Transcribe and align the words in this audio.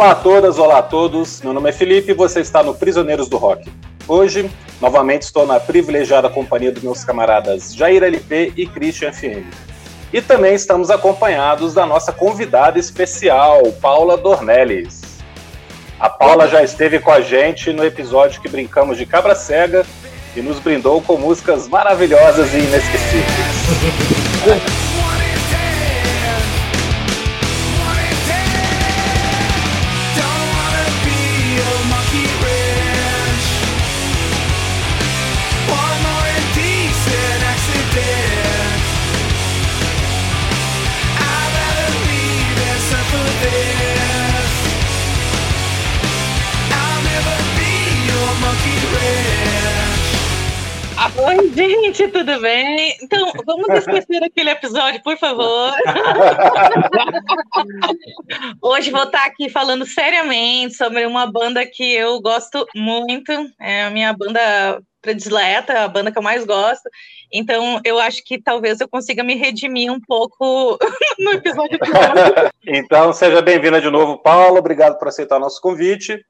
Olá 0.00 0.12
a 0.12 0.14
todas, 0.14 0.58
olá 0.58 0.78
a 0.78 0.82
todos. 0.82 1.42
Meu 1.42 1.52
nome 1.52 1.68
é 1.68 1.72
Felipe 1.74 2.12
e 2.12 2.14
você 2.14 2.40
está 2.40 2.62
no 2.62 2.74
Prisioneiros 2.74 3.28
do 3.28 3.36
Rock. 3.36 3.70
Hoje, 4.08 4.50
novamente 4.80 5.24
estou 5.24 5.46
na 5.46 5.60
privilegiada 5.60 6.30
companhia 6.30 6.72
dos 6.72 6.82
meus 6.82 7.04
camaradas 7.04 7.74
Jair 7.74 8.02
LP 8.02 8.54
e 8.56 8.66
Christian 8.66 9.12
FM. 9.12 9.44
E 10.10 10.22
também 10.22 10.54
estamos 10.54 10.90
acompanhados 10.90 11.74
da 11.74 11.84
nossa 11.84 12.14
convidada 12.14 12.78
especial, 12.78 13.60
Paula 13.72 14.16
Dornelles. 14.16 15.18
A 15.98 16.08
Paula 16.08 16.48
já 16.48 16.62
esteve 16.62 16.98
com 16.98 17.10
a 17.10 17.20
gente 17.20 17.70
no 17.70 17.84
episódio 17.84 18.40
que 18.40 18.48
brincamos 18.48 18.96
de 18.96 19.04
cabra 19.04 19.34
cega 19.34 19.84
e 20.34 20.40
nos 20.40 20.58
brindou 20.60 21.02
com 21.02 21.18
músicas 21.18 21.68
maravilhosas 21.68 22.54
e 22.54 22.56
inesquecíveis. 22.56 23.20
gente, 52.00 52.12
tudo 52.12 52.40
bem? 52.40 52.96
Então, 53.02 53.32
vamos 53.44 53.68
esquecer 53.68 54.24
aquele 54.24 54.50
episódio, 54.50 55.02
por 55.02 55.18
favor. 55.18 55.74
Hoje 58.62 58.90
vou 58.90 59.04
estar 59.04 59.26
aqui 59.26 59.50
falando 59.50 59.86
seriamente 59.86 60.74
sobre 60.74 61.04
uma 61.04 61.30
banda 61.30 61.66
que 61.66 61.92
eu 61.92 62.20
gosto 62.20 62.66
muito, 62.74 63.32
é 63.60 63.84
a 63.84 63.90
minha 63.90 64.12
banda 64.12 64.80
predileta, 65.02 65.84
a 65.84 65.88
banda 65.88 66.12
que 66.12 66.18
eu 66.18 66.22
mais 66.22 66.44
gosto. 66.44 66.88
Então, 67.32 67.80
eu 67.84 67.98
acho 67.98 68.22
que 68.24 68.40
talvez 68.40 68.80
eu 68.80 68.88
consiga 68.88 69.22
me 69.22 69.34
redimir 69.34 69.92
um 69.92 70.00
pouco 70.00 70.78
no 71.18 71.32
episódio. 71.32 71.78
então, 72.66 73.12
seja 73.12 73.40
bem-vinda 73.40 73.80
de 73.80 73.90
novo, 73.90 74.18
Paulo. 74.18 74.58
Obrigado 74.58 74.98
por 74.98 75.08
aceitar 75.08 75.36
o 75.36 75.40
nosso 75.40 75.60
convite. 75.60 76.20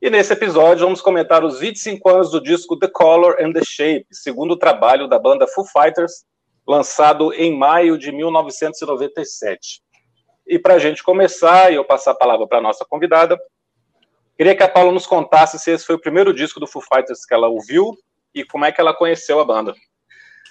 E 0.00 0.10
nesse 0.10 0.32
episódio 0.32 0.84
vamos 0.84 1.00
comentar 1.00 1.42
os 1.42 1.58
25 1.58 2.08
anos 2.08 2.30
do 2.30 2.40
disco 2.40 2.78
The 2.78 2.88
Color 2.88 3.36
and 3.40 3.52
the 3.52 3.62
Shape, 3.64 4.06
segundo 4.12 4.56
trabalho 4.56 5.08
da 5.08 5.18
banda 5.18 5.46
Foo 5.46 5.64
Fighters, 5.64 6.24
lançado 6.66 7.32
em 7.32 7.56
maio 7.56 7.96
de 7.96 8.12
1997. 8.12 9.80
E 10.46 10.58
para 10.58 10.74
a 10.74 10.78
gente 10.78 11.02
começar, 11.02 11.72
e 11.72 11.76
eu 11.76 11.84
passar 11.84 12.10
a 12.10 12.16
palavra 12.16 12.46
para 12.46 12.58
a 12.58 12.62
nossa 12.62 12.84
convidada, 12.84 13.38
queria 14.36 14.54
que 14.54 14.62
a 14.62 14.68
Paula 14.68 14.92
nos 14.92 15.06
contasse 15.06 15.58
se 15.58 15.70
esse 15.70 15.86
foi 15.86 15.94
o 15.94 16.00
primeiro 16.00 16.34
disco 16.34 16.60
do 16.60 16.66
Foo 16.66 16.82
Fighters 16.82 17.24
que 17.24 17.32
ela 17.32 17.48
ouviu 17.48 17.96
e 18.34 18.44
como 18.44 18.66
é 18.66 18.72
que 18.72 18.80
ela 18.80 18.94
conheceu 18.94 19.40
a 19.40 19.44
banda. 19.44 19.74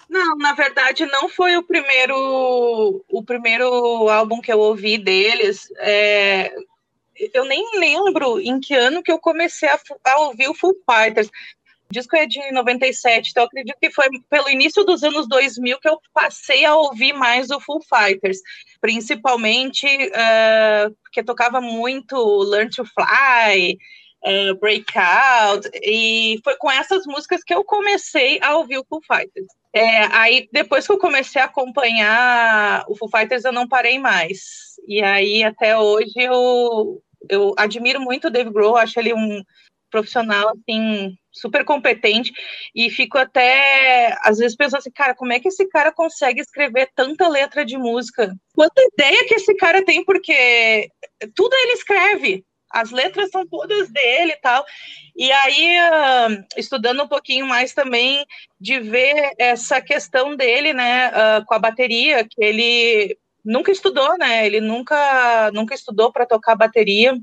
Não, 0.09 0.37
na 0.37 0.53
verdade 0.53 1.05
não 1.05 1.29
foi 1.29 1.55
o 1.55 1.63
primeiro 1.63 3.03
o 3.07 3.23
primeiro 3.23 4.09
álbum 4.09 4.41
que 4.41 4.51
eu 4.51 4.59
ouvi 4.59 4.97
deles. 4.97 5.71
É, 5.77 6.51
eu 7.33 7.45
nem 7.45 7.79
lembro 7.79 8.39
em 8.39 8.59
que 8.59 8.73
ano 8.73 9.03
que 9.03 9.11
eu 9.11 9.19
comecei 9.19 9.69
a, 9.69 9.79
a 10.05 10.19
ouvir 10.21 10.47
o 10.47 10.53
Full 10.53 10.75
Fighters. 10.89 11.27
O 11.89 11.93
disco 11.93 12.15
é 12.15 12.25
de 12.25 12.51
97, 12.51 13.29
então 13.29 13.43
acredito 13.43 13.77
que 13.79 13.91
foi 13.91 14.07
pelo 14.29 14.49
início 14.49 14.83
dos 14.83 15.03
anos 15.03 15.27
2000 15.27 15.79
que 15.79 15.87
eu 15.87 15.99
passei 16.13 16.65
a 16.65 16.75
ouvir 16.75 17.13
mais 17.13 17.51
o 17.51 17.59
Full 17.59 17.81
Fighters, 17.83 18.39
principalmente 18.81 19.85
uh, 19.85 20.95
porque 21.03 21.23
tocava 21.23 21.61
muito 21.61 22.17
Learn 22.43 22.71
to 22.71 22.83
Fly, 22.85 23.77
uh, 24.23 24.55
Breakout, 24.59 25.69
e 25.75 26.39
foi 26.43 26.55
com 26.57 26.71
essas 26.71 27.05
músicas 27.05 27.43
que 27.43 27.53
eu 27.53 27.63
comecei 27.63 28.39
a 28.41 28.57
ouvir 28.57 28.79
o 28.79 28.85
Full 28.89 29.01
Fighters. 29.03 29.47
É, 29.71 30.05
aí, 30.15 30.47
depois 30.53 30.87
que 30.87 30.93
eu 30.93 30.97
comecei 30.97 31.41
a 31.41 31.45
acompanhar 31.45 32.85
o 32.87 32.95
Full 32.95 33.09
Fighters, 33.09 33.43
eu 33.43 33.51
não 33.51 33.67
parei 33.67 33.99
mais. 33.99 34.74
E 34.87 35.01
aí, 35.01 35.43
até 35.43 35.77
hoje, 35.77 36.13
eu, 36.15 37.01
eu 37.29 37.53
admiro 37.57 37.99
muito 37.99 38.27
o 38.27 38.29
Dave 38.31 38.51
Grohl, 38.51 38.77
acho 38.77 38.99
ele 38.99 39.13
um 39.13 39.43
profissional, 39.89 40.49
assim, 40.49 41.15
super 41.31 41.63
competente, 41.63 42.33
e 42.75 42.89
fico 42.89 43.17
até, 43.17 44.15
às 44.23 44.37
vezes, 44.37 44.55
pensando 44.55 44.79
assim, 44.79 44.91
cara, 44.91 45.15
como 45.15 45.31
é 45.31 45.39
que 45.39 45.47
esse 45.47 45.67
cara 45.69 45.91
consegue 45.91 46.41
escrever 46.41 46.89
tanta 46.95 47.27
letra 47.27 47.63
de 47.63 47.77
música? 47.77 48.35
Quanta 48.53 48.81
ideia 48.93 49.25
que 49.25 49.35
esse 49.35 49.55
cara 49.55 49.83
tem, 49.85 50.03
porque 50.03 50.89
tudo 51.33 51.53
ele 51.55 51.73
escreve, 51.73 52.43
as 52.69 52.91
letras 52.91 53.29
são 53.29 53.47
todas 53.47 53.89
dele 53.89 54.33
e 54.33 54.41
tal. 54.41 54.65
E 55.15 55.31
aí, 55.31 55.77
uh, 55.79 56.45
estudando 56.57 57.03
um 57.03 57.07
pouquinho 57.07 57.45
mais 57.45 57.73
também, 57.73 58.25
de 58.59 58.79
ver 58.79 59.31
essa 59.37 59.79
questão 59.81 60.35
dele, 60.35 60.73
né, 60.73 61.07
uh, 61.07 61.45
com 61.45 61.53
a 61.53 61.59
bateria, 61.59 62.25
que 62.29 62.43
ele 62.43 63.17
nunca 63.45 63.71
estudou, 63.71 64.17
né? 64.17 64.45
Ele 64.45 64.59
nunca, 64.59 65.51
nunca 65.53 65.75
estudou 65.75 66.11
para 66.11 66.25
tocar 66.25 66.55
bateria. 66.55 67.13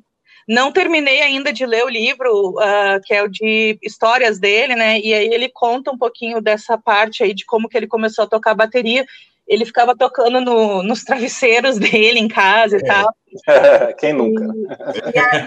Não 0.48 0.72
terminei 0.72 1.20
ainda 1.20 1.52
de 1.52 1.64
ler 1.66 1.84
o 1.84 1.88
livro, 1.88 2.50
uh, 2.50 3.00
que 3.04 3.14
é 3.14 3.22
o 3.22 3.28
de 3.28 3.78
histórias 3.82 4.38
dele, 4.38 4.74
né? 4.74 4.98
E 5.00 5.12
aí 5.12 5.26
ele 5.26 5.48
conta 5.48 5.90
um 5.90 5.98
pouquinho 5.98 6.40
dessa 6.40 6.78
parte 6.78 7.22
aí 7.22 7.34
de 7.34 7.44
como 7.44 7.68
que 7.68 7.76
ele 7.76 7.86
começou 7.86 8.24
a 8.24 8.28
tocar 8.28 8.54
bateria. 8.54 9.04
Ele 9.46 9.64
ficava 9.64 9.96
tocando 9.96 10.40
no, 10.40 10.82
nos 10.82 11.04
travesseiros 11.04 11.78
dele 11.78 12.18
em 12.18 12.28
casa 12.28 12.76
e 12.76 12.80
é. 12.80 12.84
tal. 12.84 13.08
Quem 13.98 14.12
nunca? 14.12 14.44
E, 14.44 15.16
e 15.16 15.18
aí, 15.18 15.46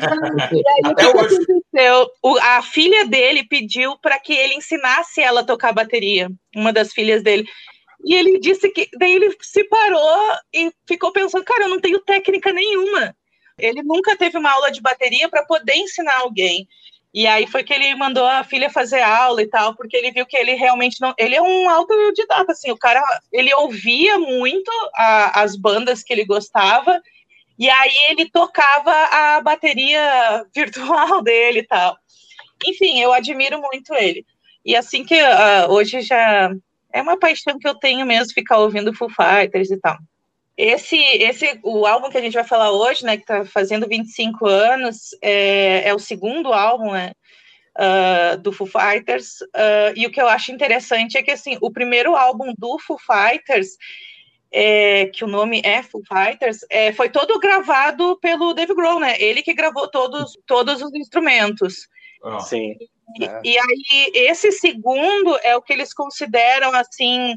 e 0.52 0.68
aí 0.68 0.82
o 0.92 0.96
que, 0.96 1.04
que 1.04 1.18
aconteceu? 1.18 2.10
O, 2.22 2.38
a 2.40 2.62
filha 2.62 3.06
dele 3.06 3.46
pediu 3.48 3.98
para 4.02 4.20
que 4.20 4.34
ele 4.34 4.56
ensinasse 4.56 5.22
ela 5.22 5.42
a 5.42 5.46
tocar 5.46 5.74
bateria, 5.74 6.30
uma 6.56 6.72
das 6.72 6.94
filhas 6.94 7.24
dele. 7.24 7.46
E 8.06 8.14
ele 8.14 8.40
disse 8.40 8.70
que 8.70 8.88
daí 9.00 9.14
ele 9.14 9.36
se 9.42 9.64
parou 9.64 10.32
e 10.54 10.72
ficou 10.88 11.12
pensando, 11.12 11.44
cara, 11.44 11.64
eu 11.64 11.70
não 11.70 11.82
tenho 11.82 12.00
técnica 12.00 12.54
nenhuma. 12.54 13.16
Ele 13.58 13.82
nunca 13.82 14.16
teve 14.16 14.38
uma 14.38 14.52
aula 14.52 14.72
de 14.72 14.80
bateria 14.80 15.28
para 15.28 15.44
poder 15.44 15.76
ensinar 15.76 16.20
alguém. 16.20 16.68
E 17.12 17.26
aí 17.26 17.48
foi 17.48 17.64
que 17.64 17.74
ele 17.74 17.96
mandou 17.96 18.26
a 18.26 18.44
filha 18.44 18.70
fazer 18.70 19.02
aula 19.02 19.42
e 19.42 19.48
tal, 19.48 19.74
porque 19.76 19.98
ele 19.98 20.12
viu 20.12 20.26
que 20.26 20.38
ele 20.38 20.54
realmente 20.54 21.02
não. 21.02 21.16
Ele 21.18 21.36
é 21.36 21.42
um 21.42 21.68
autodidata, 21.68 22.52
assim, 22.52 22.70
o 22.70 22.78
cara 22.78 23.02
ele 23.32 23.52
ouvia 23.56 24.20
muito 24.20 24.70
a, 24.94 25.42
as 25.42 25.56
bandas 25.56 26.04
que 26.04 26.14
ele 26.14 26.26
gostava, 26.26 27.02
e 27.58 27.70
aí 27.70 27.98
ele 28.10 28.30
tocava 28.30 28.92
a 28.92 29.42
bateria 29.42 30.46
virtual 30.54 31.24
dele 31.24 31.60
e 31.60 31.68
tal. 31.68 31.98
Enfim, 32.66 33.00
eu 33.00 33.14
admiro 33.14 33.60
muito 33.62 33.96
ele. 33.96 34.26
E 34.64 34.76
assim 34.76 35.04
que 35.04 35.16
uh, 35.16 35.72
hoje 35.72 36.02
já 36.02 36.52
é 36.96 37.02
uma 37.02 37.20
paixão 37.20 37.60
que 37.60 37.68
eu 37.68 37.76
tenho 37.76 38.06
mesmo 38.06 38.34
ficar 38.34 38.58
ouvindo 38.58 38.94
Foo 38.94 39.10
Fighters 39.10 39.70
e 39.70 39.78
tal. 39.78 39.98
Esse, 40.56 40.96
esse, 40.96 41.60
o 41.62 41.86
álbum 41.86 42.10
que 42.10 42.18
a 42.18 42.22
gente 42.22 42.36
vai 42.36 42.46
falar 42.46 42.72
hoje, 42.72 43.04
né, 43.04 43.18
que 43.18 43.24
está 43.24 43.44
fazendo 43.44 43.86
25 43.86 44.48
anos, 44.48 45.10
é, 45.22 45.90
é 45.90 45.94
o 45.94 46.00
segundo 46.00 46.54
álbum, 46.54 46.94
né, 46.94 47.12
uh, 47.78 48.38
do 48.38 48.54
Foo 48.54 48.66
Fighters. 48.66 49.42
Uh, 49.42 49.92
e 49.94 50.08
o 50.08 50.10
que 50.10 50.22
eu 50.22 50.30
acho 50.30 50.54
interessante 50.54 51.18
é 51.18 51.24
que, 51.24 51.32
assim, 51.32 51.58
o 51.60 51.70
primeiro 51.70 52.16
álbum 52.16 52.54
do 52.58 52.80
Foo 52.80 52.98
Fighters, 52.98 53.72
é, 54.50 55.08
que 55.08 55.26
o 55.26 55.28
nome 55.28 55.62
é 55.66 55.84
Foo 55.84 56.02
Fighters, 56.08 56.60
é, 56.70 56.94
foi 56.94 57.10
todo 57.10 57.38
gravado 57.42 58.18
pelo 58.22 58.54
Dave 58.54 58.74
Grohl, 58.74 59.02
né? 59.02 59.22
Ele 59.22 59.44
que 59.44 59.54
gravou 59.54 59.90
todos, 59.90 60.40
todos 60.46 60.82
os 60.82 60.94
instrumentos. 60.94 61.90
Oh. 62.24 62.40
Sim. 62.40 62.78
E, 63.20 63.26
é. 63.26 63.42
e, 63.44 63.58
aí, 63.58 64.12
esse 64.14 64.52
segundo 64.52 65.38
é 65.44 65.56
o 65.56 65.62
que 65.62 65.74
eles 65.74 65.94
consideram, 65.94 66.74
assim, 66.74 67.36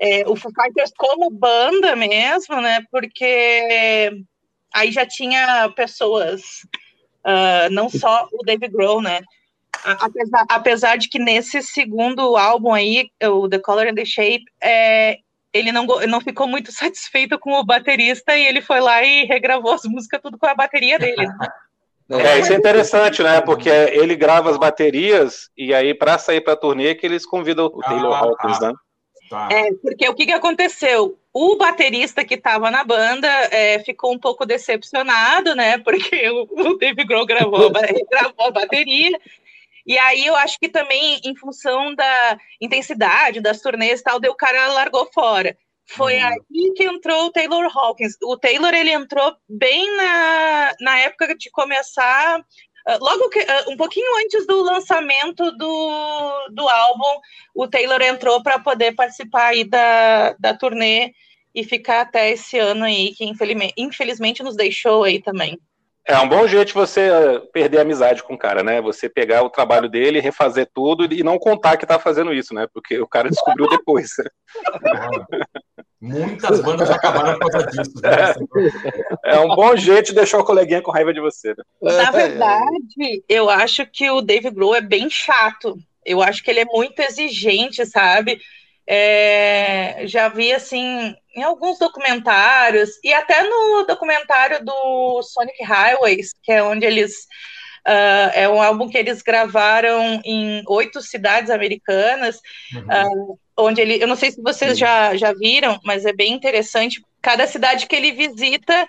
é, 0.00 0.26
o 0.26 0.34
Foo 0.34 0.52
Fighters 0.52 0.92
como 0.96 1.30
banda 1.30 1.94
mesmo, 1.94 2.60
né? 2.60 2.80
Porque 2.90 4.24
aí 4.72 4.90
já 4.90 5.04
tinha 5.04 5.68
pessoas, 5.76 6.40
uh, 7.24 7.70
não 7.70 7.88
só 7.88 8.28
o 8.32 8.44
Dave 8.44 8.68
Grohl, 8.68 9.02
né? 9.02 9.20
Apesar, 9.84 10.44
apesar, 10.48 10.98
de 10.98 11.08
que 11.08 11.18
nesse 11.18 11.62
segundo 11.62 12.36
álbum 12.36 12.72
aí, 12.72 13.08
o 13.22 13.48
The 13.48 13.58
Color 13.58 13.88
and 13.88 13.94
the 13.94 14.04
Shape, 14.04 14.44
é, 14.62 15.18
ele 15.52 15.72
não, 15.72 15.86
não 15.86 16.20
ficou 16.20 16.46
muito 16.46 16.72
satisfeito 16.72 17.38
com 17.38 17.52
o 17.52 17.64
baterista 17.64 18.36
e 18.36 18.46
ele 18.46 18.60
foi 18.60 18.80
lá 18.80 19.02
e 19.02 19.24
regravou 19.24 19.72
as 19.72 19.84
músicas 19.84 20.20
tudo 20.22 20.38
com 20.38 20.46
a 20.46 20.54
bateria 20.54 20.98
dele. 20.98 21.26
É, 22.10 22.40
isso 22.40 22.52
é 22.52 22.56
interessante, 22.56 23.22
né? 23.22 23.40
Porque 23.40 23.68
ele 23.68 24.16
grava 24.16 24.50
as 24.50 24.56
baterias 24.56 25.48
e 25.56 25.72
aí, 25.72 25.94
para 25.94 26.18
sair 26.18 26.40
para 26.40 26.54
a 26.54 26.56
turnê, 26.56 26.94
que 26.94 27.06
eles 27.06 27.24
convidam 27.24 27.66
o 27.66 27.80
Taylor 27.80 28.12
ah, 28.12 28.18
Hawkins, 28.18 28.58
tá. 28.58 28.68
né? 28.68 28.74
Tá. 29.30 29.48
É, 29.52 29.72
porque 29.74 30.08
o 30.08 30.14
que, 30.14 30.26
que 30.26 30.32
aconteceu? 30.32 31.16
O 31.32 31.56
baterista 31.56 32.24
que 32.24 32.34
estava 32.34 32.68
na 32.68 32.82
banda 32.82 33.28
é, 33.52 33.78
ficou 33.78 34.12
um 34.12 34.18
pouco 34.18 34.44
decepcionado, 34.44 35.54
né? 35.54 35.78
Porque 35.78 36.28
o, 36.28 36.48
o 36.50 36.78
Dave 36.78 37.04
Grohl 37.04 37.24
gravou, 37.24 37.70
gravou 38.10 38.46
a 38.46 38.50
bateria. 38.50 39.16
E 39.86 39.96
aí 39.96 40.26
eu 40.26 40.34
acho 40.34 40.58
que 40.58 40.68
também, 40.68 41.20
em 41.24 41.36
função 41.36 41.94
da 41.94 42.38
intensidade 42.60 43.40
das 43.40 43.60
turnês 43.60 44.00
e 44.00 44.02
tal, 44.02 44.18
o 44.18 44.34
cara 44.34 44.72
largou 44.72 45.08
fora. 45.12 45.56
Foi 45.90 46.16
uhum. 46.18 46.26
aí 46.26 46.72
que 46.76 46.84
entrou 46.84 47.26
o 47.26 47.32
Taylor 47.32 47.70
Hawkins. 47.76 48.16
O 48.22 48.36
Taylor 48.36 48.72
ele 48.72 48.92
entrou 48.92 49.34
bem 49.48 49.96
na, 49.96 50.72
na 50.80 50.98
época 50.98 51.36
de 51.36 51.50
começar 51.50 52.44
ah, 52.86 52.98
logo 53.00 53.28
que, 53.28 53.40
uh, 53.40 53.70
um 53.70 53.76
pouquinho 53.76 54.06
antes 54.24 54.46
do 54.46 54.62
lançamento 54.62 55.50
do, 55.52 56.48
do 56.50 56.68
álbum, 56.68 57.20
o 57.54 57.68
Taylor 57.68 58.00
entrou 58.02 58.42
para 58.42 58.58
poder 58.58 58.94
participar 58.94 59.48
aí 59.48 59.64
da, 59.64 60.34
da 60.38 60.54
turnê 60.54 61.12
e 61.54 61.64
ficar 61.64 62.02
até 62.02 62.30
esse 62.30 62.58
ano 62.58 62.84
aí, 62.84 63.12
que 63.14 63.24
infelizmente, 63.24 63.74
infelizmente 63.76 64.42
nos 64.42 64.56
deixou 64.56 65.04
aí 65.04 65.20
também. 65.20 65.58
É 66.06 66.18
um 66.18 66.28
bom 66.28 66.46
jeito 66.46 66.72
você 66.72 67.02
eh, 67.02 67.38
perder 67.52 67.78
a 67.78 67.82
amizade 67.82 68.22
com 68.22 68.34
o 68.34 68.38
cara, 68.38 68.64
né? 68.64 68.80
Você 68.80 69.08
pegar 69.08 69.42
o 69.42 69.50
trabalho 69.50 69.88
dele, 69.88 70.18
refazer 70.18 70.68
tudo 70.74 71.04
e 71.12 71.22
não 71.22 71.38
contar 71.38 71.76
que 71.76 71.86
tá 71.86 71.98
fazendo 71.98 72.32
isso, 72.32 72.54
né? 72.54 72.66
Porque 72.72 72.98
o 72.98 73.06
cara 73.06 73.28
descobriu 73.28 73.68
depois. 73.68 74.10
Muitas 76.00 76.60
bandas 76.60 76.88
acabaram 76.88 77.38
por 77.38 77.50
causa 77.50 77.66
disso. 77.66 77.92
Né? 78.02 78.34
É, 79.24 79.36
é, 79.36 79.40
um 79.40 79.54
bom 79.54 79.76
jeito 79.76 80.06
de 80.06 80.14
deixar 80.14 80.38
o 80.38 80.44
coleguinha 80.44 80.80
com 80.80 80.90
raiva 80.90 81.12
de 81.12 81.20
você. 81.20 81.50
Né? 81.50 81.64
Na 81.82 82.10
verdade, 82.10 83.22
eu 83.28 83.50
acho 83.50 83.84
que 83.86 84.10
o 84.10 84.22
Dave 84.22 84.50
Grohl 84.50 84.74
é 84.74 84.80
bem 84.80 85.10
chato. 85.10 85.76
Eu 86.04 86.22
acho 86.22 86.42
que 86.42 86.50
ele 86.50 86.60
é 86.60 86.64
muito 86.64 86.98
exigente, 87.00 87.84
sabe? 87.84 88.40
É, 88.86 90.02
já 90.06 90.28
vi 90.28 90.52
assim 90.52 91.14
em 91.36 91.42
alguns 91.42 91.78
documentários 91.78 92.90
e 93.04 93.12
até 93.12 93.42
no 93.42 93.84
documentário 93.86 94.64
do 94.64 95.22
Sonic 95.22 95.62
Highways, 95.62 96.34
que 96.42 96.50
é 96.50 96.62
onde 96.62 96.86
eles 96.86 97.12
uh, 97.86 98.30
é 98.34 98.48
um 98.48 98.60
álbum 98.60 98.88
que 98.88 98.98
eles 98.98 99.22
gravaram 99.22 100.20
em 100.24 100.62
oito 100.66 101.00
cidades 101.00 101.50
americanas, 101.50 102.40
uhum. 102.74 103.32
uh, 103.32 103.38
onde 103.60 103.80
ele, 103.80 104.02
eu 104.02 104.08
não 104.08 104.16
sei 104.16 104.30
se 104.30 104.42
vocês 104.42 104.78
já, 104.78 105.16
já 105.16 105.32
viram, 105.32 105.78
mas 105.84 106.04
é 106.04 106.12
bem 106.12 106.32
interessante. 106.32 107.02
Cada 107.22 107.46
cidade 107.46 107.86
que 107.86 107.94
ele 107.94 108.12
visita, 108.12 108.86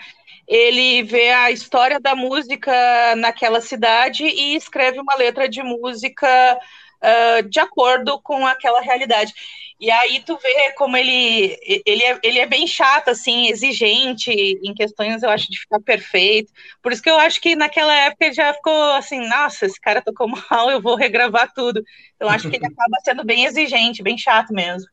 ele 0.48 1.04
vê 1.04 1.32
a 1.32 1.52
história 1.52 2.00
da 2.00 2.16
música 2.16 2.72
naquela 3.18 3.62
cidade 3.62 4.24
e 4.24 4.56
escreve 4.56 5.00
uma 5.00 5.16
letra 5.16 5.48
de 5.48 5.62
música 5.62 6.60
uh, 7.02 7.50
de 7.50 7.60
acordo 7.60 8.20
com 8.22 8.46
aquela 8.46 8.82
realidade. 8.82 9.34
E 9.80 9.90
aí 9.90 10.22
tu 10.24 10.38
vê 10.38 10.74
como 10.78 10.96
ele, 10.96 11.58
ele, 11.86 12.04
é, 12.04 12.20
ele 12.22 12.38
é 12.38 12.46
bem 12.46 12.68
chato, 12.68 13.10
assim, 13.10 13.48
exigente 13.48 14.30
em 14.32 14.76
questões, 14.76 15.24
eu 15.24 15.30
acho, 15.30 15.50
de 15.50 15.60
ficar 15.60 15.80
perfeito. 15.80 16.54
Por 16.84 16.92
isso 16.92 17.02
que 17.02 17.10
eu 17.10 17.18
acho 17.18 17.42
que 17.42 17.56
naquela 17.56 17.94
época 17.96 18.26
ele 18.26 18.36
já 18.36 18.54
ficou 18.54 18.92
assim, 18.94 19.28
nossa, 19.28 19.66
esse 19.66 19.82
cara 19.82 20.00
tocou 20.00 20.28
mal, 20.52 20.70
eu 20.70 20.80
vou 20.80 20.96
regravar 20.96 21.52
tudo. 21.52 21.84
Eu 22.20 22.30
acho 22.30 22.48
que 22.48 22.58
ele 22.58 22.68
acaba 22.68 22.98
sendo 23.04 23.26
bem 23.26 23.46
exigente, 23.46 24.04
bem 24.04 24.20
chato 24.20 24.54
mesmo. 24.54 24.88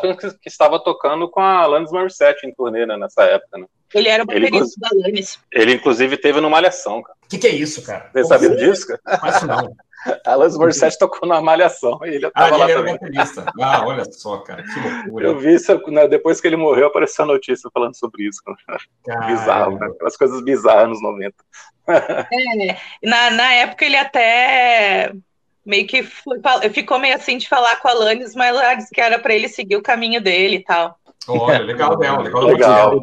Taylor 0.00 0.16
Hawkins 0.16 0.38
que 0.40 0.48
estava 0.48 0.82
tocando 0.82 1.30
com 1.30 1.40
a 1.40 1.60
Alanis 1.60 1.92
Morissette 1.92 2.46
em 2.46 2.54
turnê 2.54 2.86
né, 2.86 2.96
nessa 2.96 3.22
época, 3.24 3.58
né? 3.58 3.66
Ele 3.92 4.08
era 4.08 4.22
o 4.22 4.26
baterista 4.26 4.80
da 4.80 4.88
Alanis. 4.92 5.38
Ele, 5.52 5.74
inclusive, 5.74 6.16
teve 6.16 6.40
no 6.40 6.48
Malhação, 6.48 7.02
cara. 7.02 7.18
O 7.24 7.28
que, 7.28 7.38
que, 7.38 7.46
é 7.46 7.50
isso, 7.50 7.82
cara? 7.82 8.08
Você 8.12 8.24
sabia 8.24 8.56
disso, 8.56 8.86
cara? 8.86 9.00
Acho 9.22 9.46
não. 9.46 9.76
A 10.24 10.32
Alanis 10.32 10.56
Morissette 10.56 10.98
tocou 10.98 11.28
na 11.28 11.42
Malhação 11.42 11.98
e 12.04 12.14
ele 12.14 12.26
estava 12.26 12.54
ah, 12.54 12.58
lá 12.58 12.66
também. 12.66 12.94
Baterista. 12.94 13.44
Ah, 13.60 13.86
olha 13.86 14.04
só, 14.10 14.38
cara, 14.38 14.62
que 14.62 14.80
loucura. 14.80 15.26
Eu 15.26 15.38
vi 15.38 15.54
isso, 15.54 15.78
né, 15.90 16.08
depois 16.08 16.40
que 16.40 16.46
ele 16.46 16.56
morreu, 16.56 16.86
apareceu 16.86 17.24
a 17.24 17.28
notícia 17.28 17.68
falando 17.72 17.94
sobre 17.94 18.26
isso. 18.26 18.40
Bizarro, 19.26 19.78
né? 19.78 19.88
Aquelas 19.88 20.16
coisas 20.16 20.42
bizarras 20.42 20.88
nos 20.88 21.02
90. 21.02 21.34
É, 21.88 22.76
na, 23.02 23.30
na 23.30 23.52
época 23.52 23.84
ele 23.84 23.96
até 23.96 25.12
meio 25.70 25.86
que 25.86 26.02
foi, 26.02 26.38
ficou 26.74 26.98
meio 26.98 27.14
assim 27.14 27.38
de 27.38 27.48
falar 27.48 27.76
com 27.76 27.88
a 27.88 27.92
Alanis, 27.92 28.34
mas 28.34 28.48
ela 28.48 28.74
disse 28.74 28.90
que 28.90 29.00
era 29.00 29.18
para 29.18 29.34
ele 29.34 29.48
seguir 29.48 29.76
o 29.76 29.82
caminho 29.82 30.20
dele 30.20 30.56
e 30.56 30.64
tal. 30.64 30.98
Olha, 31.28 31.60
legal 31.60 31.96
dela, 31.96 32.22
legal, 32.22 32.42
legal. 32.42 33.02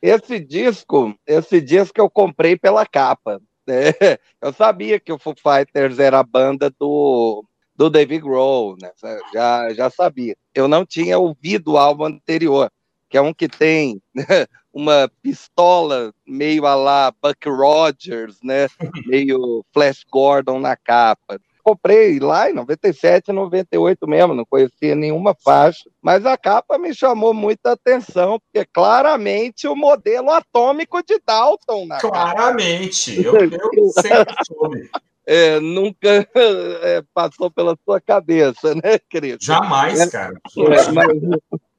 Esse 0.00 0.38
disco, 0.38 1.14
esse 1.26 1.60
disco 1.60 1.98
eu 1.98 2.10
comprei 2.10 2.56
pela 2.56 2.84
capa. 2.86 3.40
Né? 3.66 3.92
Eu 4.42 4.52
sabia 4.52 4.98
que 4.98 5.12
o 5.12 5.18
Foo 5.20 5.36
Fighters 5.40 6.00
era 6.00 6.18
a 6.18 6.24
banda 6.24 6.68
do, 6.68 7.44
do 7.76 7.88
David 7.88 8.24
Grohl, 8.24 8.76
né? 8.82 8.90
já, 9.32 9.72
já 9.72 9.88
sabia. 9.88 10.34
Eu 10.52 10.66
não 10.66 10.84
tinha 10.84 11.16
ouvido 11.16 11.74
o 11.74 11.78
álbum 11.78 12.06
anterior, 12.06 12.68
que 13.08 13.16
é 13.16 13.20
um 13.20 13.32
que 13.32 13.48
tem 13.48 14.02
uma 14.74 15.08
pistola 15.22 16.12
meio 16.26 16.66
a 16.66 16.74
lá 16.74 17.12
Buck 17.22 17.48
Rogers, 17.48 18.38
né? 18.42 18.66
meio 19.06 19.64
Flash 19.72 20.04
Gordon 20.10 20.58
na 20.58 20.74
capa 20.74 21.38
comprei 21.62 22.18
lá 22.18 22.50
em 22.50 22.54
97, 22.54 23.32
98 23.32 24.06
mesmo, 24.06 24.34
não 24.34 24.44
conhecia 24.44 24.94
nenhuma 24.94 25.34
faixa, 25.34 25.88
mas 26.00 26.26
a 26.26 26.36
capa 26.36 26.78
me 26.78 26.94
chamou 26.94 27.32
muita 27.32 27.72
atenção, 27.72 28.38
porque 28.40 28.66
claramente 28.72 29.68
o 29.68 29.76
modelo 29.76 30.30
atômico 30.30 31.02
de 31.02 31.20
Dalton 31.24 31.86
na 31.86 31.98
Claramente, 31.98 33.22
eu, 33.22 33.34
eu 33.34 33.88
sempre 33.90 34.34
soube. 34.46 34.90
É, 35.24 35.60
nunca 35.60 35.98
é, 36.82 37.00
passou 37.14 37.48
pela 37.48 37.78
sua 37.84 38.00
cabeça, 38.00 38.74
né, 38.74 38.98
querido? 39.08 39.38
Jamais, 39.40 40.10
cara. 40.10 40.34
É, 40.34 40.90
mas, 40.90 41.06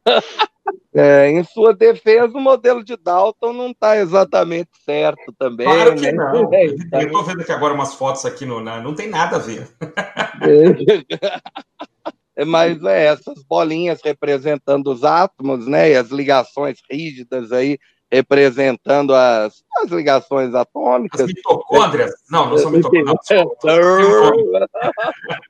é, 0.93 1.29
em 1.29 1.43
sua 1.43 1.73
defesa, 1.73 2.37
o 2.37 2.41
modelo 2.41 2.83
de 2.83 2.95
Dalton 2.95 3.53
não 3.53 3.71
está 3.71 3.97
exatamente 3.97 4.69
certo 4.85 5.33
também. 5.37 5.65
Claro 5.65 5.95
que 5.95 6.11
né? 6.11 6.11
não. 6.11 6.49
É, 6.53 6.65
então... 6.67 7.01
Eu 7.01 7.07
estou 7.07 7.23
vendo 7.23 7.41
aqui 7.41 7.51
agora 7.51 7.73
umas 7.73 7.93
fotos 7.95 8.25
aqui, 8.25 8.45
no, 8.45 8.61
na... 8.61 8.81
não 8.81 8.93
tem 8.93 9.09
nada 9.09 9.37
a 9.37 9.39
ver. 9.39 9.67
É, 12.35 12.43
mas 12.43 12.83
é, 12.83 13.05
essas 13.05 13.43
bolinhas 13.43 14.01
representando 14.03 14.87
os 14.87 15.03
átomos, 15.03 15.67
né, 15.67 15.91
e 15.91 15.95
as 15.95 16.09
ligações 16.09 16.79
rígidas 16.89 17.51
aí 17.51 17.77
representando 18.13 19.15
as, 19.15 19.63
as 19.81 19.89
ligações 19.89 20.53
atômicas. 20.53 21.21
As 21.21 21.27
mitocôndrias? 21.27 22.11
Não, 22.29 22.51
não 22.51 22.57
são 22.59 22.69
mitocôndrias. 22.69 23.17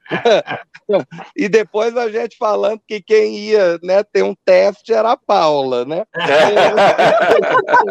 e 1.36 1.50
depois 1.50 1.98
a 1.98 2.10
gente 2.10 2.38
falando 2.38 2.80
que 2.88 3.02
quem 3.02 3.36
ia 3.36 3.78
né, 3.84 4.02
ter 4.04 4.24
um 4.24 4.34
teste 4.46 4.94
era 4.94 5.12
a 5.12 5.18
Paula, 5.18 5.84
né? 5.84 6.06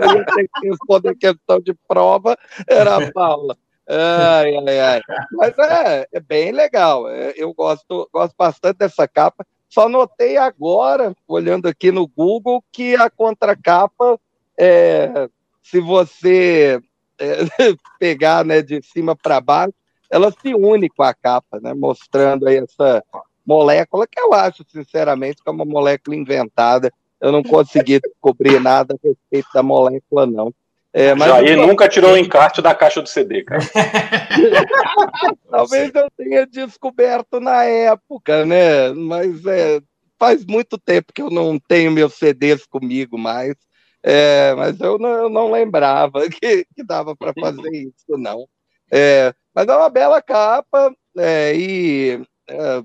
É. 0.03 0.69
responder 0.69 1.15
questão 1.17 1.61
de 1.61 1.75
prova 1.87 2.37
era 2.67 2.97
a 2.97 3.13
Paula. 3.13 3.57
Ai, 3.89 4.57
ai, 4.57 4.81
ai. 4.81 5.01
Mas 5.33 5.59
é, 5.59 6.07
é 6.13 6.21
bem 6.21 6.53
legal. 6.53 7.09
É, 7.09 7.35
eu 7.37 7.53
gosto, 7.53 8.09
gosto 8.13 8.35
bastante 8.39 8.79
dessa 8.79 9.07
capa. 9.07 9.45
Só 9.69 9.89
notei 9.89 10.37
agora, 10.37 11.15
olhando 11.27 11.67
aqui 11.67 11.91
no 11.91 12.07
Google, 12.07 12.65
que 12.73 12.95
a 12.95 13.11
contracapa 13.11 14.19
é, 14.59 15.29
se 15.63 15.81
você 15.81 16.81
é, 17.19 17.37
pegar 17.99 18.45
né, 18.45 18.63
de 18.63 18.83
cima 18.83 19.17
para 19.17 19.41
baixo, 19.41 19.75
ela 20.11 20.31
se 20.31 20.55
une 20.55 20.89
com 20.89 21.03
a 21.03 21.15
capa, 21.15 21.59
né, 21.61 21.73
mostrando 21.73 22.47
aí 22.47 22.57
essa 22.57 23.03
molécula 23.47 24.07
que 24.07 24.21
eu 24.21 24.35
acho, 24.35 24.65
sinceramente, 24.69 25.43
que 25.43 25.49
é 25.49 25.53
uma 25.53 25.65
molécula 25.65 26.17
inventada. 26.17 26.93
Eu 27.21 27.33
não 27.33 27.43
consegui 27.43 28.01
descobrir 28.01 28.61
nada 28.61 28.95
a 28.95 29.09
respeito 29.09 29.49
da 29.55 29.63
molécula, 29.63 30.27
não. 30.27 30.53
É, 30.93 31.15
mas 31.15 31.29
Jair 31.29 31.59
eu... 31.59 31.67
nunca 31.67 31.89
tirou 31.89 32.13
o 32.13 32.17
encarte 32.19 32.61
da 32.61 32.75
caixa 32.75 33.01
do 33.01 33.09
CD, 33.09 33.43
cara. 33.43 33.63
Talvez 35.51 35.95
eu 35.95 36.09
tenha 36.17 36.47
descoberto 36.47 37.41
na 37.41 37.65
época, 37.65 38.45
né? 38.45 38.91
Mas 38.91 39.47
é, 39.47 39.81
faz 40.19 40.45
muito 40.45 40.77
tempo 40.77 41.13
que 41.15 41.23
eu 41.23 41.31
não 41.31 41.59
tenho 41.59 41.91
meus 41.91 42.15
CDs 42.15 42.67
comigo 42.67 43.17
mais. 43.17 43.55
É, 44.03 44.55
mas 44.55 44.81
eu 44.81 44.99
não, 44.99 45.11
eu 45.11 45.29
não, 45.29 45.51
lembrava 45.51 46.23
que, 46.29 46.67
que 46.75 46.83
dava 46.83 47.15
para 47.15 47.33
fazer 47.39 47.71
isso, 47.71 48.19
não. 48.19 48.49
É, 48.91 49.33
mas 49.55 49.69
é 49.69 49.77
uma 49.77 49.89
bela 49.89 50.21
capa 50.21 50.95
é, 51.17 51.55
e 51.55 52.23
é, 52.49 52.83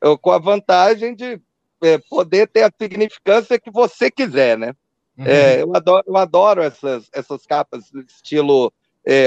eu, 0.00 0.16
com 0.16 0.30
a 0.30 0.38
vantagem 0.38 1.14
de 1.14 1.40
é, 1.82 1.98
poder 2.08 2.46
ter 2.46 2.62
a 2.62 2.72
significância 2.80 3.58
que 3.58 3.70
você 3.70 4.10
quiser, 4.10 4.56
né? 4.56 4.74
Uhum. 5.18 5.26
É, 5.26 5.62
eu, 5.62 5.74
adoro, 5.74 6.04
eu 6.06 6.16
adoro 6.16 6.62
essas, 6.62 7.08
essas 7.12 7.44
capas 7.44 7.90
do 7.90 8.00
estilo 8.00 8.72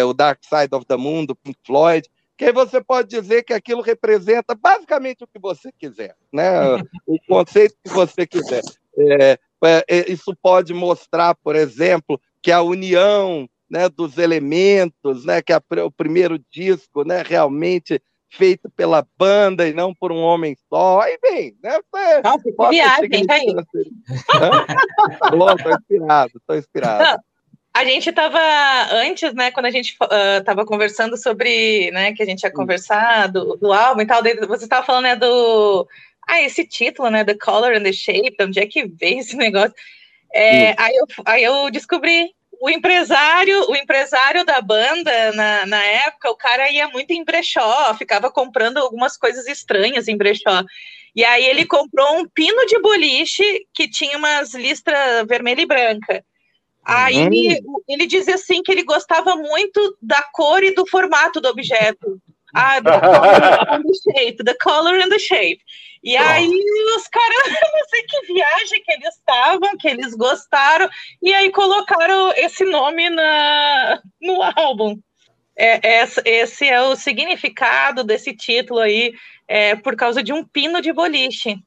o 0.06 0.14
Dark 0.14 0.40
Side 0.44 0.74
of 0.74 0.86
the 0.86 0.96
Moon, 0.96 1.26
do 1.26 1.36
Pink 1.36 1.58
Floyd, 1.66 2.08
que 2.38 2.52
você 2.52 2.82
pode 2.82 3.10
dizer 3.10 3.44
que 3.44 3.54
aquilo 3.54 3.82
representa 3.82 4.56
basicamente 4.56 5.24
o 5.24 5.28
que 5.28 5.40
você 5.40 5.72
quiser, 5.72 6.16
né? 6.32 6.52
o 7.08 7.18
conceito 7.28 7.76
que 7.84 7.90
você 7.90 8.26
quiser. 8.26 8.62
É, 8.98 9.38
isso 10.08 10.36
pode 10.42 10.74
mostrar, 10.74 11.36
por 11.36 11.56
exemplo, 11.56 12.20
que 12.42 12.52
a 12.52 12.62
união 12.62 13.48
né, 13.70 13.90
dos 13.90 14.18
elementos, 14.18 15.26
né, 15.26 15.42
que 15.42 15.52
a, 15.52 15.62
o 15.84 15.92
primeiro 15.92 16.40
disco 16.52 17.04
né, 17.04 17.24
realmente 17.26 18.02
feito 18.30 18.70
pela 18.70 19.06
banda 19.18 19.68
e 19.68 19.74
não 19.74 19.94
por 19.94 20.12
um 20.12 20.20
homem 20.20 20.56
só. 20.70 21.02
Aí 21.02 21.18
vem, 21.22 21.56
né? 21.64 21.80
Não, 22.24 22.40
que 22.40 22.52
viagem, 22.70 23.26
tá 23.26 23.36
aí. 23.36 23.46
Estou 25.32 25.72
inspirado, 25.72 26.32
estou 26.38 26.58
inspirado. 26.58 27.04
Não, 27.04 27.20
a 27.76 27.84
gente 27.86 28.10
estava 28.10 28.40
antes, 28.92 29.34
né, 29.34 29.50
quando 29.50 29.66
a 29.66 29.72
gente 29.72 29.98
estava 30.40 30.62
uh, 30.62 30.66
conversando 30.66 31.18
sobre, 31.18 31.90
né, 31.92 32.14
que 32.14 32.22
a 32.22 32.26
gente 32.26 32.40
tinha 32.40 32.52
conversado 32.52 33.58
do 33.58 33.74
álbum 33.74 34.02
e 34.02 34.06
tal, 34.06 34.22
você 34.48 34.66
estava 34.66 34.86
falando, 34.86 35.04
né, 35.04 35.16
do, 35.16 35.88
ah, 36.28 36.42
esse 36.42 36.66
título, 36.66 37.10
né, 37.10 37.24
The 37.24 37.36
Color 37.36 37.78
and 37.78 37.84
the 37.84 37.94
Shape, 37.94 38.36
onde 38.42 38.60
é 38.60 38.66
que 38.66 38.86
veio 38.88 39.20
esse 39.20 39.36
negócio? 39.36 39.74
É, 40.34 40.74
aí, 40.82 40.96
eu, 40.96 41.08
aí 41.26 41.44
eu 41.44 41.70
descobri 41.70 42.34
o 42.60 42.70
empresário, 42.70 43.70
o 43.70 43.76
empresário 43.76 44.46
da 44.46 44.62
banda 44.62 45.32
na, 45.34 45.66
na 45.66 45.84
época, 45.84 46.32
o 46.32 46.36
cara 46.36 46.72
ia 46.72 46.88
muito 46.88 47.12
em 47.12 47.24
brechó, 47.24 47.94
ficava 47.96 48.32
comprando 48.32 48.78
algumas 48.78 49.18
coisas 49.18 49.48
estranhas 49.48 50.08
em 50.08 50.16
brechó. 50.16 50.64
E 51.16 51.24
aí 51.24 51.46
ele 51.46 51.66
comprou 51.66 52.18
um 52.18 52.28
pino 52.28 52.66
de 52.66 52.80
boliche 52.80 53.68
que 53.74 53.88
tinha 53.88 54.18
umas 54.18 54.54
listras 54.54 55.28
vermelha 55.28 55.62
e 55.62 55.66
branca. 55.66 56.24
Aí 56.86 57.18
uhum. 57.18 57.34
ele, 57.34 57.62
ele 57.88 58.08
dizia 58.08 58.36
assim 58.36 58.64
que 58.64 58.72
ele 58.72 58.84
gostava 58.84 59.36
muito 59.36 59.98
da 60.02 60.22
cor 60.34 60.64
e 60.64 60.74
do 60.74 60.88
formato 60.88 61.40
do 61.40 61.50
objeto. 61.50 62.20
Ah, 62.54 62.80
the 62.82 63.00
color 63.00 63.68
and 63.72 63.84
the 63.84 64.14
shape, 64.14 64.44
the 64.44 64.56
color 64.62 64.96
and 65.00 65.10
the 65.10 65.20
shape. 65.20 65.62
E 66.04 66.18
aí 66.18 66.50
os 66.98 67.08
caras, 67.08 67.38
não 67.74 67.88
sei 67.90 68.04
que 68.04 68.34
viagem 68.34 68.84
que 68.84 68.92
eles 68.92 69.16
estavam, 69.16 69.78
que 69.78 69.88
eles 69.88 70.14
gostaram, 70.14 70.90
e 71.22 71.34
aí 71.34 71.50
colocaram 71.52 72.34
esse 72.36 72.66
nome 72.66 73.10
na, 73.10 74.02
no 74.22 74.42
álbum. 74.56 75.00
É, 75.56 76.02
esse, 76.02 76.22
esse 76.26 76.68
é 76.68 76.82
o 76.82 76.96
significado 76.96 78.04
desse 78.04 78.36
título 78.36 78.80
aí, 78.80 79.14
é, 79.48 79.76
por 79.76 79.96
causa 79.96 80.22
de 80.22 80.34
um 80.34 80.44
pino 80.44 80.82
de 80.82 80.92
boliche. 80.92 81.58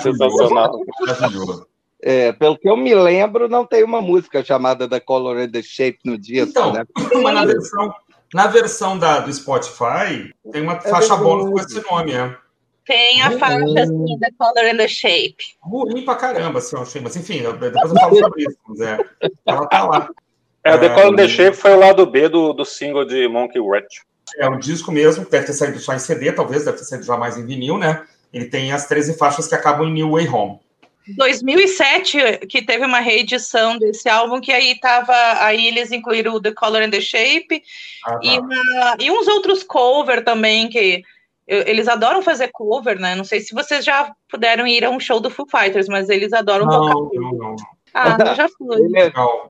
Sensacional. 0.00 0.72
É, 2.02 2.32
pelo 2.32 2.56
que 2.58 2.68
eu 2.68 2.76
me 2.76 2.94
lembro, 2.94 3.48
não 3.48 3.66
tem 3.66 3.84
uma 3.84 4.00
música 4.00 4.42
chamada 4.42 4.88
The 4.88 5.00
Color 5.00 5.38
and 5.38 5.50
the 5.50 5.62
Shape 5.62 5.98
no 6.04 6.16
dia. 6.16 6.42
Então, 6.42 6.72
né? 6.72 6.84
mas 7.22 7.34
na 7.34 7.44
versão, 7.44 7.94
na 8.32 8.46
versão 8.46 8.98
da, 8.98 9.20
do 9.20 9.32
Spotify, 9.32 10.32
tem 10.52 10.62
uma 10.62 10.74
é 10.74 10.88
faixa 10.88 11.16
bônus 11.16 11.50
com 11.50 11.60
esse 11.60 11.90
nome, 11.90 12.12
é. 12.12 12.36
Tem 12.84 13.22
a 13.22 13.38
faixa 13.38 13.82
assim, 13.82 14.18
The 14.18 14.30
Color 14.38 14.72
and 14.72 14.76
the 14.76 14.88
Shape. 14.88 15.36
Ruim 15.60 16.04
pra 16.04 16.16
caramba, 16.16 16.58
assim, 16.58 16.76
eu 16.76 16.82
achei. 16.82 17.00
Mas 17.00 17.16
enfim, 17.16 17.42
depois 17.42 17.92
eu 17.92 17.94
falo 17.94 18.16
sobre 18.16 18.42
isso. 18.42 18.58
Mas 18.66 18.80
é, 18.80 18.98
ela 19.46 19.66
tá 19.66 19.84
lá. 19.84 20.08
É, 20.64 20.76
The 20.76 20.88
Color 20.90 21.12
and 21.12 21.16
the 21.16 21.28
Shape 21.28 21.56
foi 21.56 21.72
o 21.72 21.78
lado 21.78 22.06
B 22.06 22.28
do, 22.28 22.52
do 22.52 22.64
single 22.64 23.04
de 23.04 23.28
Monkey 23.28 23.60
Ratch. 23.60 24.00
É 24.38 24.48
o 24.48 24.58
disco 24.58 24.92
mesmo, 24.92 25.28
deve 25.28 25.46
ter 25.46 25.52
saído 25.52 25.78
só 25.80 25.92
em 25.92 25.98
CD, 25.98 26.32
talvez, 26.32 26.64
deve 26.64 26.78
ter 26.78 26.84
saído 26.84 27.04
já 27.04 27.16
mais 27.16 27.36
em 27.36 27.44
vinil, 27.44 27.76
né? 27.78 28.04
Ele 28.32 28.46
tem 28.46 28.72
as 28.72 28.86
13 28.86 29.18
faixas 29.18 29.48
que 29.48 29.54
acabam 29.54 29.88
em 29.88 29.92
New 29.92 30.12
Way 30.12 30.28
Home. 30.28 30.60
2007 31.16 32.46
que 32.48 32.62
teve 32.62 32.84
uma 32.84 33.00
reedição 33.00 33.78
desse 33.78 34.08
álbum 34.08 34.40
que 34.40 34.52
aí 34.52 34.78
tava 34.78 35.14
aí 35.44 35.66
eles 35.66 35.92
incluíram 35.92 36.40
The 36.40 36.52
Color 36.52 36.82
and 36.82 36.90
the 36.90 37.00
Shape 37.00 37.62
ah, 38.04 38.12
tá. 38.12 38.20
e, 38.22 38.38
uma, 38.38 38.96
e, 38.98 39.10
uns 39.10 39.28
outros 39.28 39.62
cover 39.62 40.24
também 40.24 40.68
que 40.68 41.02
eles 41.46 41.88
adoram 41.88 42.22
fazer 42.22 42.48
cover, 42.52 43.00
né? 43.00 43.16
Não 43.16 43.24
sei 43.24 43.40
se 43.40 43.52
vocês 43.52 43.84
já 43.84 44.14
puderam 44.28 44.68
ir 44.68 44.84
a 44.84 44.90
um 44.90 45.00
show 45.00 45.18
do 45.18 45.28
Foo 45.28 45.46
Fighters, 45.50 45.88
mas 45.88 46.08
eles 46.08 46.32
adoram 46.32 46.64
não, 46.64 46.80
tocar. 46.80 47.20
Não, 47.20 47.32
não. 47.32 47.56
Ah, 47.92 48.34
já 48.34 48.48
fui. 48.48 48.88
Legal. 48.88 49.49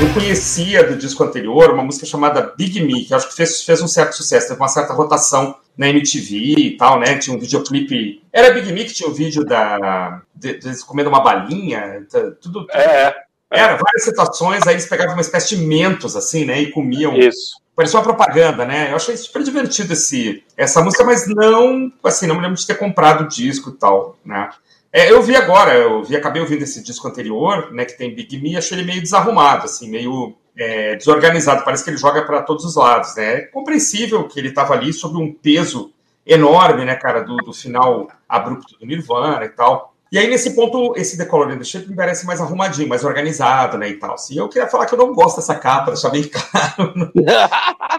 Eu 0.00 0.14
conhecia 0.14 0.82
do 0.82 0.96
disco 0.96 1.22
anterior 1.22 1.74
uma 1.74 1.84
música 1.84 2.06
chamada 2.06 2.54
Big 2.56 2.82
Me, 2.82 3.04
que 3.04 3.12
acho 3.12 3.28
que 3.28 3.36
fez, 3.36 3.62
fez 3.62 3.82
um 3.82 3.86
certo 3.86 4.16
sucesso, 4.16 4.48
teve 4.48 4.58
uma 4.58 4.66
certa 4.66 4.94
rotação 4.94 5.54
na 5.76 5.88
MTV 5.90 6.36
e 6.56 6.76
tal, 6.78 6.98
né? 6.98 7.18
Tinha 7.18 7.36
um 7.36 7.38
videoclipe. 7.38 8.22
Era 8.32 8.50
Big 8.50 8.72
Me 8.72 8.84
que 8.84 8.94
tinha 8.94 9.06
o 9.06 9.12
um 9.12 9.14
vídeo 9.14 9.44
da. 9.44 10.22
De, 10.34 10.58
de, 10.58 10.84
comendo 10.86 11.10
uma 11.10 11.20
balinha, 11.20 12.06
tudo. 12.10 12.36
tudo 12.40 12.66
é, 12.70 13.08
é. 13.08 13.14
Era 13.50 13.76
várias 13.76 14.04
situações, 14.04 14.66
aí 14.66 14.74
eles 14.74 14.86
pegavam 14.86 15.12
uma 15.12 15.20
espécie 15.20 15.54
de 15.54 15.66
mentos, 15.66 16.16
assim, 16.16 16.46
né? 16.46 16.62
E 16.62 16.70
comiam. 16.70 17.14
Isso. 17.18 17.60
Parecia 17.76 17.98
uma 17.98 18.04
propaganda, 18.04 18.64
né? 18.64 18.90
Eu 18.90 18.96
achei 18.96 19.14
super 19.18 19.42
divertido 19.42 19.92
esse, 19.92 20.42
essa 20.56 20.80
música, 20.80 21.04
mas 21.04 21.26
não, 21.26 21.92
assim, 22.02 22.26
não 22.26 22.36
me 22.36 22.40
lembro 22.40 22.56
de 22.56 22.66
ter 22.66 22.76
comprado 22.76 23.24
o 23.24 23.28
disco 23.28 23.68
e 23.70 23.74
tal, 23.74 24.18
né? 24.24 24.48
É, 24.92 25.10
eu 25.10 25.22
vi 25.22 25.36
agora, 25.36 25.74
eu 25.74 26.02
vi, 26.02 26.16
acabei 26.16 26.42
ouvindo 26.42 26.62
esse 26.62 26.82
disco 26.82 27.06
anterior, 27.06 27.72
né, 27.72 27.84
que 27.84 27.96
tem 27.96 28.14
Big 28.14 28.36
Me, 28.40 28.56
achei 28.56 28.76
ele 28.76 28.86
meio 28.86 29.00
desarrumado, 29.00 29.64
assim, 29.64 29.88
meio 29.88 30.34
é, 30.56 30.96
desorganizado, 30.96 31.64
parece 31.64 31.84
que 31.84 31.90
ele 31.90 31.96
joga 31.96 32.22
para 32.22 32.42
todos 32.42 32.64
os 32.64 32.74
lados, 32.74 33.14
né? 33.14 33.34
É 33.34 33.40
compreensível 33.42 34.26
que 34.26 34.38
ele 34.38 34.48
estava 34.48 34.74
ali 34.74 34.92
sob 34.92 35.16
um 35.16 35.32
peso 35.32 35.92
enorme, 36.26 36.84
né, 36.84 36.96
cara, 36.96 37.20
do, 37.20 37.36
do, 37.36 37.52
final 37.52 38.08
abrupto 38.28 38.78
do 38.78 38.86
Nirvana 38.86 39.44
e 39.44 39.48
tal. 39.48 39.94
E 40.12 40.18
aí, 40.18 40.28
nesse 40.28 40.56
ponto, 40.56 40.92
esse 40.96 41.16
The 41.16 41.24
Color 41.24 41.52
and 41.52 41.58
the 41.58 41.64
Shape 41.64 41.88
me 41.88 41.94
parece 41.94 42.26
mais 42.26 42.40
arrumadinho, 42.40 42.88
mais 42.88 43.04
organizado, 43.04 43.78
né, 43.78 43.88
e 43.90 43.94
tal. 43.94 44.14
Assim, 44.14 44.36
eu 44.36 44.48
queria 44.48 44.66
falar 44.68 44.86
que 44.86 44.94
eu 44.94 44.98
não 44.98 45.14
gosto 45.14 45.36
dessa 45.36 45.54
capa, 45.54 45.92
deixar 45.92 46.10
bem 46.10 46.24
claro. 46.28 47.12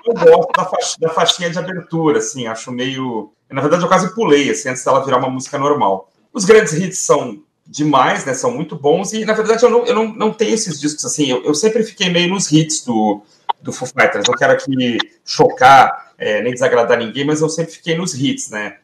eu 0.06 0.14
gosto 0.14 0.52
da, 0.56 0.66
faixa, 0.66 0.96
da 1.00 1.10
faixinha 1.10 1.50
de 1.50 1.58
abertura, 1.58 2.18
assim, 2.18 2.48
acho 2.48 2.70
meio... 2.70 3.32
Na 3.50 3.62
verdade, 3.62 3.84
eu 3.84 3.88
quase 3.88 4.14
pulei, 4.14 4.50
assim, 4.50 4.70
antes 4.70 4.84
dela 4.84 5.04
virar 5.06 5.18
uma 5.18 5.30
música 5.30 5.58
normal. 5.58 6.11
Os 6.34 6.46
grandes 6.46 6.74
hits 6.74 7.00
são 7.00 7.44
demais, 7.66 8.26
né? 8.26 8.34
São 8.34 8.52
muito 8.52 8.76
bons. 8.76 9.14
E, 9.14 9.26
na 9.26 9.34
verdade, 9.34 9.64
eu 9.64 9.70
não, 9.70 9.86
eu 9.86 9.96
não, 9.96 10.08
não 10.14 10.34
tenho 10.34 10.54
esses 10.54 10.80
discos 10.80 11.06
assim. 11.06 11.28
Eu, 11.28 11.44
eu 11.44 11.54
sempre 11.54 11.84
fiquei 11.84 12.10
meio 12.10 12.30
nos 12.30 12.52
hits 12.52 12.84
do, 12.86 13.22
do 13.62 13.72
Foo 13.72 13.88
Fighters. 13.88 14.28
Não 14.28 14.36
quero 14.36 14.54
aqui 14.54 14.98
chocar, 15.26 16.14
é, 16.18 16.42
nem 16.42 16.54
desagradar 16.54 16.98
ninguém, 16.98 17.26
mas 17.26 17.42
eu 17.42 17.50
sempre 17.50 17.72
fiquei 17.72 17.96
nos 17.96 18.14
hits, 18.14 18.50
né? 18.50 18.78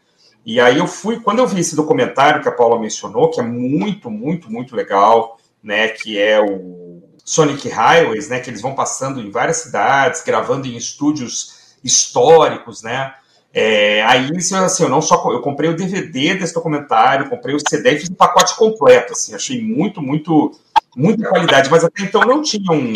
E 0.46 0.62
aí 0.62 0.78
eu 0.78 0.88
fui, 0.88 1.20
quando 1.20 1.40
eu 1.40 1.48
vi 1.48 1.60
esse 1.60 1.76
documentário 1.76 2.42
que 2.42 2.48
a 2.48 2.54
Paula 2.54 2.80
mencionou, 2.80 3.30
que 3.30 3.42
é 3.42 3.44
muito, 3.44 4.10
muito, 4.10 4.50
muito 4.50 4.76
legal, 4.76 5.38
né? 5.62 5.90
Que 5.90 6.18
é 6.18 6.40
o 6.40 7.04
Sonic 7.26 7.68
Highways, 7.68 8.30
né? 8.30 8.40
Que 8.40 8.50
eles 8.50 8.62
vão 8.62 8.74
passando 8.74 9.20
em 9.20 9.30
várias 9.30 9.58
cidades, 9.58 10.24
gravando 10.24 10.66
em 10.66 10.78
estúdios 10.78 11.76
históricos, 11.84 12.82
né? 12.82 13.14
É, 13.60 14.04
aí, 14.04 14.30
assim, 14.38 14.84
eu 14.84 14.90
não 14.90 15.02
só 15.02 15.16
eu 15.32 15.42
comprei 15.42 15.68
o 15.68 15.76
DVD 15.76 16.36
desse 16.36 16.54
documentário, 16.54 17.28
comprei 17.28 17.56
o 17.56 17.60
CD 17.60 17.94
e 17.94 18.00
fiz 18.00 18.08
um 18.08 18.14
pacote 18.14 18.56
completo, 18.56 19.14
assim, 19.14 19.34
achei 19.34 19.60
muito, 19.60 20.00
muito, 20.00 20.52
muita 20.96 21.28
qualidade, 21.28 21.68
mas 21.68 21.84
até 21.84 22.04
então 22.04 22.22
não 22.22 22.44
tinha 22.44 22.72
um, 22.72 22.94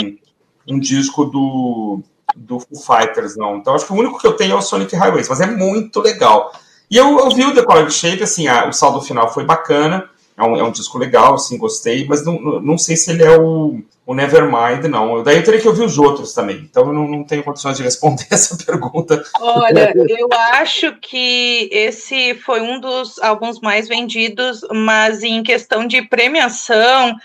um 0.68 0.80
disco 0.80 1.26
do, 1.26 2.04
do 2.36 2.60
Foo 2.60 2.80
Fighters, 2.80 3.36
não. 3.36 3.58
Então, 3.58 3.74
acho 3.74 3.88
que 3.88 3.92
o 3.92 3.96
único 3.96 4.20
que 4.20 4.28
eu 4.28 4.34
tenho 4.34 4.52
é 4.52 4.56
o 4.56 4.62
Sonic 4.62 4.96
Highways, 4.96 5.30
mas 5.30 5.42
é 5.42 5.48
muito 5.48 6.00
legal. 6.00 6.54
E 6.92 6.96
eu, 6.96 7.18
eu 7.18 7.32
vi 7.32 7.44
o 7.44 7.56
The 7.56 7.64
Color 7.64 7.90
Shape, 7.90 8.22
assim, 8.22 8.48
a, 8.48 8.68
o 8.68 8.72
saldo 8.72 9.02
final 9.02 9.34
foi 9.34 9.44
bacana, 9.44 10.11
é 10.42 10.46
um, 10.46 10.56
é 10.58 10.64
um 10.64 10.72
disco 10.72 10.98
legal, 10.98 11.36
assim, 11.36 11.58
gostei, 11.58 12.06
mas 12.08 12.26
não, 12.26 12.40
não 12.60 12.78
sei 12.78 12.96
se 12.96 13.12
ele 13.12 13.24
é 13.24 13.38
o, 13.38 13.82
o 14.06 14.14
Nevermind, 14.14 14.86
não. 14.90 15.22
Daí 15.22 15.38
eu 15.38 15.44
teria 15.44 15.62
que 15.62 15.68
ouvir 15.68 15.84
os 15.84 15.98
outros 15.98 16.34
também. 16.34 16.58
Então 16.58 16.88
eu 16.88 16.94
não, 16.94 17.08
não 17.08 17.24
tenho 17.24 17.44
condições 17.44 17.78
de 17.78 17.84
responder 17.84 18.26
essa 18.32 18.58
pergunta. 18.58 19.24
Olha, 19.40 19.94
eu 19.96 20.28
acho 20.32 20.94
que 21.00 21.70
esse 21.72 22.34
foi 22.36 22.62
um 22.62 22.80
dos 22.80 23.20
álbuns 23.20 23.60
mais 23.62 23.88
vendidos, 23.88 24.62
mas 24.74 25.24
em 25.24 25.44
questão 25.44 25.86
de 25.86 26.02
premiação, 26.02 27.16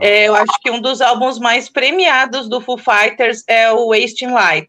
é, 0.00 0.28
eu 0.28 0.34
acho 0.34 0.58
que 0.62 0.70
um 0.70 0.80
dos 0.80 1.00
álbuns 1.00 1.38
mais 1.38 1.68
premiados 1.68 2.48
do 2.48 2.60
Foo 2.60 2.78
Fighters 2.78 3.44
é 3.46 3.70
o 3.70 3.88
Wasting 3.88 4.30
Light. 4.30 4.68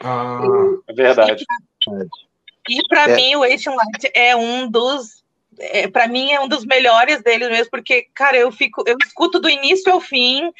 Ah, 0.00 0.40
é 0.88 0.92
verdade. 0.92 1.44
E 2.68 2.88
para 2.88 3.10
é. 3.10 3.16
mim, 3.16 3.36
o 3.36 3.40
Wasting 3.40 3.70
Light 3.70 4.10
é 4.14 4.34
um 4.34 4.68
dos 4.68 5.24
é, 5.58 5.88
para 5.88 6.08
mim 6.08 6.30
é 6.32 6.40
um 6.40 6.48
dos 6.48 6.64
melhores 6.64 7.22
deles 7.22 7.48
mesmo, 7.48 7.70
porque, 7.70 8.06
cara, 8.14 8.36
eu 8.36 8.50
fico, 8.52 8.82
eu 8.86 8.96
escuto 9.04 9.40
do 9.40 9.48
início 9.48 9.92
ao 9.92 10.00
fim. 10.00 10.52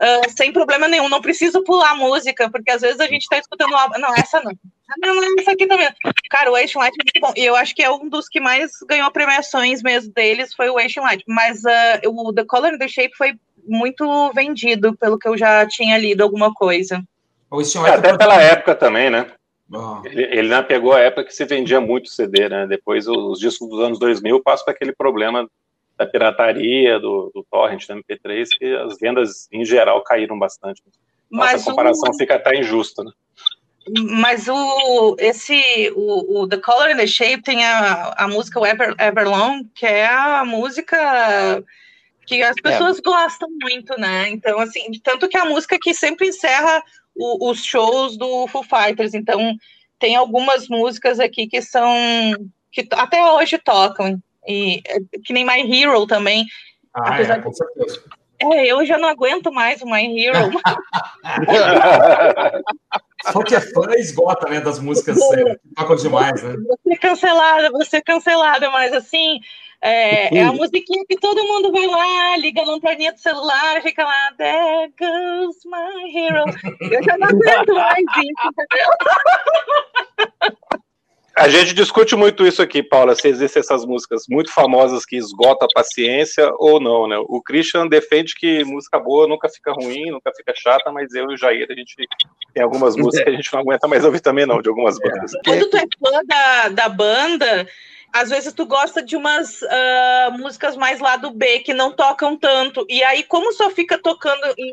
uh, 0.00 0.30
sem 0.30 0.52
problema 0.52 0.88
nenhum. 0.88 1.08
Não 1.08 1.20
preciso 1.20 1.62
pular 1.62 1.92
a 1.92 1.96
música, 1.96 2.50
porque 2.50 2.70
às 2.70 2.82
vezes 2.82 3.00
a 3.00 3.06
gente 3.06 3.28
tá 3.28 3.38
escutando 3.38 3.70
uma... 3.70 3.88
Não, 3.98 4.14
essa 4.14 4.40
não. 4.42 4.52
Não, 4.98 5.14
não, 5.14 5.40
essa 5.40 5.52
aqui 5.52 5.66
também. 5.66 5.88
Cara, 6.30 6.52
o 6.52 6.56
Asian 6.56 6.80
Light 6.80 6.94
é 6.94 7.04
muito 7.04 7.20
bom. 7.20 7.32
E 7.36 7.44
eu 7.44 7.56
acho 7.56 7.74
que 7.74 7.82
é 7.82 7.90
um 7.90 8.08
dos 8.08 8.28
que 8.28 8.40
mais 8.40 8.70
ganhou 8.88 9.10
premiações 9.10 9.82
mesmo 9.82 10.12
deles, 10.12 10.54
foi 10.54 10.68
o 10.68 10.78
Asian 10.78 11.02
Light. 11.02 11.24
Mas 11.26 11.62
uh, 11.64 12.08
o 12.08 12.32
The 12.32 12.44
Color 12.44 12.74
and 12.74 12.78
the 12.78 12.88
Shape 12.88 13.16
foi 13.16 13.34
muito 13.66 14.30
vendido, 14.32 14.94
pelo 14.96 15.18
que 15.18 15.26
eu 15.26 15.38
já 15.38 15.66
tinha 15.66 15.96
lido 15.96 16.22
alguma 16.22 16.52
coisa. 16.52 17.02
É, 17.86 17.90
até 17.90 18.16
pela 18.16 18.40
época 18.42 18.74
também, 18.74 19.08
né? 19.08 19.26
Oh. 19.72 20.02
Ele, 20.04 20.22
ele 20.22 20.48
não 20.48 20.62
pegou 20.62 20.92
a 20.92 21.00
época 21.00 21.24
que 21.24 21.34
se 21.34 21.44
vendia 21.44 21.80
muito 21.80 22.08
CD, 22.08 22.48
né? 22.48 22.66
Depois 22.66 23.08
os 23.08 23.38
discos 23.38 23.68
dos 23.68 23.80
anos 23.80 23.98
2000 23.98 24.42
passam 24.42 24.64
para 24.64 24.74
aquele 24.74 24.92
problema 24.92 25.48
da 25.96 26.06
pirataria, 26.06 26.98
do, 26.98 27.30
do 27.34 27.44
torrent, 27.50 27.86
do 27.86 27.94
MP3, 27.94 28.48
que 28.58 28.74
as 28.76 28.98
vendas 28.98 29.48
em 29.52 29.64
geral 29.64 30.02
caíram 30.02 30.38
bastante. 30.38 30.82
Mas 31.30 31.62
a 31.62 31.70
comparação 31.70 32.10
o... 32.10 32.16
fica 32.16 32.34
até 32.34 32.58
injusta, 32.58 33.02
né? 33.02 33.10
Mas 34.20 34.48
o 34.48 35.16
esse 35.18 35.92
o, 35.94 36.40
o, 36.40 36.48
The 36.48 36.56
Color 36.56 36.92
and 36.92 36.96
the 36.96 37.06
Shape 37.06 37.42
tem 37.42 37.64
a, 37.66 38.14
a 38.16 38.28
música 38.28 38.58
Ever, 38.66 38.94
Everlong, 38.98 39.68
que 39.74 39.84
é 39.84 40.06
a 40.06 40.42
música 40.44 41.62
que 42.26 42.42
as 42.42 42.56
é. 42.56 42.62
pessoas 42.62 42.98
é. 42.98 43.02
gostam 43.02 43.48
muito, 43.60 43.98
né? 44.00 44.30
Então, 44.30 44.58
assim, 44.58 44.90
tanto 45.02 45.28
que 45.28 45.36
a 45.36 45.44
música 45.44 45.78
que 45.78 45.92
sempre 45.92 46.28
encerra 46.28 46.82
o, 47.16 47.50
os 47.50 47.64
shows 47.64 48.16
do 48.16 48.46
Foo 48.48 48.62
Fighters. 48.62 49.14
Então, 49.14 49.56
tem 49.98 50.16
algumas 50.16 50.68
músicas 50.68 51.20
aqui 51.20 51.46
que 51.46 51.62
são 51.62 51.88
que 52.70 52.86
até 52.92 53.24
hoje 53.24 53.58
tocam. 53.58 54.20
E 54.46 54.82
que 55.24 55.32
nem 55.32 55.44
My 55.44 55.60
Hero 55.60 56.06
também. 56.06 56.44
Ah, 56.92 57.20
é, 57.20 57.40
com 57.40 57.52
certeza. 57.52 58.02
É, 58.38 58.66
eu 58.66 58.84
já 58.84 58.98
não 58.98 59.08
aguento 59.08 59.52
mais 59.52 59.80
o 59.80 59.86
My 59.86 60.04
Hero. 60.04 60.50
Só 63.32 63.42
que 63.42 63.54
é 63.54 63.60
fã 63.60 63.90
esgota, 63.94 64.50
né, 64.50 64.60
das 64.60 64.78
músicas 64.78 65.16
é, 65.32 65.54
que 65.54 65.74
tocam 65.74 65.96
demais, 65.96 66.42
né? 66.42 66.56
Você 66.68 66.96
cancelada, 66.98 67.70
você 67.70 68.02
cancelada, 68.02 68.70
mas 68.70 68.92
assim, 68.92 69.40
é, 69.84 70.34
é, 70.34 70.42
a 70.42 70.52
musiquinha 70.52 71.04
que 71.06 71.16
todo 71.16 71.46
mundo 71.46 71.70
vai 71.70 71.86
lá, 71.86 72.36
liga 72.38 72.62
a 72.62 72.64
lanterninha 72.64 73.12
do 73.12 73.18
celular, 73.20 73.82
fica 73.82 74.02
lá, 74.02 74.32
There 74.38 74.92
goes 74.98 75.58
my 75.66 76.16
hero. 76.16 76.44
Eu 76.80 77.02
já 77.02 77.18
não 77.18 77.28
aguento 77.28 77.74
mais 77.74 78.04
isso, 78.16 78.48
entendeu? 78.48 78.88
A 81.36 81.48
gente 81.48 81.74
discute 81.74 82.14
muito 82.14 82.46
isso 82.46 82.62
aqui, 82.62 82.80
Paula, 82.80 83.16
se 83.16 83.26
existem 83.26 83.58
essas 83.58 83.84
músicas 83.84 84.22
muito 84.28 84.52
famosas 84.52 85.04
que 85.04 85.16
esgotam 85.16 85.66
a 85.66 85.74
paciência 85.74 86.48
ou 86.58 86.78
não, 86.78 87.08
né? 87.08 87.16
O 87.18 87.42
Christian 87.42 87.88
defende 87.88 88.36
que 88.36 88.62
música 88.62 89.00
boa 89.00 89.26
nunca 89.26 89.48
fica 89.48 89.72
ruim, 89.72 90.12
nunca 90.12 90.30
fica 90.36 90.52
chata, 90.54 90.92
mas 90.92 91.12
eu 91.12 91.28
e 91.28 91.34
o 91.34 91.36
Jair, 91.36 91.66
a 91.68 91.74
gente 91.74 91.96
tem 92.54 92.62
algumas 92.62 92.94
músicas 92.94 93.24
que 93.24 93.30
a 93.30 93.34
gente 93.34 93.52
não 93.52 93.60
aguenta 93.60 93.88
mais 93.88 94.04
ouvir 94.04 94.20
também 94.20 94.46
não, 94.46 94.62
de 94.62 94.68
algumas 94.68 94.96
bandas. 94.96 95.32
Quando 95.44 95.68
tu 95.68 95.76
é 95.76 95.80
fã 95.80 96.20
da, 96.24 96.68
da 96.68 96.88
banda, 96.88 97.66
às 98.14 98.30
vezes 98.30 98.52
tu 98.52 98.64
gosta 98.64 99.02
de 99.02 99.16
umas 99.16 99.60
uh, 99.62 100.38
músicas 100.38 100.76
mais 100.76 101.00
lá 101.00 101.16
do 101.16 101.32
B 101.32 101.58
que 101.58 101.74
não 101.74 101.90
tocam 101.90 102.36
tanto. 102.36 102.86
E 102.88 103.02
aí, 103.02 103.24
como 103.24 103.52
só 103.52 103.70
fica 103.70 103.98
tocando 103.98 104.54
em. 104.56 104.70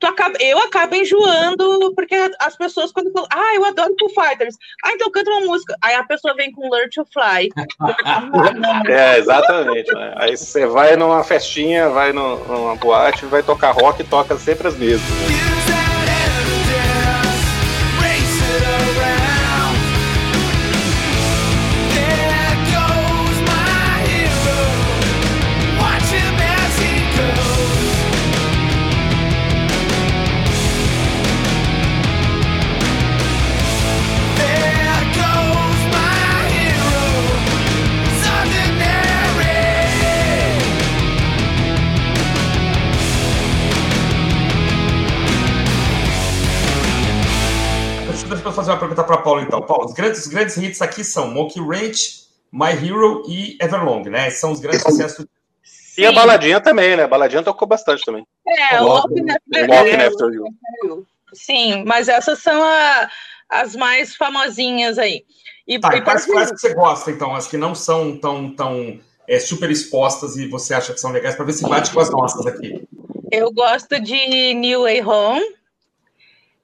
Tu 0.00 0.06
acaba, 0.06 0.38
eu 0.40 0.58
acabo 0.60 0.94
enjoando, 0.94 1.92
porque 1.94 2.14
as 2.40 2.56
pessoas, 2.56 2.90
quando 2.90 3.12
falam, 3.12 3.28
ah, 3.30 3.54
eu 3.56 3.66
adoro 3.66 3.94
Foo 4.00 4.08
Fighters. 4.08 4.56
Ah, 4.82 4.92
então 4.92 5.10
canta 5.10 5.30
uma 5.30 5.46
música. 5.46 5.76
Aí 5.82 5.96
a 5.96 6.04
pessoa 6.04 6.34
vem 6.34 6.50
com 6.50 6.70
Learn 6.70 6.88
to 6.88 7.06
Fly. 7.12 7.50
é, 8.88 9.18
exatamente. 9.18 9.92
Né? 9.92 10.14
Aí 10.16 10.34
você 10.34 10.66
vai 10.66 10.96
numa 10.96 11.22
festinha, 11.22 11.90
vai 11.90 12.14
numa 12.14 12.74
boate, 12.76 13.26
vai 13.26 13.42
tocar 13.42 13.72
rock 13.72 14.00
e 14.00 14.04
toca 14.04 14.38
sempre 14.38 14.68
as 14.68 14.78
mesmas. 14.78 15.10
Né? 15.10 15.47
Fazer 48.52 48.70
uma 48.70 48.78
pergunta 48.78 49.04
para 49.04 49.18
Paulo, 49.18 49.40
então. 49.40 49.62
Paulo, 49.62 49.86
os 49.86 49.92
grandes, 49.92 50.20
os 50.20 50.26
grandes 50.26 50.56
hits 50.56 50.82
aqui 50.82 51.04
são 51.04 51.30
Monkey 51.30 51.60
Ranch, 51.60 52.26
My 52.52 52.70
Hero 52.70 53.22
e 53.28 53.56
Everlong, 53.60 54.08
né? 54.08 54.30
São 54.30 54.52
os 54.52 54.60
grandes 54.60 54.82
sucessos. 54.82 55.26
E 55.96 56.06
a 56.06 56.12
baladinha 56.12 56.60
também, 56.60 56.96
né? 56.96 57.04
A 57.04 57.08
baladinha 57.08 57.42
tocou 57.42 57.66
bastante 57.66 58.04
também. 58.04 58.24
É, 58.46 58.80
o 58.80 58.86
Walking 58.86 59.30
After 59.30 60.32
You. 60.32 61.06
Sim, 61.32 61.84
mas 61.84 62.08
essas 62.08 62.38
são 62.40 62.62
a, 62.62 63.08
as 63.48 63.74
mais 63.74 64.14
famosinhas 64.14 64.98
aí. 64.98 65.24
E, 65.66 65.78
tá, 65.78 65.96
e 65.96 66.00
quais, 66.00 66.24
quais 66.24 66.50
que 66.50 66.58
você 66.58 66.74
gosta, 66.74 67.10
então? 67.10 67.34
As 67.34 67.46
que 67.46 67.56
não 67.56 67.74
são 67.74 68.16
tão, 68.16 68.54
tão 68.54 69.00
é, 69.28 69.38
super 69.38 69.70
expostas 69.70 70.36
e 70.36 70.48
você 70.48 70.72
acha 70.72 70.94
que 70.94 71.00
são 71.00 71.10
legais, 71.10 71.34
para 71.36 71.44
ver 71.44 71.52
se 71.52 71.68
bate 71.68 71.92
com 71.92 72.00
as 72.00 72.10
nossas 72.10 72.46
aqui. 72.46 72.82
Eu 73.30 73.52
gosto 73.52 74.00
de 74.00 74.54
New 74.54 74.82
Way 74.82 75.04
Home. 75.04 75.57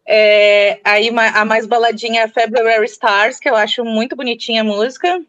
É, 0.06 0.80
aí 0.84 1.10
a 1.34 1.44
mais 1.44 1.66
baladinha 1.66 2.22
é 2.22 2.28
February 2.28 2.84
Stars, 2.86 3.38
que 3.38 3.48
eu 3.48 3.56
acho 3.56 3.84
muito 3.84 4.14
bonitinha 4.14 4.60
a 4.60 4.64
música. 4.64 5.20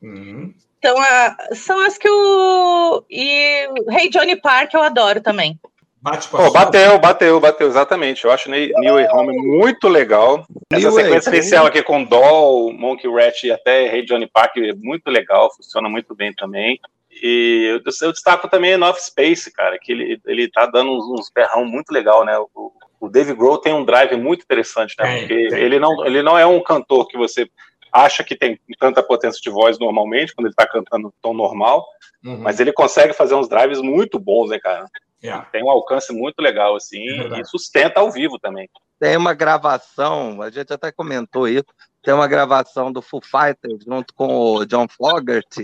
Uhum. 0.00 0.54
Então, 0.78 0.96
a, 0.98 1.36
são 1.52 1.84
as 1.84 1.98
que 1.98 2.08
eu. 2.08 3.04
E 3.10 3.68
Hey 3.90 4.08
Johnny 4.08 4.36
Park 4.36 4.72
eu 4.72 4.82
adoro 4.82 5.20
também. 5.20 5.58
Bate 6.02 6.28
oh, 6.32 6.50
bateu, 6.50 6.98
bateu, 6.98 7.38
bateu, 7.38 7.68
exatamente. 7.68 8.24
Eu 8.24 8.30
acho 8.30 8.50
New 8.50 8.94
Way 8.94 9.08
Home 9.08 9.36
muito 9.36 9.86
legal. 9.86 10.46
Essa 10.72 10.88
New 10.88 10.92
sequência 10.92 11.30
Way. 11.30 11.40
inicial 11.40 11.66
aqui 11.66 11.82
com 11.82 12.02
Doll, 12.02 12.72
Monkey 12.72 13.06
Rat 13.06 13.44
e 13.44 13.52
até 13.52 13.94
Hey 13.94 14.06
Johnny 14.06 14.26
Park 14.26 14.56
é 14.56 14.72
muito 14.72 15.10
legal, 15.10 15.54
funciona 15.54 15.90
muito 15.90 16.14
bem 16.14 16.32
também. 16.32 16.80
E 17.22 17.78
eu, 17.84 17.92
eu 18.02 18.12
destaco 18.12 18.48
também 18.48 18.78
North 18.78 19.00
Space, 19.00 19.52
cara, 19.52 19.78
que 19.78 19.92
ele, 19.92 20.18
ele 20.26 20.48
tá 20.48 20.64
dando 20.64 20.90
uns, 20.90 21.20
uns 21.20 21.30
berrão 21.30 21.66
muito 21.66 21.90
legal, 21.90 22.24
né? 22.24 22.38
O, 22.38 22.72
o 23.00 23.08
Dave 23.08 23.34
Grohl 23.34 23.58
tem 23.58 23.72
um 23.72 23.84
drive 23.84 24.14
muito 24.16 24.42
interessante, 24.42 24.94
né? 24.98 25.20
Porque 25.20 25.32
ele, 25.32 25.78
não, 25.78 26.04
ele 26.04 26.22
não 26.22 26.38
é 26.38 26.44
um 26.44 26.62
cantor 26.62 27.08
que 27.08 27.16
você 27.16 27.50
acha 27.90 28.22
que 28.22 28.36
tem 28.36 28.60
tanta 28.78 29.02
potência 29.02 29.40
de 29.40 29.50
voz 29.50 29.78
normalmente, 29.78 30.34
quando 30.34 30.46
ele 30.46 30.52
está 30.52 30.66
cantando 30.66 31.12
tom 31.20 31.34
normal, 31.34 31.86
uhum. 32.24 32.38
mas 32.38 32.60
ele 32.60 32.72
consegue 32.72 33.12
fazer 33.12 33.34
uns 33.34 33.48
drives 33.48 33.80
muito 33.80 34.18
bons, 34.18 34.50
né, 34.50 34.58
cara? 34.58 34.86
Yeah. 35.22 35.44
Tem 35.50 35.62
um 35.62 35.70
alcance 35.70 36.12
muito 36.12 36.40
legal, 36.40 36.76
assim, 36.76 37.04
é 37.34 37.40
e 37.40 37.44
sustenta 37.44 38.00
ao 38.00 38.10
vivo 38.10 38.38
também. 38.38 38.68
Tem 38.98 39.16
uma 39.16 39.34
gravação, 39.34 40.40
a 40.42 40.50
gente 40.50 40.72
até 40.72 40.92
comentou 40.92 41.48
isso, 41.48 41.66
tem 42.02 42.14
uma 42.14 42.28
gravação 42.28 42.92
do 42.92 43.02
Foo 43.02 43.20
Fighters 43.22 43.84
junto 43.84 44.14
com 44.14 44.26
o 44.26 44.66
John 44.66 44.86
Fogerty, 44.88 45.62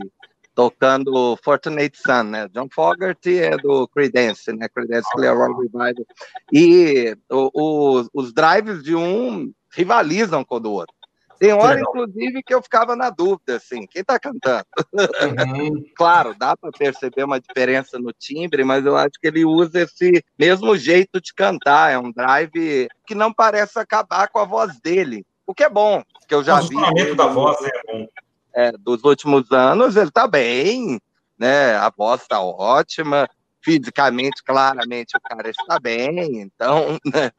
tocando 0.56 1.38
Fortunate 1.44 1.96
Son, 1.98 2.22
né? 2.22 2.48
John 2.48 2.66
Fogerty 2.74 3.38
é 3.38 3.58
do 3.58 3.86
Creedence, 3.88 4.50
né? 4.54 4.66
Creedence 4.70 5.06
Clearwater 5.12 5.54
Revival. 5.54 6.06
E 6.50 7.14
o, 7.30 7.50
o, 7.54 8.06
os 8.14 8.32
drives 8.32 8.82
de 8.82 8.96
um 8.96 9.52
rivalizam 9.70 10.42
com 10.42 10.56
o 10.56 10.60
do 10.60 10.72
outro. 10.72 10.96
Tem 11.38 11.52
hora, 11.52 11.78
inclusive, 11.78 12.42
que 12.42 12.54
eu 12.54 12.62
ficava 12.62 12.96
na 12.96 13.10
dúvida, 13.10 13.56
assim, 13.56 13.86
quem 13.86 14.00
está 14.00 14.18
cantando? 14.18 14.64
Uhum. 14.94 15.84
claro, 15.94 16.34
dá 16.34 16.56
para 16.56 16.70
perceber 16.70 17.24
uma 17.24 17.38
diferença 17.38 17.98
no 17.98 18.10
timbre, 18.10 18.64
mas 18.64 18.86
eu 18.86 18.96
acho 18.96 19.20
que 19.20 19.26
ele 19.28 19.44
usa 19.44 19.82
esse 19.82 20.24
mesmo 20.38 20.74
jeito 20.78 21.20
de 21.20 21.34
cantar. 21.34 21.92
É 21.92 21.98
um 21.98 22.10
drive 22.10 22.88
que 23.06 23.14
não 23.14 23.30
parece 23.30 23.78
acabar 23.78 24.28
com 24.28 24.38
a 24.38 24.46
voz 24.46 24.80
dele, 24.80 25.26
o 25.46 25.52
que 25.52 25.62
é 25.62 25.68
bom, 25.68 26.02
que 26.26 26.34
eu 26.34 26.42
já 26.42 26.58
o 26.58 26.66
vi. 26.66 26.74
O 26.74 27.14
da 27.14 27.26
voz 27.26 27.58
é 27.60 27.92
bom 27.92 28.08
é, 28.56 28.72
dos 28.72 29.04
últimos 29.04 29.52
anos, 29.52 29.96
ele 29.96 30.08
está 30.08 30.26
bem, 30.26 30.98
né? 31.38 31.76
A 31.76 31.92
voz 31.94 32.22
está 32.22 32.40
ótima, 32.40 33.28
fisicamente, 33.62 34.42
claramente, 34.42 35.16
o 35.16 35.20
cara 35.20 35.50
está 35.50 35.78
bem, 35.78 36.40
então, 36.40 36.98
né? 37.04 37.30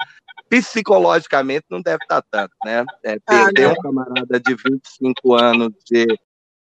psicologicamente 0.49 1.65
não 1.69 1.81
deve 1.81 2.03
estar 2.03 2.21
tá 2.21 2.27
tanto, 2.29 2.53
né? 2.63 2.85
É, 3.03 3.19
perder 3.19 3.65
ah, 3.65 3.71
um 3.71 3.75
camarada 3.75 4.39
de 4.39 4.55
25 4.55 5.33
anos 5.33 5.73
de 5.85 6.05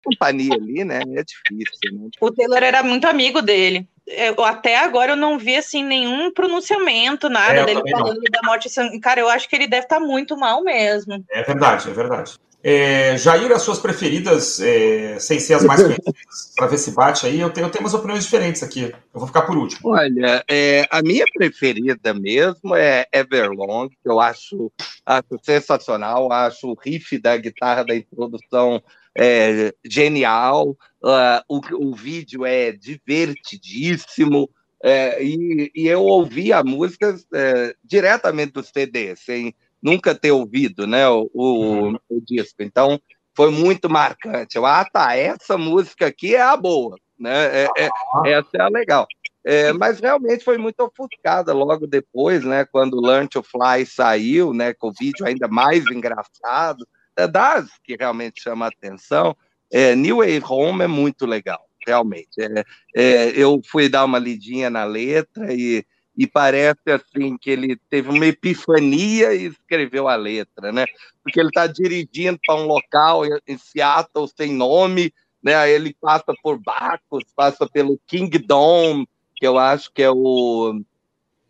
companhia 0.04 0.54
ali, 0.54 0.84
né? 0.84 1.00
É 1.00 1.24
difícil. 1.24 1.94
Né? 1.94 2.10
O 2.20 2.32
Taylor 2.32 2.62
era 2.62 2.84
muito 2.84 3.08
amigo 3.08 3.42
dele. 3.42 3.88
eu, 4.06 4.44
até 4.44 4.78
agora 4.78 5.14
eu 5.14 5.16
não 5.16 5.40
vi 5.40 5.56
assim 5.56 5.84
nenhum 5.84 6.32
pronunciamento, 6.32 7.30
nada 7.30 7.62
é, 7.62 7.66
dele 7.66 7.82
falando 7.90 8.16
não. 8.16 8.32
da 8.32 8.42
morte. 8.44 8.68
Assim, 8.68 9.00
cara, 9.00 9.22
eu 9.22 9.30
acho 9.30 9.48
que 9.48 9.56
ele 9.56 9.68
deve 9.68 9.86
estar 9.86 10.00
tá 10.00 10.06
muito 10.06 10.38
mal 10.38 10.64
mesmo. 10.64 11.24
É 11.32 11.42
verdade, 11.44 11.90
é 11.90 11.94
verdade. 11.94 12.38
É, 12.66 13.18
Jair, 13.18 13.52
as 13.52 13.62
suas 13.62 13.78
preferidas, 13.78 14.62
é, 14.62 15.20
sem 15.20 15.38
ser 15.38 15.56
as 15.56 15.66
mais 15.66 15.84
conhecidas, 15.84 16.54
para 16.56 16.68
ver 16.68 16.78
se 16.78 16.92
bate 16.92 17.26
aí, 17.26 17.42
eu 17.42 17.50
tenho, 17.50 17.68
eu 17.68 17.70
tenho 17.70 17.84
umas 17.84 17.94
opiniões 17.94 18.24
diferentes 18.24 18.64
aqui. 18.64 18.84
Eu 19.14 19.20
vou 19.20 19.28
ficar 19.28 19.42
por 19.42 19.58
último. 19.58 19.90
Olha, 19.90 20.42
é, 20.50 20.88
a 20.90 21.02
minha 21.02 21.26
preferida 21.34 22.14
mesmo 22.14 22.74
é 22.74 23.06
Everlong, 23.12 23.90
que 23.90 24.10
eu 24.10 24.18
acho, 24.18 24.72
acho 25.06 25.40
sensacional, 25.44 26.32
acho 26.32 26.70
o 26.70 26.78
riff 26.80 27.18
da 27.18 27.36
guitarra 27.36 27.84
da 27.84 27.96
introdução 27.96 28.82
é, 29.14 29.74
genial, 29.84 30.70
uh, 31.04 31.44
o, 31.50 31.90
o 31.90 31.94
vídeo 31.94 32.46
é 32.46 32.72
divertidíssimo, 32.72 34.50
é, 34.82 35.24
e, 35.24 35.72
e, 35.74 35.88
eu 35.88 36.04
ouvi 36.04 36.52
a 36.52 36.62
música 36.62 37.16
é, 37.34 37.74
diretamente 37.82 38.52
do 38.52 38.64
CD, 38.64 39.16
sem 39.16 39.56
nunca 39.84 40.16
ter 40.16 40.32
ouvido 40.32 40.88
né, 40.88 41.08
o, 41.10 41.30
o, 41.34 41.44
uhum. 41.44 42.00
o, 42.10 42.22
disco. 42.22 42.64
Então, 42.64 43.00
foi 43.36 43.52
muito 43.52 43.90
marcante. 43.90 44.56
Eu, 44.56 44.66
ah, 44.66 44.86
tá, 44.86 45.16
essa 45.16 45.58
música 45.58 46.08
aqui 46.08 46.36
é 46.36 46.42
a 46.42 46.56
boa, 46.56 46.96
né? 47.20 47.64
É, 47.64 47.68
é, 47.78 47.90
essa 48.32 48.50
é 48.56 48.62
a 48.62 48.70
legal. 48.70 49.06
É, 49.46 49.74
mas 49.74 50.00
realmente 50.00 50.46
foi 50.46 50.58
muito 50.58 50.80
ofuscada 50.80 51.52
logo 51.52 51.86
depois, 51.86 52.46
né? 52.46 52.64
Quando 52.64 53.02
Learn 53.02 53.28
to 53.28 53.44
Fly 53.44 53.86
saiu, 53.86 54.54
né? 54.54 54.74
Com 54.74 54.88
o 54.88 54.94
vídeo 54.98 55.26
ainda 55.26 55.50
mais 55.50 55.84
engraçado, 55.92 56.88
é 57.18 57.28
das 57.28 57.68
que 57.84 57.98
realmente 58.00 58.42
chama 58.42 58.66
a 58.66 58.70
atenção. 58.70 59.36
É, 59.72 59.96
New 59.96 60.18
Way 60.18 60.42
Home 60.48 60.84
é 60.84 60.88
muito 60.88 61.26
legal, 61.26 61.68
realmente. 61.86 62.40
É, 62.40 62.64
é, 62.96 63.30
eu 63.36 63.60
fui 63.70 63.90
dar 63.90 64.06
uma 64.06 64.20
lidinha 64.20 64.70
na 64.70 64.86
letra 64.86 65.54
e 65.54 65.84
e 66.18 66.28
parece 66.28 66.92
assim 66.92 67.38
que 67.38 67.50
ele 67.50 67.76
teve 67.90 68.10
uma 68.10 68.26
epifania 68.26 69.34
e 69.34 69.46
escreveu 69.46 70.08
a 70.08 70.16
letra, 70.16 70.72
né? 70.72 70.86
Porque 71.24 71.40
ele 71.40 71.50
está 71.50 71.66
dirigindo 71.66 72.40
para 72.46 72.56
um 72.56 72.66
local 72.66 73.24
em 73.48 73.58
Seattle 73.58 74.30
sem 74.36 74.54
nome, 74.54 75.14
né? 75.42 75.56
Aí 75.56 75.72
ele 75.72 75.96
passa 76.00 76.34
por 76.42 76.60
Bacos, 76.60 77.24
passa 77.36 77.68
pelo 77.68 78.00
Kingdom, 78.06 79.06
que 79.36 79.48
eu 79.48 79.58
acho 79.58 79.92
que 79.92 80.04
é 80.04 80.12
o 80.12 80.80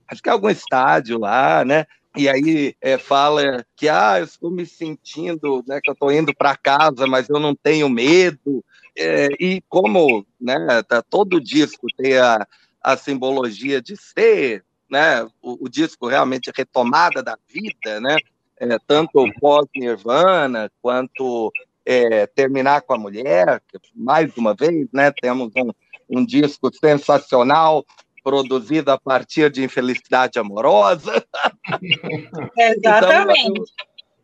acho 0.07 0.21
que 0.21 0.29
é 0.29 0.31
algum 0.31 0.49
estádio 0.49 1.19
lá, 1.19 1.65
né? 1.65 1.85
E 2.15 2.29
aí 2.29 2.75
é, 2.79 2.97
fala 2.97 3.65
que 3.75 3.89
ah, 3.89 4.19
eu 4.19 4.25
estou 4.25 4.51
me 4.51 4.65
sentindo, 4.65 5.63
né, 5.67 5.79
que 5.83 5.89
eu 5.89 5.93
estou 5.93 6.11
indo 6.11 6.33
para 6.33 6.55
casa, 6.55 7.07
mas 7.07 7.27
eu 7.27 7.39
não 7.39 7.55
tenho 7.55 7.89
medo. 7.89 8.63
É, 8.95 9.29
e 9.39 9.61
como, 9.67 10.23
né, 10.39 10.83
tá, 10.87 11.01
todo 11.01 11.41
disco 11.41 11.87
tem 11.97 12.15
a, 12.19 12.47
a 12.83 12.97
simbologia 12.97 13.81
de 13.81 13.95
ser, 13.95 14.63
né, 14.89 15.23
o, 15.41 15.65
o 15.65 15.69
disco 15.69 16.07
realmente 16.07 16.51
retomada 16.55 17.23
da 17.23 17.37
vida, 17.47 18.01
né, 18.01 18.17
é, 18.59 18.77
tanto 18.85 19.25
pós-Nirvana 19.39 20.71
quanto 20.81 21.51
é, 21.85 22.27
terminar 22.27 22.81
com 22.81 22.93
a 22.93 22.97
mulher, 22.97 23.61
que, 23.67 23.79
mais 23.95 24.35
uma 24.37 24.53
vez, 24.53 24.87
né, 24.93 25.11
temos 25.21 25.51
um, 25.55 25.71
um 26.09 26.25
disco 26.25 26.69
sensacional 26.73 27.85
produzido 28.23 28.91
a 28.91 28.97
partir 28.97 29.51
de 29.51 29.63
infelicidade 29.63 30.39
amorosa. 30.39 31.25
Exatamente. 32.57 33.49
Então, 33.49 33.65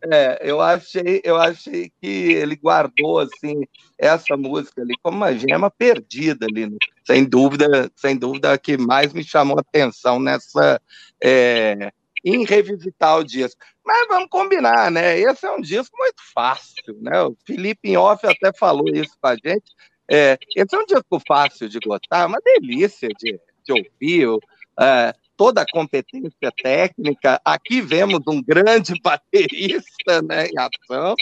é, 0.03 0.39
eu 0.41 0.61
achei, 0.61 1.21
eu 1.23 1.35
achei 1.35 1.91
que 2.01 2.07
ele 2.07 2.55
guardou 2.55 3.19
assim 3.19 3.63
essa 3.97 4.37
música 4.37 4.81
ali 4.81 4.93
como 5.03 5.17
uma 5.17 5.33
gema 5.33 5.69
perdida 5.69 6.45
ali, 6.45 6.67
né? 6.67 6.77
sem 7.05 7.25
dúvida, 7.25 7.91
sem 7.95 8.17
dúvida 8.17 8.53
a 8.53 8.57
que 8.57 8.77
mais 8.77 9.13
me 9.13 9.23
chamou 9.23 9.57
a 9.57 9.61
atenção 9.61 10.19
nessa 10.19 10.81
é, 11.21 11.91
em 12.23 12.45
revisitar 12.45 13.17
o 13.17 13.23
disco. 13.23 13.59
Mas 13.85 14.07
vamos 14.07 14.29
combinar, 14.29 14.91
né? 14.91 15.19
Esse 15.19 15.45
é 15.45 15.51
um 15.51 15.61
disco 15.61 15.95
muito 15.97 16.21
fácil, 16.33 16.97
né? 17.01 17.21
O 17.23 17.35
Felipe 17.45 17.89
em 17.89 17.97
off 17.97 18.25
até 18.25 18.51
falou 18.57 18.87
isso 18.89 19.17
com 19.19 19.27
a 19.27 19.35
gente. 19.35 19.71
É, 20.09 20.37
esse 20.55 20.75
é 20.75 20.79
um 20.79 20.85
disco 20.85 21.21
fácil 21.27 21.69
de 21.69 21.79
gostar, 21.79 22.27
uma 22.27 22.39
delícia 22.39 23.09
de, 23.19 23.39
de 23.63 23.73
ouvir. 23.73 24.39
É, 24.79 25.13
toda 25.39 25.61
a 25.61 25.65
competência 25.71 26.51
técnica. 26.61 27.39
Aqui 27.45 27.79
vemos 27.79 28.19
um 28.27 28.43
grande 28.43 28.93
baterista 29.01 30.21
né, 30.21 30.47
em 30.47 30.59
ação, 30.59 31.15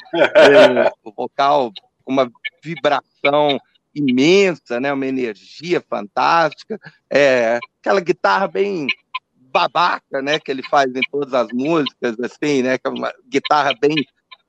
o 1.03 1.12
vocal 1.12 1.71
uma 2.03 2.27
vibração 2.63 3.60
imensa, 3.93 4.80
né, 4.80 4.91
uma 4.91 5.06
energia 5.06 5.84
fantástica, 5.88 6.80
é, 7.12 7.60
aquela 7.80 7.99
guitarra 7.99 8.47
bem 8.47 8.88
babaca, 9.36 10.21
né, 10.21 10.39
que 10.39 10.49
ele 10.49 10.63
faz 10.63 10.89
em 10.95 11.01
todas 11.12 11.34
as 11.34 11.49
músicas, 11.51 12.15
assim, 12.19 12.63
né, 12.63 12.77
que 12.77 12.88
é 12.88 12.89
uma 12.89 13.13
guitarra 13.30 13.73
bem 13.80 13.95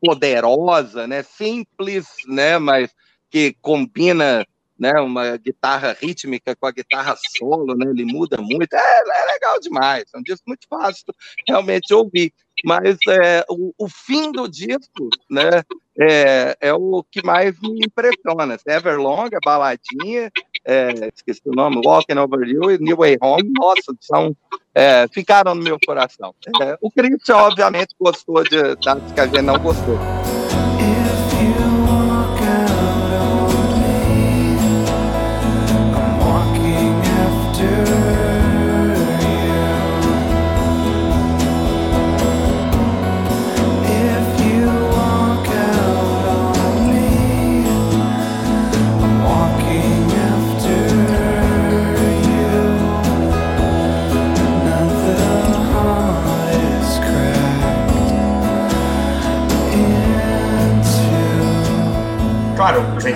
poderosa, 0.00 1.06
né, 1.06 1.22
simples, 1.22 2.06
né, 2.26 2.58
mas 2.58 2.94
que 3.30 3.54
combina 3.60 4.46
né, 4.78 4.92
uma 5.00 5.36
guitarra 5.36 5.96
rítmica 6.00 6.54
com 6.54 6.66
a 6.66 6.72
guitarra 6.72 7.16
solo, 7.36 7.74
né, 7.74 7.86
ele 7.90 8.04
muda 8.04 8.36
muito, 8.38 8.72
é, 8.74 8.78
é 8.78 9.32
legal 9.32 9.58
demais, 9.60 10.04
é 10.14 10.18
um 10.18 10.22
disco 10.22 10.44
muito 10.46 10.66
fácil 10.68 11.04
realmente 11.46 11.92
ouvir, 11.92 12.32
mas 12.64 12.96
é, 13.08 13.44
o, 13.48 13.72
o 13.78 13.88
fim 13.88 14.30
do 14.32 14.48
disco, 14.48 15.08
né, 15.30 15.62
é, 16.00 16.56
é 16.60 16.72
o 16.72 17.04
que 17.10 17.24
mais 17.24 17.58
me 17.60 17.80
impressiona, 17.84 18.56
Everlong, 18.66 19.30
a 19.34 19.40
baladinha, 19.44 20.30
é, 20.64 21.10
esqueci 21.14 21.42
o 21.46 21.52
nome, 21.52 21.80
Walking 21.84 22.18
Over 22.18 22.46
You 22.46 22.70
e 22.70 22.78
New 22.78 22.96
Way 22.96 23.18
Home, 23.20 23.52
nossa, 23.58 23.94
são, 24.00 24.36
é, 24.74 25.08
ficaram 25.08 25.54
no 25.54 25.62
meu 25.62 25.78
coração. 25.84 26.34
É, 26.62 26.78
o 26.80 26.90
Christian, 26.90 27.36
obviamente, 27.36 27.94
gostou 27.98 28.44
de, 28.44 28.76
das 28.76 29.12
que 29.12 29.20
a 29.20 29.26
gente 29.26 29.42
não 29.42 29.58
gostou. 29.58 30.17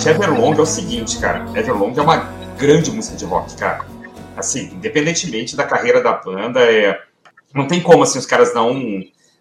Gente, 0.02 0.08
Everlong 0.08 0.58
é 0.58 0.62
o 0.62 0.66
seguinte, 0.66 1.18
cara. 1.18 1.46
Everlong 1.54 1.96
é 1.96 2.02
uma 2.02 2.16
grande 2.58 2.90
música 2.90 3.16
de 3.16 3.24
rock, 3.24 3.56
cara. 3.56 3.86
Assim, 4.36 4.72
independentemente 4.74 5.56
da 5.56 5.64
carreira 5.64 6.02
da 6.02 6.12
banda, 6.12 6.60
é... 6.60 7.00
não 7.54 7.66
tem 7.66 7.80
como, 7.80 8.02
assim, 8.02 8.18
os 8.18 8.26
caras 8.26 8.52
não... 8.54 8.74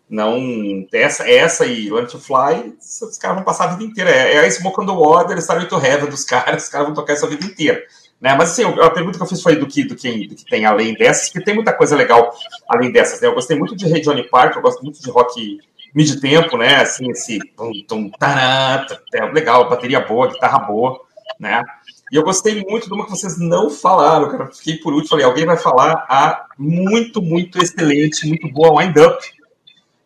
não 0.10 0.88
essa, 0.93 1.30
essa 1.30 1.65
e 1.65 1.89
Learn 1.89 2.08
to 2.08 2.19
Fly, 2.19 2.76
os 2.80 3.17
caras 3.17 3.38
vão 3.38 3.45
passar 3.45 3.65
a 3.65 3.67
vida 3.67 3.84
inteira. 3.84 4.10
É, 4.12 4.36
é 4.36 4.39
a 4.39 4.52
Smoke 4.52 4.82
on 4.82 4.86
the 4.86 4.91
Water, 4.91 5.38
Starry 5.39 5.67
to 5.67 5.84
Heaven 5.84 6.10
dos 6.10 6.24
caras, 6.26 6.63
os 6.63 6.69
caras 6.69 6.88
vão 6.88 6.95
tocar 6.95 7.13
essa 7.13 7.28
vida 7.28 7.45
inteira. 7.45 7.82
Né? 8.19 8.36
Mas 8.36 8.52
assim, 8.52 8.63
a 8.63 8.89
pergunta 8.91 9.17
que 9.17 9.24
eu 9.24 9.28
fiz 9.28 9.41
foi 9.41 9.56
do 9.56 9.65
que, 9.65 9.84
do 9.84 9.95
que, 9.95 10.28
do 10.28 10.36
que 10.36 10.45
tem 10.45 10.63
além 10.63 10.93
dessas, 10.93 11.30
porque 11.30 11.43
tem 11.43 11.56
muita 11.56 11.74
coisa 11.74 11.95
legal 11.95 12.32
além 12.69 12.91
dessas. 12.91 13.19
Né? 13.19 13.28
Eu 13.28 13.34
gostei 13.34 13.58
muito 13.58 13.76
de 13.76 13.89
Ray 13.89 14.02
Johnny 14.02 14.30
Park, 14.30 14.56
eu 14.56 14.62
gosto 14.62 14.84
muito 14.84 15.02
de 15.02 15.10
rock 15.10 15.60
mid-tempo, 15.93 16.58
né? 16.58 16.77
Assim, 16.77 17.10
esse 17.12 17.39
tum, 17.56 17.71
tum, 17.88 18.10
tará, 18.10 18.86
é 19.13 19.25
legal, 19.25 19.69
bateria 19.69 19.99
boa, 19.99 20.27
guitarra 20.27 20.60
boa, 20.60 21.01
né? 21.39 21.63
E 22.12 22.15
eu 22.15 22.23
gostei 22.23 22.63
muito 22.63 22.88
de 22.88 22.93
uma 22.93 23.06
que 23.06 23.12
vocês 23.12 23.39
não 23.39 23.69
falaram, 23.69 24.30
cara. 24.30 24.51
Fiquei 24.51 24.77
por 24.77 24.93
último, 24.93 25.10
falei, 25.10 25.25
alguém 25.25 25.45
vai 25.45 25.58
falar 25.58 26.06
a 26.10 26.45
muito, 26.58 27.21
muito 27.21 27.62
excelente, 27.62 28.27
muito 28.27 28.51
boa 28.51 28.82
Wind 28.82 28.97
Up, 28.97 29.17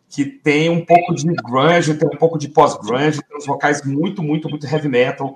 que 0.08 0.24
tem 0.24 0.70
um 0.70 0.84
pouco 0.84 1.14
de 1.14 1.26
grunge, 1.26 1.94
tem 1.94 2.08
um 2.08 2.16
pouco 2.16 2.38
de 2.38 2.48
pós-grunge, 2.48 3.20
tem 3.22 3.36
uns 3.36 3.46
vocais 3.46 3.84
muito, 3.84 4.22
muito, 4.22 4.48
muito 4.48 4.66
heavy 4.66 4.88
metal. 4.88 5.34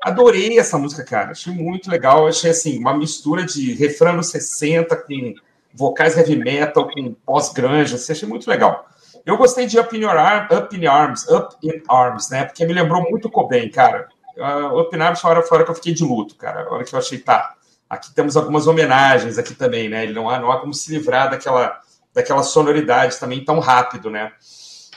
Adorei 0.00 0.58
essa 0.58 0.78
música, 0.78 1.02
cara. 1.02 1.32
Achei 1.32 1.52
muito 1.52 1.90
legal. 1.90 2.26
Achei 2.28 2.50
assim, 2.50 2.78
uma 2.78 2.96
mistura 2.96 3.44
de 3.44 3.74
refrão 3.74 4.22
60 4.22 4.94
com 4.96 5.34
vocais 5.74 6.16
heavy 6.16 6.36
metal, 6.36 6.88
com 6.88 7.14
pós-grunge. 7.26 7.96
Assim, 7.96 8.12
achei 8.12 8.28
muito 8.28 8.48
legal. 8.48 8.88
Eu 9.24 9.36
gostei 9.38 9.66
de 9.66 9.78
Up 9.78 9.96
in, 9.96 10.04
Up 10.04 10.76
in 10.76 10.86
Arms, 10.86 11.26
Up 11.28 11.56
in 11.62 11.82
Arms, 11.88 12.28
né? 12.30 12.44
Porque 12.44 12.64
me 12.66 12.74
lembrou 12.74 13.02
muito 13.02 13.30
Cobain, 13.30 13.70
cara. 13.70 14.08
Uh, 14.36 14.80
Up 14.80 14.94
in 14.94 15.00
Arms 15.00 15.20
foi 15.20 15.30
a 15.30 15.34
hora, 15.34 15.42
foi 15.42 15.56
a 15.56 15.58
hora 15.58 15.64
que 15.64 15.70
eu 15.70 15.74
fiquei 15.76 15.94
de 15.94 16.04
luto, 16.04 16.36
cara. 16.36 16.64
A 16.64 16.72
hora 16.72 16.84
que 16.84 16.94
eu 16.94 16.98
achei, 16.98 17.18
tá, 17.18 17.54
aqui 17.88 18.12
temos 18.14 18.36
algumas 18.36 18.66
homenagens 18.66 19.38
aqui 19.38 19.54
também, 19.54 19.88
né? 19.88 20.04
Ele 20.04 20.12
não 20.12 20.28
há, 20.28 20.38
não 20.38 20.52
há 20.52 20.60
como 20.60 20.74
se 20.74 20.92
livrar 20.92 21.30
daquela, 21.30 21.80
daquela 22.12 22.42
sonoridade 22.42 23.18
também 23.18 23.44
tão 23.44 23.60
rápido, 23.60 24.10
né? 24.10 24.32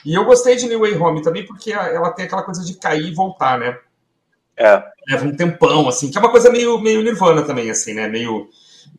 E 0.03 0.13
eu 0.13 0.25
gostei 0.25 0.55
de 0.55 0.67
New 0.67 0.81
Way 0.81 0.97
Home 0.97 1.21
também 1.21 1.45
porque 1.45 1.71
ela 1.71 2.11
tem 2.11 2.25
aquela 2.25 2.43
coisa 2.43 2.63
de 2.63 2.73
cair 2.75 3.07
e 3.07 3.13
voltar, 3.13 3.57
né? 3.57 3.77
É. 4.57 4.83
Leva 5.09 5.25
um 5.25 5.35
tempão, 5.35 5.87
assim, 5.87 6.09
que 6.11 6.17
é 6.17 6.21
uma 6.21 6.31
coisa 6.31 6.49
meio, 6.49 6.79
meio 6.79 7.01
Nirvana 7.01 7.43
também, 7.43 7.69
assim, 7.69 7.93
né? 7.93 8.07
Meio 8.07 8.49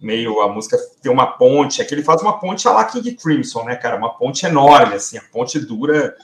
meio 0.01 0.41
a 0.41 0.49
música 0.49 0.77
tem 1.03 1.11
uma 1.11 1.27
ponte, 1.27 1.83
aqui 1.83 1.95
ele 1.95 2.03
faz 2.03 2.23
uma 2.23 2.39
ponte 2.39 2.67
a 2.69 2.73
lá 2.73 2.85
King 2.85 3.15
Crimson, 3.15 3.65
né, 3.65 3.77
cara? 3.77 3.97
Uma 3.97 4.15
ponte 4.15 4.45
enorme, 4.45 4.95
assim, 4.95 5.19
a 5.19 5.23
ponte 5.23 5.59
dura 5.59 6.15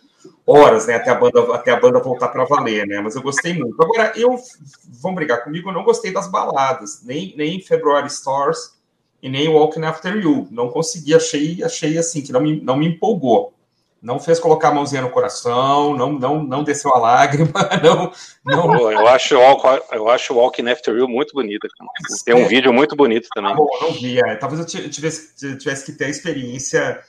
horas, 0.47 0.87
né, 0.87 0.95
até 0.95 1.11
a 1.11 1.15
banda, 1.15 1.55
até 1.55 1.71
a 1.71 1.81
banda 1.81 1.99
voltar 2.01 2.29
para 2.29 2.45
valer, 2.45 2.87
né? 2.87 3.01
Mas 3.01 3.15
eu 3.15 3.23
gostei 3.23 3.55
muito. 3.55 3.83
Agora, 3.83 4.13
eu 4.17 4.37
vão 5.01 5.15
brigar 5.15 5.43
comigo, 5.43 5.69
eu 5.69 5.75
não 5.75 5.85
gostei 5.85 6.13
das 6.13 6.31
baladas, 6.31 7.03
nem, 7.03 7.35
nem 7.37 7.61
February 7.61 8.09
Stars 8.09 8.75
e 9.23 9.29
nem 9.29 9.49
Walking 9.49 9.85
After 9.85 10.17
You. 10.17 10.49
Não 10.51 10.69
consegui, 10.69 11.15
achei, 11.15 11.63
achei 11.63 11.97
assim, 11.97 12.21
que 12.21 12.33
não 12.33 12.41
me, 12.41 12.61
não 12.61 12.77
me 12.77 12.87
empolgou 12.87 13.54
não 14.05 14.21
fez 14.21 14.39
colocar 14.39 14.69
a 14.69 14.75
mãozinha 14.75 15.01
no 15.01 15.09
coração, 15.09 15.97
não, 15.97 16.13
não, 16.13 16.45
não 16.45 16.63
desceu 16.63 16.95
a 16.95 16.99
lágrima, 16.99 17.51
não. 17.83 18.13
não... 18.45 18.93
eu 18.93 19.09
acho 19.09 19.35
eu 19.35 20.09
acho 20.11 20.35
o 20.35 20.37
Walking 20.37 20.69
After 20.69 20.95
You 20.95 21.09
muito 21.09 21.33
bonito. 21.33 21.67
Tem 22.23 22.35
um 22.35 22.41
é. 22.41 22.45
vídeo 22.49 22.71
muito 22.71 22.95
bonito 22.95 23.29
também. 23.35 23.53
Ah, 23.53 23.57
bom, 23.57 23.67
não 23.81 23.93
vi, 23.93 24.21
é. 24.21 24.37
talvez 24.37 24.61
eu 24.61 24.91
tivesse, 24.91 25.57
tivesse 25.57 25.87
que 25.87 25.93
ter 25.93 26.05
a 26.05 26.11
experiência 26.11 27.01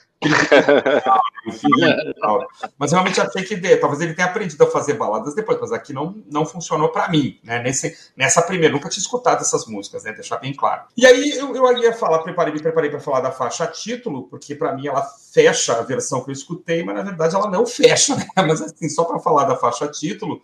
mas 2.78 2.92
realmente 2.92 3.20
achei 3.20 3.42
que 3.44 3.76
talvez 3.76 4.00
ele 4.00 4.14
tenha 4.14 4.28
aprendido 4.28 4.64
a 4.64 4.70
fazer 4.70 4.94
baladas 4.94 5.34
depois, 5.34 5.58
mas 5.60 5.72
aqui 5.72 5.92
não, 5.92 6.22
não 6.30 6.46
funcionou 6.46 6.88
para 6.88 7.08
mim, 7.08 7.38
né? 7.44 7.62
Nesse, 7.62 7.94
nessa 8.16 8.40
primeira, 8.40 8.72
nunca 8.72 8.88
tinha 8.88 9.02
escutado 9.02 9.42
essas 9.42 9.66
músicas, 9.66 10.04
né? 10.04 10.12
Deixar 10.12 10.38
bem 10.38 10.54
claro. 10.54 10.84
E 10.96 11.04
aí 11.04 11.30
eu, 11.32 11.54
eu 11.54 11.78
ia 11.78 11.92
falar, 11.92 12.20
preparei, 12.20 12.52
me 12.52 12.60
preparei 12.60 12.88
para 12.88 13.00
falar 13.00 13.20
da 13.20 13.30
faixa 13.30 13.66
título, 13.66 14.24
porque 14.28 14.54
para 14.54 14.74
mim 14.74 14.86
ela 14.86 15.02
fecha 15.32 15.74
a 15.74 15.82
versão 15.82 16.24
que 16.24 16.30
eu 16.30 16.34
escutei, 16.34 16.82
mas 16.82 16.96
na 16.96 17.02
verdade 17.02 17.34
ela 17.34 17.50
não 17.50 17.66
fecha, 17.66 18.16
né? 18.16 18.26
Mas 18.36 18.62
assim, 18.62 18.88
só 18.88 19.04
para 19.04 19.18
falar 19.18 19.44
da 19.44 19.56
faixa 19.56 19.86
título, 19.88 20.40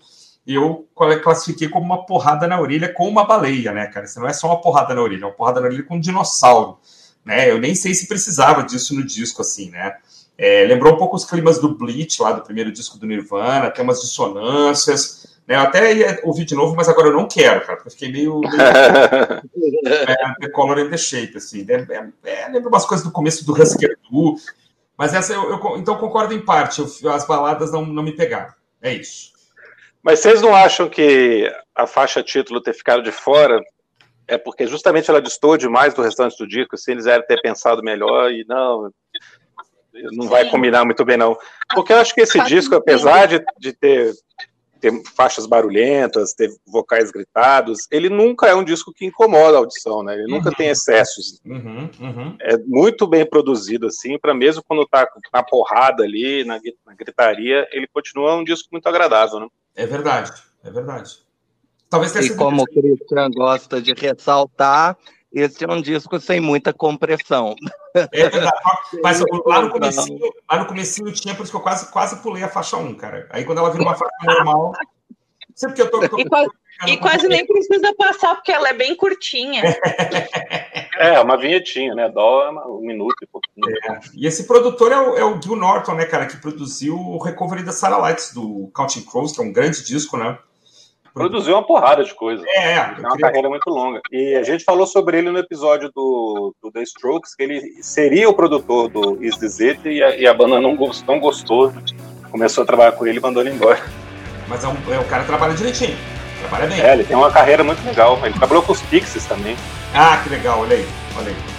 eu 0.46 0.86
classifiquei 1.22 1.68
como 1.68 1.86
uma 1.86 2.04
porrada 2.04 2.46
na 2.46 2.60
orelha 2.60 2.92
com 2.92 3.08
uma 3.08 3.24
baleia, 3.24 3.72
né, 3.72 3.86
cara? 3.86 4.04
Isso 4.04 4.20
não 4.20 4.26
é 4.26 4.32
só 4.32 4.48
uma 4.48 4.60
porrada 4.60 4.94
na 4.94 5.00
orelha, 5.00 5.24
é 5.24 5.26
uma 5.26 5.32
porrada 5.32 5.60
na 5.60 5.66
orelha 5.66 5.84
com 5.84 5.96
um 5.96 6.00
dinossauro 6.00 6.78
né? 7.24 7.50
Eu 7.50 7.58
nem 7.58 7.74
sei 7.74 7.94
se 7.94 8.08
precisava 8.08 8.62
disso 8.62 8.94
no 8.94 9.04
disco, 9.04 9.42
assim, 9.42 9.70
né? 9.70 9.96
É, 10.36 10.64
lembrou 10.64 10.94
um 10.94 10.96
pouco 10.96 11.16
os 11.16 11.24
climas 11.24 11.58
do 11.58 11.74
Bleach, 11.74 12.20
lá 12.20 12.32
do 12.32 12.42
primeiro 12.42 12.72
disco 12.72 12.98
do 12.98 13.06
Nirvana, 13.06 13.70
tem 13.70 13.84
umas 13.84 14.00
dissonâncias, 14.00 15.38
né? 15.46 15.56
Eu 15.56 15.60
até 15.60 15.94
ia 15.94 16.20
ouvir 16.24 16.44
de 16.44 16.54
novo, 16.54 16.74
mas 16.74 16.88
agora 16.88 17.08
eu 17.08 17.12
não 17.12 17.28
quero, 17.28 17.60
cara, 17.60 17.76
porque 17.76 17.88
eu 17.88 17.92
fiquei 17.92 18.10
meio... 18.10 18.40
meio 18.40 18.52
é, 19.86 20.34
the 20.40 20.48
Color 20.48 20.78
and 20.78 20.90
the 20.90 20.96
Shape, 20.96 21.36
assim, 21.36 21.64
né? 21.64 21.86
É, 22.24 22.42
é, 22.44 22.48
lembra 22.48 22.68
umas 22.68 22.86
coisas 22.86 23.06
do 23.06 23.12
começo 23.12 23.44
do 23.44 23.52
Husker 23.52 23.98
Du, 24.10 24.36
mas 24.96 25.14
essa 25.14 25.32
eu, 25.32 25.50
eu 25.50 25.76
então 25.76 25.96
concordo 25.96 26.34
em 26.34 26.44
parte, 26.44 26.80
eu, 26.80 27.12
as 27.12 27.26
baladas 27.26 27.72
não, 27.72 27.84
não 27.84 28.02
me 28.02 28.12
pegaram, 28.12 28.52
é 28.80 28.94
isso. 28.94 29.32
Mas 30.02 30.18
vocês 30.18 30.42
não 30.42 30.54
acham 30.54 30.88
que 30.88 31.50
a 31.74 31.86
faixa 31.86 32.22
título 32.22 32.60
ter 32.60 32.74
ficado 32.74 33.02
de 33.02 33.12
fora 33.12 33.60
é 34.32 34.38
porque 34.38 34.66
justamente 34.66 35.10
ela 35.10 35.20
distou 35.20 35.58
demais 35.58 35.92
do 35.92 36.00
restante 36.00 36.38
do 36.38 36.48
disco, 36.48 36.74
assim, 36.74 36.92
eles 36.92 37.04
devem 37.04 37.26
ter 37.26 37.40
pensado 37.42 37.82
melhor 37.82 38.32
e 38.32 38.44
não, 38.48 38.90
não 40.12 40.26
vai 40.26 40.48
combinar 40.48 40.86
muito 40.86 41.04
bem, 41.04 41.18
não. 41.18 41.36
Porque 41.74 41.92
eu 41.92 41.98
acho 41.98 42.14
que 42.14 42.22
esse 42.22 42.42
disco, 42.44 42.74
apesar 42.74 43.26
de, 43.26 43.44
de 43.58 43.74
ter, 43.74 44.14
ter 44.80 44.90
faixas 45.14 45.46
barulhentas, 45.46 46.32
ter 46.32 46.50
vocais 46.66 47.10
gritados, 47.10 47.86
ele 47.90 48.08
nunca 48.08 48.46
é 48.46 48.54
um 48.54 48.64
disco 48.64 48.90
que 48.90 49.04
incomoda 49.04 49.58
a 49.58 49.60
audição, 49.60 50.02
né? 50.02 50.14
Ele 50.14 50.32
nunca 50.32 50.48
uhum. 50.48 50.54
tem 50.54 50.68
excessos. 50.68 51.38
Uhum, 51.44 51.90
uhum. 52.00 52.36
É 52.40 52.56
muito 52.56 53.06
bem 53.06 53.28
produzido, 53.28 53.88
assim, 53.88 54.18
para 54.18 54.32
mesmo 54.32 54.62
quando 54.66 54.86
tá 54.86 55.06
na 55.30 55.42
porrada 55.42 56.04
ali, 56.04 56.42
na, 56.42 56.58
na 56.86 56.94
gritaria, 56.94 57.68
ele 57.70 57.86
continua 57.86 58.34
um 58.36 58.44
disco 58.44 58.70
muito 58.72 58.86
agradável, 58.86 59.40
né? 59.40 59.48
É 59.76 59.84
verdade, 59.84 60.32
é 60.64 60.70
verdade. 60.70 61.18
Talvez 61.92 62.16
e 62.16 62.34
como 62.34 62.62
o 62.62 62.64
Christian 62.64 63.30
gosta 63.30 63.78
de 63.78 63.92
ressaltar, 63.92 64.96
esse 65.30 65.62
é 65.62 65.70
um 65.70 65.82
disco 65.82 66.18
sem 66.18 66.40
muita 66.40 66.72
compressão. 66.72 67.54
É 67.94 68.30
verdade. 68.30 68.56
Mas 69.04 69.22
lá 69.44 69.60
no 69.60 69.70
comecinho, 69.70 70.32
lá 70.50 70.58
no 70.60 70.66
comecinho 70.66 71.12
tinha, 71.12 71.34
por 71.34 71.42
isso 71.42 71.52
que 71.52 71.56
eu 71.58 71.60
quase, 71.60 71.92
quase 71.92 72.22
pulei 72.22 72.42
a 72.42 72.48
faixa 72.48 72.78
1, 72.78 72.94
cara. 72.94 73.28
Aí 73.28 73.44
quando 73.44 73.58
ela 73.58 73.70
vira 73.70 73.82
uma 73.82 73.94
faixa 73.94 74.10
normal. 74.24 74.72
Sempre 75.54 75.76
que 75.76 75.82
eu 75.82 75.90
tô. 75.90 76.08
tô 76.08 76.18
e 76.18 76.24
quase, 76.24 76.50
e 76.86 76.96
quase 76.96 77.28
nem 77.28 77.46
precisa 77.46 77.94
passar, 77.94 78.36
porque 78.36 78.52
ela 78.52 78.70
é 78.70 78.72
bem 78.72 78.96
curtinha. 78.96 79.62
É, 80.98 81.20
uma 81.20 81.36
vinhetinha, 81.36 81.94
né? 81.94 82.08
Dó 82.08 82.42
é 82.42 82.50
um 82.68 82.80
minuto 82.80 83.16
e 83.22 83.26
pouquinho. 83.26 83.76
É. 83.90 84.00
E 84.14 84.26
esse 84.26 84.46
produtor 84.46 84.92
é 84.92 84.98
o, 84.98 85.16
é 85.18 85.24
o 85.24 85.40
Gil 85.42 85.56
Norton, 85.56 85.94
né, 85.94 86.06
cara, 86.06 86.26
que 86.26 86.36
produziu 86.38 86.96
o 86.96 87.18
Recovery 87.18 87.62
da 87.64 87.72
Sarah 87.72 87.98
Lights, 87.98 88.32
do 88.32 88.70
Counting 88.72 89.02
Crows, 89.02 89.32
que 89.32 89.40
é 89.42 89.44
um 89.44 89.52
grande 89.52 89.84
disco, 89.84 90.16
né? 90.16 90.38
Produziu 91.14 91.54
uma 91.54 91.62
porrada 91.62 92.02
de 92.02 92.14
coisas. 92.14 92.44
É, 92.48 92.74
é 92.74 92.94
uma 92.98 93.18
carreira 93.18 93.48
muito 93.48 93.68
longa. 93.68 94.00
E 94.10 94.34
a 94.34 94.42
gente 94.42 94.64
falou 94.64 94.86
sobre 94.86 95.18
ele 95.18 95.30
no 95.30 95.38
episódio 95.38 95.90
do, 95.94 96.54
do 96.62 96.70
The 96.70 96.82
Strokes, 96.82 97.34
que 97.34 97.42
ele 97.42 97.82
seria 97.82 98.28
o 98.28 98.34
produtor 98.34 98.88
do 98.88 99.22
Is 99.22 99.36
This 99.36 99.60
It, 99.60 99.88
e 99.88 100.02
a, 100.02 100.16
e 100.16 100.26
a 100.26 100.32
banda 100.32 100.60
não 100.60 100.74
gostou, 100.74 101.14
não 101.14 101.20
gostou, 101.20 101.72
começou 102.30 102.64
a 102.64 102.66
trabalhar 102.66 102.92
com 102.92 103.06
ele 103.06 103.18
e 103.18 103.22
mandou 103.22 103.42
ele 103.42 103.54
embora. 103.54 103.82
Mas 104.48 104.64
é 104.64 104.68
um, 104.68 104.76
é, 104.92 104.98
o 104.98 105.04
cara 105.04 105.24
trabalha 105.24 105.54
direitinho, 105.54 105.96
trabalha 106.40 106.66
bem. 106.66 106.80
É, 106.80 106.94
ele 106.94 107.04
tem 107.04 107.16
uma 107.16 107.30
carreira 107.30 107.62
muito 107.62 107.84
legal. 107.84 108.18
Ele 108.24 108.34
trabalhou 108.34 108.62
com 108.62 108.72
os 108.72 108.80
Pixies 108.82 109.26
também. 109.26 109.56
Ah, 109.94 110.18
que 110.22 110.30
legal, 110.30 110.60
olha 110.60 110.76
aí, 110.76 110.86
olha 111.18 111.28
aí. 111.28 111.51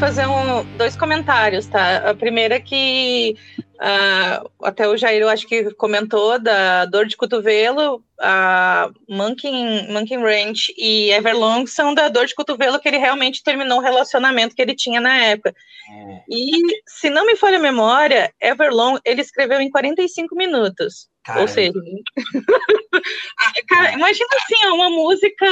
Fazer 0.00 0.26
um, 0.26 0.64
dois 0.78 0.96
comentários, 0.96 1.66
tá? 1.66 2.08
A 2.08 2.14
primeira 2.14 2.54
é 2.54 2.60
que 2.60 3.36
uh, 3.74 4.50
até 4.62 4.88
o 4.88 4.96
Jair, 4.96 5.20
eu 5.20 5.28
acho 5.28 5.46
que 5.46 5.74
comentou 5.74 6.38
da 6.38 6.86
dor 6.86 7.04
de 7.04 7.18
cotovelo, 7.18 8.02
a 8.18 8.90
Monkey, 9.06 9.52
Monkey 9.92 10.16
Ranch 10.16 10.72
e 10.78 11.10
Everlong 11.10 11.66
são 11.66 11.92
da 11.92 12.08
dor 12.08 12.24
de 12.24 12.34
cotovelo 12.34 12.80
que 12.80 12.88
ele 12.88 12.96
realmente 12.96 13.44
terminou 13.44 13.78
o 13.78 13.82
relacionamento 13.82 14.56
que 14.56 14.62
ele 14.62 14.74
tinha 14.74 15.02
na 15.02 15.14
época. 15.18 15.50
É. 15.50 16.22
E, 16.30 16.50
se 16.86 17.10
não 17.10 17.26
me 17.26 17.36
falha 17.36 17.58
a 17.58 17.62
memória, 17.62 18.32
Everlong 18.40 18.98
ele 19.04 19.20
escreveu 19.20 19.60
em 19.60 19.70
45 19.70 20.34
minutos. 20.34 21.10
Ou 21.36 21.46
seja, 21.46 21.74
ah, 23.38 23.52
cara, 23.68 23.92
imagina 23.92 24.30
assim, 24.34 24.66
uma 24.68 24.88
música 24.88 25.46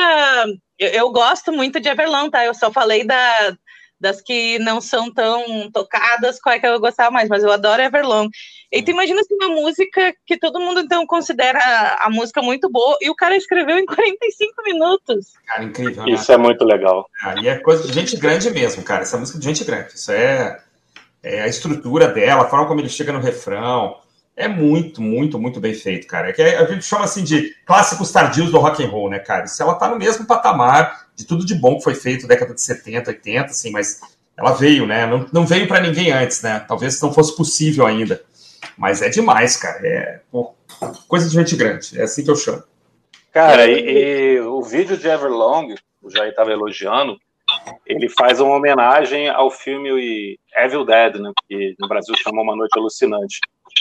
eu, 0.79 0.89
eu, 0.91 1.11
gosto 1.11 1.53
muito 1.53 1.81
de 1.81 1.89
Everlong, 1.89 2.31
tá? 2.31 2.45
Eu 2.45 2.55
só 2.55 2.73
falei 2.73 3.05
da, 3.05 3.57
das 4.01 4.21
que 4.21 4.59
não 4.61 4.81
são 4.81 5.13
tão 5.13 5.71
tocadas, 5.71 6.41
qual 6.41 6.55
é 6.55 6.59
que 6.59 6.67
eu 6.67 6.81
gostava 6.81 7.11
mais, 7.11 7.29
mas 7.29 7.43
eu 7.43 7.51
adoro 7.51 7.83
Everlong. 7.83 8.29
E 8.71 8.83
tu 8.83 8.91
imagina 8.91 9.21
assim, 9.21 9.35
uma 9.35 9.49
música 9.49 10.15
que 10.27 10.39
todo 10.39 10.61
mundo 10.61 10.81
então 10.81 11.07
considera 11.07 11.59
a 12.01 12.11
música 12.11 12.41
muito 12.43 12.71
boa, 12.71 12.97
e 13.01 13.11
o 13.11 13.15
cara 13.15 13.37
escreveu 13.37 13.79
em 13.79 13.87
45 13.87 14.63
minutos. 14.65 15.27
Cara, 15.47 15.65
incrível. 15.65 16.05
Né? 16.05 16.13
Isso 16.13 16.31
é 16.33 16.37
muito 16.37 16.65
legal. 16.65 17.09
Ah, 17.23 17.35
e 17.41 17.49
é 17.49 17.59
coisa 17.59 17.87
de 17.87 17.93
gente 17.93 18.17
grande 18.17 18.51
mesmo, 18.51 18.83
cara. 18.83 19.03
Essa 19.03 19.19
música 19.19 19.39
é 19.39 19.41
de 19.41 19.47
gente 19.47 19.65
grande. 19.65 19.95
Isso 19.95 20.13
é, 20.13 20.61
é 21.23 21.43
a 21.43 21.49
estrutura 21.49 22.09
dela, 22.09 22.43
a 22.43 22.49
forma 22.49 22.67
como 22.67 22.81
ele 22.81 22.89
chega 22.89 23.13
no 23.13 23.21
refrão 23.21 23.97
é 24.39 24.49
muito, 24.49 25.03
muito, 25.03 25.39
muito 25.39 25.61
bem 25.61 25.75
feito, 25.75 26.07
cara. 26.07 26.31
É 26.31 26.33
que 26.33 26.41
a 26.41 26.65
gente 26.65 26.85
chama 26.85 27.05
assim 27.05 27.25
de 27.25 27.55
clássicos 27.67 28.13
tardios 28.13 28.51
do 28.51 28.59
rock 28.59 28.83
and 28.83 28.89
roll, 28.89 29.11
né, 29.11 29.19
cara? 29.19 29.47
Se 29.47 29.61
ela 29.61 29.75
tá 29.75 29.89
no 29.89 29.99
mesmo 29.99 30.27
patamar 30.27 31.09
de 31.17 31.27
tudo 31.27 31.45
de 31.45 31.55
bom 31.55 31.77
que 31.77 31.85
foi 31.85 31.95
feito 31.95 32.23
na 32.23 32.29
década 32.29 32.55
de 32.55 32.61
70, 32.61 33.11
80, 33.11 33.47
assim, 33.47 33.71
mas 33.73 34.01
ela 34.37 34.53
veio, 34.53 34.87
né? 34.87 35.07
Não, 35.07 35.27
não 35.33 35.45
veio 35.45 35.67
para 35.67 35.81
ninguém 35.81 36.13
antes, 36.13 36.41
né? 36.41 36.65
Talvez 36.67 37.01
não 37.03 37.13
fosse 37.13 37.37
possível 37.37 37.85
ainda. 37.85 38.23
Mas 38.77 39.03
é 39.03 39.09
demais, 39.09 39.57
cara. 39.57 39.85
É 39.85 40.21
pô, 40.31 40.55
coisa 41.09 41.29
de 41.29 41.35
gente 41.35 41.57
grande. 41.57 41.99
É 41.99 42.05
assim 42.05 42.23
que 42.23 42.31
eu 42.31 42.37
chamo. 42.37 42.63
Cara, 43.33 43.67
e, 43.67 44.37
e 44.37 44.41
o 44.41 44.63
vídeo 44.63 44.97
de 44.97 45.09
Everlong, 45.09 45.75
o 46.01 46.11
Jair 46.11 46.31
estava 46.31 46.53
elogiando, 46.53 47.19
ele 47.87 48.09
faz 48.09 48.41
uma 48.41 48.55
homenagem 48.55 49.29
ao 49.29 49.51
filme 49.51 50.39
Evil 50.57 50.85
Dead, 50.85 51.17
né? 51.17 51.33
Que 51.49 51.75
no 51.79 51.89
Brasil 51.89 52.15
chamou 52.17 52.45
Uma 52.45 52.57
Noite 52.57 52.79
Alucinante. 52.79 53.41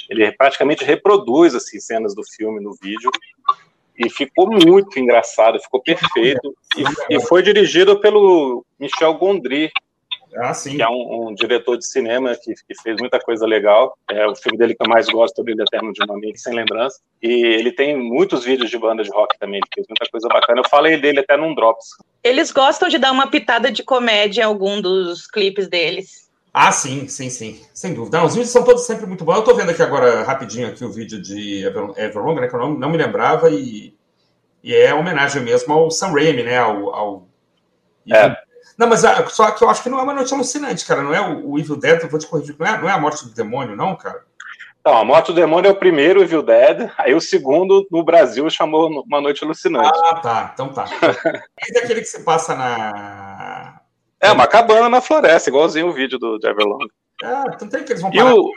Ele 0.10 0.32
praticamente 0.32 0.84
reproduz 0.84 1.56
assim 1.56 1.80
cenas 1.80 2.16
do 2.16 2.24
filme 2.24 2.62
no 2.62 2.74
vídeo 2.82 3.12
e 3.98 4.10
ficou 4.10 4.50
muito 4.50 5.00
engraçado, 5.00 5.60
ficou 5.60 5.82
perfeito 5.82 6.56
e, 6.78 7.16
e 7.16 7.22
foi 7.22 7.42
dirigido 7.42 8.00
pelo 8.00 8.64
Michel 8.80 9.16
Gondry, 9.16 9.72
Ah, 10.36 10.54
sim. 10.54 10.76
Que 10.76 10.82
é 10.82 10.90
um, 10.90 11.30
um 11.30 11.34
diretor 11.34 11.78
de 11.78 11.88
cinema 11.88 12.36
que, 12.36 12.54
que, 12.54 12.82
fez 12.82 12.98
muita 13.00 13.20
coisa 13.20 13.46
legal. 13.46 13.98
É 14.10 14.28
o 14.28 14.36
filme 14.36 14.58
dele 14.58 14.76
que 14.76 14.84
eu 14.84 14.90
mais 14.90 15.08
gosto, 15.08 15.40
O 15.40 15.44
Brilho 15.44 15.64
Eterno 15.64 15.92
de 15.92 16.04
uma 16.04 16.18
Mente 16.18 16.40
Sem 16.40 16.54
Lembrança. 16.54 17.00
E 17.22 17.28
ele 17.28 17.72
tem 17.72 17.98
muitos 17.98 18.44
vídeos 18.44 18.70
de 18.70 18.78
banda 18.78 19.04
de 19.04 19.10
rock 19.10 19.38
também, 19.40 19.58
ele 19.58 19.70
fez 19.74 19.88
muita 19.90 20.10
coisa 20.12 20.28
bacana. 20.28 20.60
Eu 20.60 20.70
falei 20.70 20.98
dele 20.98 21.20
até 21.20 21.36
num 21.36 21.56
Drops. 21.56 21.88
Eles 22.24 22.52
gostam 22.52 22.90
de 22.90 22.98
dar 22.98 23.12
uma 23.12 23.28
pitada 23.28 23.72
de 23.72 23.84
comédia 23.84 24.42
em 24.42 24.46
algum 24.46 24.80
dos 24.80 25.26
clipes 25.26 25.68
deles. 25.68 26.27
Ah, 26.60 26.72
sim, 26.72 27.08
sim, 27.08 27.30
sim. 27.30 27.62
Sem 27.72 27.94
dúvida. 27.94 28.18
Não, 28.18 28.26
os 28.26 28.34
vídeos 28.34 28.52
são 28.52 28.64
todos 28.64 28.84
sempre 28.84 29.06
muito 29.06 29.24
bons. 29.24 29.36
Eu 29.36 29.44
tô 29.44 29.54
vendo 29.54 29.70
aqui 29.70 29.84
agora, 29.84 30.24
rapidinho, 30.24 30.68
aqui 30.68 30.84
o 30.84 30.92
vídeo 30.92 31.22
de 31.22 31.64
Everlong, 31.96 32.42
né, 32.42 32.48
que 32.48 32.56
eu 32.56 32.60
não, 32.60 32.74
não 32.74 32.90
me 32.90 32.98
lembrava, 32.98 33.52
e, 33.52 33.96
e 34.64 34.74
é 34.74 34.92
homenagem 34.92 35.44
mesmo 35.44 35.72
ao 35.72 35.92
Sam 35.92 36.08
Raimi, 36.08 36.42
né, 36.42 36.58
ao... 36.58 36.96
ao... 36.96 37.28
É. 38.12 38.36
Não, 38.76 38.88
mas 38.88 39.06
a, 39.06 39.28
só 39.28 39.52
que 39.52 39.64
eu 39.64 39.70
acho 39.70 39.84
que 39.84 39.90
não 39.90 40.00
é 40.00 40.02
uma 40.02 40.16
noite 40.16 40.34
alucinante, 40.34 40.84
cara. 40.84 41.04
Não 41.04 41.14
é 41.14 41.22
o, 41.22 41.52
o 41.52 41.60
Evil 41.60 41.76
Dead, 41.76 42.02
eu 42.02 42.10
vou 42.10 42.20
te 42.20 42.26
corrigir, 42.26 42.56
não 42.58 42.66
é, 42.66 42.82
não 42.82 42.90
é 42.90 42.92
a 42.92 43.00
morte 43.00 43.24
do 43.24 43.36
demônio, 43.36 43.76
não, 43.76 43.96
cara? 43.96 44.24
Não, 44.84 44.98
a 44.98 45.04
Morte 45.04 45.28
do 45.28 45.34
Demônio 45.34 45.68
é 45.68 45.72
o 45.72 45.76
primeiro 45.76 46.22
Evil 46.24 46.42
Dead, 46.42 46.90
aí 46.98 47.14
o 47.14 47.20
segundo 47.20 47.86
no 47.92 48.04
Brasil 48.06 48.50
chamou 48.50 49.04
Uma 49.06 49.20
Noite 49.20 49.44
Alucinante. 49.44 49.92
Ah, 49.94 50.16
tá, 50.16 50.52
então 50.54 50.70
tá. 50.70 50.86
Esse 51.62 51.78
é 51.78 51.84
aquele 51.84 52.00
que 52.00 52.08
se 52.08 52.24
passa 52.24 52.56
na. 52.56 53.82
É, 54.20 54.32
uma 54.32 54.48
cabana 54.48 54.90
na 54.90 55.02
floresta, 55.02 55.50
igualzinho 55.50 55.88
o 55.88 55.94
vídeo 55.94 56.18
do 56.18 56.40
Everlong. 56.44 56.88
Ah, 57.24 57.46
então 57.54 57.68
tem 57.68 57.84
que 57.84 57.94
eles 57.94 58.02
vão 58.02 58.12
parar. 58.12 58.32
E 58.32 58.34
o, 58.34 58.52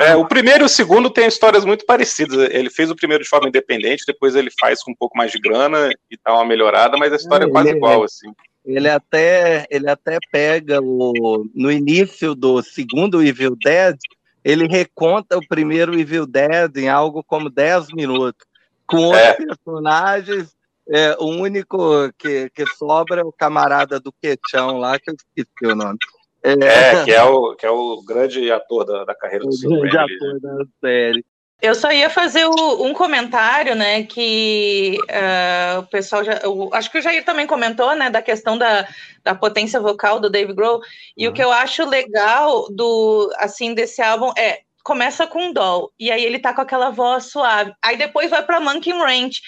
é, 0.00 0.16
o 0.16 0.26
primeiro 0.26 0.64
e 0.64 0.66
o 0.66 0.68
segundo 0.68 1.08
têm 1.08 1.28
histórias 1.28 1.64
muito 1.64 1.86
parecidas. 1.86 2.50
Ele 2.50 2.68
fez 2.68 2.90
o 2.90 2.96
primeiro 2.96 3.22
de 3.22 3.28
forma 3.28 3.48
independente, 3.48 4.04
depois 4.06 4.34
ele 4.34 4.50
faz 4.58 4.82
com 4.82 4.90
um 4.90 4.96
pouco 4.96 5.16
mais 5.16 5.30
de 5.30 5.38
grana 5.38 5.90
e 6.10 6.18
dá 6.24 6.34
uma 6.34 6.44
melhorada, 6.44 6.96
mas 6.96 7.12
a 7.12 7.16
história 7.16 7.44
é, 7.44 7.48
é 7.48 7.50
quase 7.50 7.70
igual, 7.70 8.02
assim. 8.02 8.32
Ele 8.64 8.88
até, 8.88 9.66
ele 9.70 9.88
até 9.88 10.18
pega 10.30 10.80
o, 10.82 11.46
no 11.54 11.70
início 11.70 12.34
do 12.34 12.60
segundo 12.62 13.22
Evil 13.22 13.56
Dead, 13.56 13.96
ele 14.44 14.66
reconta 14.66 15.38
o 15.38 15.46
primeiro 15.46 15.98
Evil 15.98 16.26
Dead 16.26 16.76
em 16.76 16.88
algo 16.88 17.22
como 17.22 17.48
10 17.48 17.88
minutos, 17.92 18.46
com 18.86 18.98
outros 18.98 19.22
é. 19.22 19.34
personagens. 19.34 20.57
É, 20.90 21.16
o 21.18 21.26
único 21.26 22.10
que, 22.18 22.48
que 22.50 22.66
sobra 22.66 23.20
é 23.20 23.24
o 23.24 23.32
camarada 23.32 24.00
do 24.00 24.12
Quechão 24.12 24.78
lá, 24.78 24.98
que 24.98 25.10
eu 25.10 25.14
esqueci 25.14 25.72
o 25.72 25.76
nome. 25.76 25.98
É, 26.42 26.52
é 26.52 27.04
que, 27.04 27.12
é 27.12 27.22
o, 27.22 27.54
que 27.54 27.66
é 27.66 27.70
o 27.70 28.02
grande 28.02 28.50
ator 28.50 28.84
da, 28.84 29.04
da 29.04 29.14
carreira 29.14 29.44
do 29.44 29.50
O 29.50 29.80
grande 29.80 29.98
ator 29.98 30.40
da 30.40 30.64
série. 30.80 31.24
Eu 31.60 31.74
só 31.74 31.90
ia 31.90 32.08
fazer 32.08 32.46
o, 32.46 32.84
um 32.84 32.94
comentário, 32.94 33.74
né, 33.74 34.04
que 34.04 34.96
uh, 35.10 35.80
o 35.80 35.86
pessoal 35.88 36.22
já, 36.22 36.34
eu, 36.34 36.70
acho 36.72 36.88
que 36.90 36.98
o 36.98 37.02
Jair 37.02 37.24
também 37.24 37.48
comentou, 37.48 37.96
né, 37.96 38.08
da 38.08 38.22
questão 38.22 38.56
da, 38.56 38.86
da 39.24 39.34
potência 39.34 39.80
vocal 39.80 40.20
do 40.20 40.30
Dave 40.30 40.52
Grohl, 40.52 40.80
e 41.16 41.26
uhum. 41.26 41.32
o 41.32 41.34
que 41.34 41.42
eu 41.42 41.50
acho 41.50 41.84
legal 41.84 42.68
do, 42.70 43.28
assim, 43.38 43.74
desse 43.74 44.00
álbum 44.00 44.32
é, 44.38 44.60
começa 44.88 45.26
com 45.26 45.52
Doll, 45.52 45.92
e 46.00 46.10
aí 46.10 46.24
ele 46.24 46.38
tá 46.38 46.54
com 46.54 46.62
aquela 46.62 46.88
voz 46.88 47.24
suave, 47.24 47.74
aí 47.84 47.94
depois 47.94 48.30
vai 48.30 48.42
para 48.42 48.58
Monkey 48.58 48.90
Ranch, 48.90 49.42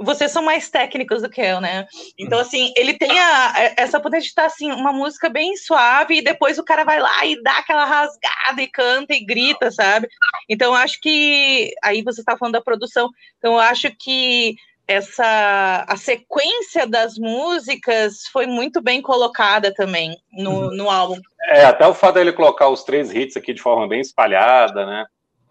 vocês 0.00 0.30
são 0.30 0.40
mais 0.40 0.70
técnicos 0.70 1.20
do 1.20 1.28
que 1.28 1.40
eu, 1.40 1.60
né? 1.60 1.84
Então, 2.16 2.38
assim, 2.38 2.72
ele 2.76 2.96
tem 2.96 3.18
a, 3.18 3.74
essa 3.76 3.98
potência 3.98 4.22
de 4.22 4.28
estar, 4.28 4.44
assim, 4.44 4.70
uma 4.70 4.92
música 4.92 5.28
bem 5.28 5.56
suave, 5.56 6.18
e 6.18 6.22
depois 6.22 6.60
o 6.60 6.64
cara 6.64 6.84
vai 6.84 7.00
lá 7.00 7.26
e 7.26 7.42
dá 7.42 7.58
aquela 7.58 7.84
rasgada 7.84 8.62
e 8.62 8.68
canta 8.68 9.14
e 9.14 9.24
grita, 9.24 9.68
sabe? 9.72 10.06
Então, 10.48 10.72
acho 10.72 11.00
que. 11.00 11.74
Aí 11.82 12.00
você 12.02 12.20
está 12.20 12.36
falando 12.36 12.54
da 12.54 12.62
produção, 12.62 13.10
então 13.38 13.58
acho 13.58 13.90
que 13.98 14.54
essa 14.86 15.84
a 15.88 15.96
sequência 15.96 16.86
das 16.86 17.16
músicas 17.16 18.26
foi 18.32 18.46
muito 18.46 18.82
bem 18.82 19.00
colocada 19.00 19.72
também 19.72 20.16
no, 20.32 20.50
uhum. 20.50 20.76
no 20.76 20.90
álbum. 20.90 21.20
É, 21.48 21.64
até 21.64 21.86
o 21.86 21.94
fato 21.94 22.14
dele 22.14 22.32
colocar 22.32 22.68
os 22.68 22.84
três 22.84 23.12
hits 23.12 23.36
aqui 23.36 23.52
de 23.52 23.62
forma 23.62 23.88
bem 23.88 24.00
espalhada, 24.00 24.84
né? 24.86 25.04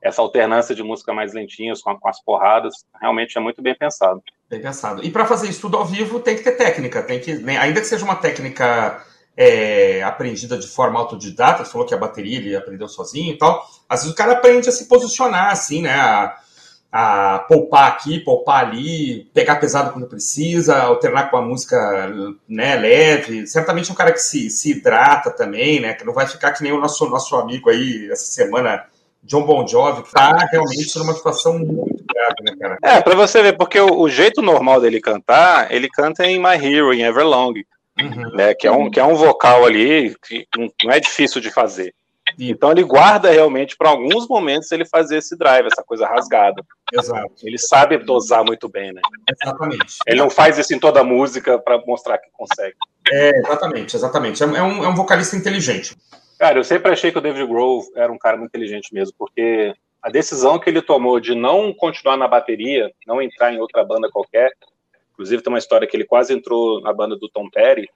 essa 0.03 0.21
alternância 0.21 0.75
de 0.75 0.83
música 0.83 1.13
mais 1.13 1.33
lentinhas 1.33 1.81
com, 1.81 1.97
com 1.97 2.09
as 2.09 2.21
porradas, 2.21 2.73
realmente 2.99 3.37
é 3.37 3.41
muito 3.41 3.61
bem 3.61 3.73
pensado. 3.73 4.21
Bem 4.49 4.61
pensado. 4.61 5.03
E 5.03 5.09
para 5.09 5.25
fazer 5.25 5.49
isso 5.49 5.61
tudo 5.61 5.77
ao 5.77 5.85
vivo 5.85 6.19
tem 6.19 6.35
que 6.35 6.43
ter 6.43 6.51
técnica, 6.51 7.01
tem 7.01 7.19
que, 7.19 7.35
né, 7.35 7.57
ainda 7.57 7.79
que 7.79 7.87
seja 7.87 8.03
uma 8.03 8.17
técnica 8.17 9.01
é, 9.35 10.03
aprendida 10.03 10.57
de 10.57 10.67
forma 10.67 10.99
autodidata, 10.99 11.63
você 11.63 11.71
falou 11.71 11.87
que 11.87 11.93
a 11.93 11.97
bateria 11.97 12.37
ele 12.37 12.55
aprendeu 12.55 12.89
sozinho 12.89 13.33
e 13.33 13.37
tal, 13.37 13.65
às 13.87 14.01
vezes 14.01 14.13
o 14.13 14.17
cara 14.17 14.33
aprende 14.33 14.67
a 14.67 14.73
se 14.73 14.89
posicionar 14.89 15.51
assim, 15.51 15.81
né, 15.81 15.93
a, 15.93 16.35
a 16.95 17.39
poupar 17.47 17.87
aqui, 17.87 18.19
poupar 18.19 18.63
ali, 18.63 19.27
pegar 19.33 19.55
pesado 19.55 19.91
quando 19.91 20.05
precisa, 20.05 20.77
alternar 20.77 21.31
com 21.31 21.37
a 21.37 21.41
música 21.41 22.07
né, 22.47 22.75
leve. 22.75 23.47
Certamente 23.47 23.89
é 23.89 23.93
um 23.93 23.95
cara 23.95 24.11
que 24.11 24.19
se, 24.19 24.47
se 24.51 24.69
hidrata 24.69 25.31
também, 25.31 25.79
né? 25.79 25.95
Que 25.95 26.05
não 26.05 26.13
vai 26.13 26.27
ficar 26.27 26.51
que 26.51 26.61
nem 26.61 26.71
o 26.71 26.79
nosso, 26.79 27.09
nosso 27.09 27.35
amigo 27.35 27.71
aí 27.71 28.07
essa 28.11 28.25
semana 28.25 28.85
John 29.23 29.43
Bon 29.43 29.65
Jovi, 29.65 30.03
que 30.03 30.11
tá 30.11 30.35
realmente 30.51 30.99
numa 30.99 31.13
situação 31.13 31.57
muito 31.57 32.03
grave, 32.13 32.35
né, 32.43 32.55
cara? 32.59 32.77
É, 32.83 33.01
pra 33.01 33.15
você 33.15 33.41
ver, 33.41 33.57
porque 33.57 33.79
o, 33.79 34.01
o, 34.01 34.07
jeito 34.07 34.39
normal 34.39 34.79
dele 34.79 35.01
cantar, 35.01 35.71
ele 35.71 35.89
canta 35.89 36.27
em 36.27 36.37
My 36.37 36.63
Hero, 36.63 36.93
em 36.93 37.01
Everlong, 37.01 37.65
uhum. 37.99 38.35
né, 38.35 38.53
que 38.53 38.67
é, 38.67 38.71
um, 38.71 38.91
que 38.91 38.99
é 38.99 39.03
um 39.03 39.15
vocal 39.15 39.65
ali 39.65 40.15
que 40.27 40.45
não 40.55 40.91
é 40.91 40.99
difícil 40.99 41.41
de 41.41 41.49
fazer. 41.49 41.91
Então 42.39 42.71
ele 42.71 42.83
guarda 42.83 43.29
realmente 43.29 43.75
para 43.77 43.89
alguns 43.89 44.27
momentos 44.27 44.71
ele 44.71 44.85
fazer 44.85 45.17
esse 45.17 45.37
drive, 45.37 45.67
essa 45.67 45.83
coisa 45.83 46.07
rasgada. 46.07 46.63
Exato. 46.91 47.33
Ele 47.43 47.57
sabe 47.57 47.97
dosar 47.97 48.43
muito 48.43 48.69
bem, 48.69 48.93
né? 48.93 49.01
Exatamente. 49.41 49.97
Ele 50.07 50.19
não 50.19 50.29
faz 50.29 50.57
isso 50.57 50.73
em 50.73 50.79
toda 50.79 51.01
a 51.01 51.03
música 51.03 51.59
para 51.59 51.77
mostrar 51.85 52.17
que 52.17 52.29
consegue. 52.31 52.75
É, 53.11 53.37
exatamente, 53.39 53.95
exatamente. 53.95 54.43
É 54.43 54.45
um, 54.45 54.83
é 54.83 54.87
um 54.87 54.95
vocalista 54.95 55.35
inteligente. 55.35 55.95
Cara, 56.37 56.59
eu 56.59 56.63
sempre 56.63 56.91
achei 56.91 57.11
que 57.11 57.17
o 57.17 57.21
David 57.21 57.45
Grohl 57.47 57.83
era 57.95 58.11
um 58.11 58.17
cara 58.17 58.37
muito 58.37 58.49
inteligente 58.49 58.93
mesmo, 58.93 59.15
porque 59.17 59.73
a 60.01 60.09
decisão 60.09 60.59
que 60.59 60.69
ele 60.69 60.81
tomou 60.81 61.19
de 61.19 61.33
não 61.33 61.73
continuar 61.73 62.17
na 62.17 62.27
bateria, 62.27 62.91
não 63.07 63.21
entrar 63.21 63.53
em 63.53 63.59
outra 63.59 63.83
banda 63.85 64.09
qualquer, 64.11 64.51
inclusive 65.13 65.41
tem 65.41 65.53
uma 65.53 65.59
história 65.59 65.87
que 65.87 65.95
ele 65.95 66.05
quase 66.05 66.33
entrou 66.33 66.81
na 66.81 66.91
banda 66.91 67.15
do 67.15 67.29
Tom 67.29 67.49
Petty, 67.49 67.89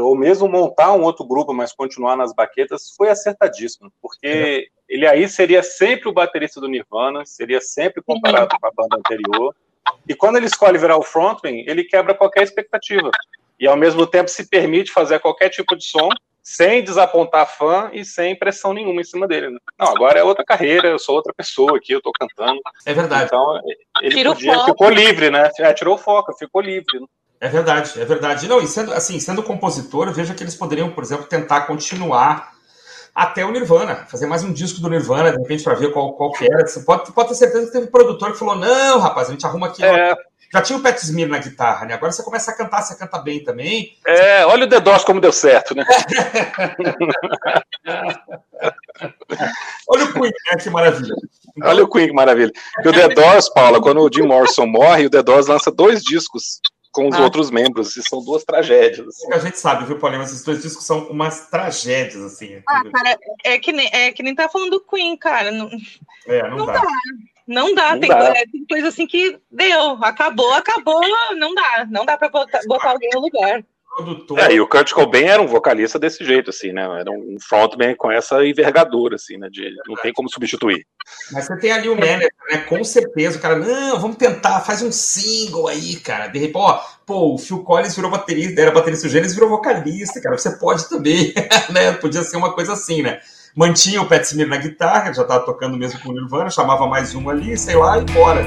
ou 0.00 0.16
mesmo 0.16 0.48
montar 0.48 0.92
um 0.92 1.02
outro 1.02 1.24
grupo, 1.24 1.54
mas 1.54 1.72
continuar 1.72 2.16
nas 2.16 2.34
baquetas, 2.34 2.90
foi 2.96 3.08
acertadíssimo, 3.08 3.92
porque 4.02 4.26
é. 4.26 4.64
ele 4.88 5.06
aí 5.06 5.28
seria 5.28 5.62
sempre 5.62 6.08
o 6.08 6.12
baterista 6.12 6.60
do 6.60 6.68
Nirvana, 6.68 7.24
seria 7.24 7.60
sempre 7.60 8.02
comparado 8.02 8.56
com 8.60 8.66
a 8.66 8.72
banda 8.74 8.96
anterior, 8.96 9.54
e 10.08 10.14
quando 10.14 10.36
ele 10.36 10.46
escolhe 10.46 10.78
virar 10.78 10.96
o 10.96 11.02
frontman, 11.02 11.64
ele 11.66 11.84
quebra 11.84 12.14
qualquer 12.14 12.42
expectativa, 12.42 13.10
e 13.60 13.66
ao 13.66 13.76
mesmo 13.76 14.06
tempo 14.06 14.28
se 14.28 14.48
permite 14.48 14.90
fazer 14.90 15.20
qualquer 15.20 15.50
tipo 15.50 15.76
de 15.76 15.84
som, 15.84 16.08
sem 16.46 16.80
desapontar 16.80 17.44
fã 17.44 17.90
e 17.92 18.04
sem 18.04 18.36
pressão 18.38 18.72
nenhuma 18.72 19.00
em 19.00 19.04
cima 19.04 19.26
dele. 19.26 19.50
Né? 19.50 19.58
Não, 19.76 19.88
agora 19.88 20.20
é 20.20 20.22
outra 20.22 20.44
carreira, 20.44 20.86
eu 20.86 20.98
sou 20.98 21.16
outra 21.16 21.34
pessoa 21.34 21.76
aqui, 21.76 21.92
eu 21.92 22.00
tô 22.00 22.12
cantando. 22.12 22.60
É 22.84 22.94
verdade. 22.94 23.24
Então, 23.24 23.60
ele 24.00 24.22
podia, 24.22 24.64
ficou 24.64 24.88
livre, 24.88 25.28
né? 25.28 25.50
É, 25.58 25.72
tirou 25.72 25.96
o 25.96 25.98
foco, 25.98 26.32
ficou 26.38 26.60
livre. 26.60 27.00
Né? 27.00 27.06
É 27.40 27.48
verdade, 27.48 28.00
é 28.00 28.04
verdade. 28.04 28.48
Não, 28.48 28.60
e 28.60 28.66
sendo 28.66 28.92
assim, 28.92 29.20
sendo 29.20 29.42
compositor, 29.42 30.12
veja 30.12 30.34
que 30.34 30.42
eles 30.42 30.54
poderiam, 30.54 30.90
por 30.90 31.04
exemplo, 31.04 31.26
tentar 31.26 31.62
continuar 31.62 32.54
até 33.14 33.44
o 33.44 33.50
Nirvana, 33.50 34.06
fazer 34.08 34.26
mais 34.26 34.44
um 34.44 34.52
disco 34.52 34.80
do 34.80 34.90
Nirvana, 34.90 35.32
de 35.32 35.38
repente, 35.38 35.64
para 35.64 35.74
ver 35.74 35.92
qual, 35.92 36.12
qual 36.14 36.32
que 36.32 36.44
era. 36.44 36.66
Você 36.66 36.80
pode, 36.80 37.12
pode 37.12 37.30
ter 37.30 37.34
certeza 37.34 37.66
que 37.66 37.72
teve 37.72 37.86
produtor 37.86 38.32
que 38.32 38.38
falou: 38.38 38.56
não, 38.56 38.98
rapaz, 38.98 39.28
a 39.28 39.32
gente 39.32 39.46
arruma 39.46 39.68
aqui. 39.68 39.84
É, 39.84 40.14
já 40.52 40.62
tinha 40.62 40.78
o 40.78 40.82
Pat 40.82 40.96
Smear 40.98 41.28
na 41.28 41.38
guitarra, 41.38 41.86
né? 41.86 41.94
Agora 41.94 42.12
você 42.12 42.22
começa 42.22 42.50
a 42.50 42.54
cantar, 42.54 42.82
você 42.82 42.96
canta 42.96 43.18
bem 43.18 43.42
também. 43.42 43.96
É, 44.06 44.44
olha 44.46 44.66
o 44.66 44.68
The 44.68 44.80
Doors 44.80 45.04
como 45.04 45.20
deu 45.20 45.32
certo, 45.32 45.74
né? 45.74 45.84
olha 49.88 50.04
o 50.04 50.12
Queen, 50.12 50.30
né? 50.30 50.56
Que 50.62 50.70
maravilha. 50.70 51.14
Então... 51.56 51.70
Olha 51.70 51.84
o 51.84 51.90
Queen, 51.90 52.08
que 52.08 52.14
maravilha. 52.14 52.52
E 52.84 52.88
o 52.88 52.92
The 52.92 53.08
Doors, 53.08 53.48
Paula, 53.48 53.80
quando 53.80 54.00
o 54.00 54.10
Jim 54.12 54.22
Morrison 54.22 54.66
morre, 54.66 55.06
o 55.06 55.10
The 55.10 55.22
Doors 55.22 55.46
lança 55.46 55.70
dois 55.70 56.02
discos 56.02 56.60
com 56.96 57.08
os 57.08 57.14
ah. 57.14 57.24
outros 57.24 57.50
membros, 57.50 57.94
e 57.94 58.02
são 58.02 58.24
duas 58.24 58.42
tragédias. 58.42 59.06
Assim. 59.06 59.30
A 59.30 59.38
gente 59.38 59.58
sabe, 59.58 59.84
viu, 59.84 59.98
Paulinho? 59.98 60.22
Esses 60.22 60.42
dois 60.42 60.62
discos 60.62 60.86
são 60.86 61.06
umas 61.08 61.50
tragédias, 61.50 62.24
assim. 62.24 62.62
Ah, 62.66 62.82
cara, 62.90 63.18
é 63.44 63.58
que 63.58 63.70
nem, 63.70 63.86
é 63.92 64.10
que 64.12 64.22
nem 64.22 64.34
tá 64.34 64.48
falando 64.48 64.70
do 64.70 64.80
Queen, 64.80 65.14
cara. 65.14 65.50
Não, 65.50 65.68
é, 66.26 66.48
não, 66.48 66.56
não 66.56 66.66
dá. 66.66 66.72
dá. 66.72 66.82
Não 67.46 67.74
dá, 67.74 67.92
não 67.92 68.00
tem, 68.00 68.08
dá. 68.08 68.32
Tem, 68.32 68.66
coisa 68.68 68.88
assim 68.88 69.06
que 69.06 69.38
deu, 69.50 70.02
acabou, 70.02 70.52
acabou, 70.54 71.02
não 71.36 71.54
dá, 71.54 71.86
não 71.88 72.06
dá 72.06 72.16
para 72.16 72.30
botar, 72.30 72.60
botar 72.66 72.90
alguém 72.92 73.10
no 73.12 73.20
lugar. 73.20 73.62
É, 74.36 74.52
e 74.52 74.60
o 74.60 74.68
Kurt 74.68 74.92
Cobain 74.92 75.24
era 75.24 75.40
um 75.40 75.46
vocalista 75.46 75.98
desse 75.98 76.24
jeito, 76.24 76.50
assim, 76.50 76.72
né? 76.72 76.82
Era 77.00 77.10
um 77.10 77.36
frontman 77.40 77.94
com 77.94 78.10
essa 78.10 78.44
envergadura, 78.44 79.16
assim, 79.16 79.38
né? 79.38 79.48
De, 79.50 79.74
não 79.88 79.96
tem 79.96 80.12
como 80.12 80.30
substituir. 80.30 80.86
Mas 81.32 81.46
você 81.46 81.58
tem 81.58 81.72
ali 81.72 81.88
o 81.88 81.94
manager, 81.94 82.30
né? 82.50 82.58
Com 82.58 82.84
certeza, 82.84 83.38
o 83.38 83.40
cara, 83.40 83.56
não, 83.56 83.98
vamos 83.98 84.16
tentar, 84.16 84.60
faz 84.60 84.82
um 84.82 84.92
single 84.92 85.68
aí, 85.68 85.96
cara. 85.96 86.26
De 86.26 86.38
repente, 86.38 86.58
ó, 86.58 86.80
pô, 87.06 87.34
o 87.34 87.38
Phil 87.38 87.62
Collins 87.62 87.96
virou 87.96 88.10
baterista, 88.10 88.60
era 88.60 88.70
baterista 88.70 89.06
do 89.06 89.12
Gênesis, 89.12 89.34
virou 89.34 89.48
vocalista, 89.50 90.20
cara. 90.20 90.36
Você 90.36 90.58
pode 90.58 90.88
também, 90.88 91.32
né? 91.72 91.92
Podia 91.92 92.22
ser 92.22 92.36
uma 92.36 92.52
coisa 92.52 92.74
assim, 92.74 93.02
né? 93.02 93.20
mantinha 93.56 94.02
o 94.02 94.06
Pat 94.06 94.22
Smear 94.22 94.50
na 94.50 94.58
guitarra, 94.58 95.14
já 95.14 95.22
estava 95.22 95.42
tocando 95.42 95.78
mesmo 95.78 95.98
com 96.00 96.10
o 96.10 96.12
Nirvana, 96.12 96.50
chamava 96.50 96.86
mais 96.86 97.14
um 97.14 97.30
ali, 97.30 97.56
sei 97.56 97.74
lá, 97.74 97.96
e 97.96 98.02
bora. 98.02 98.44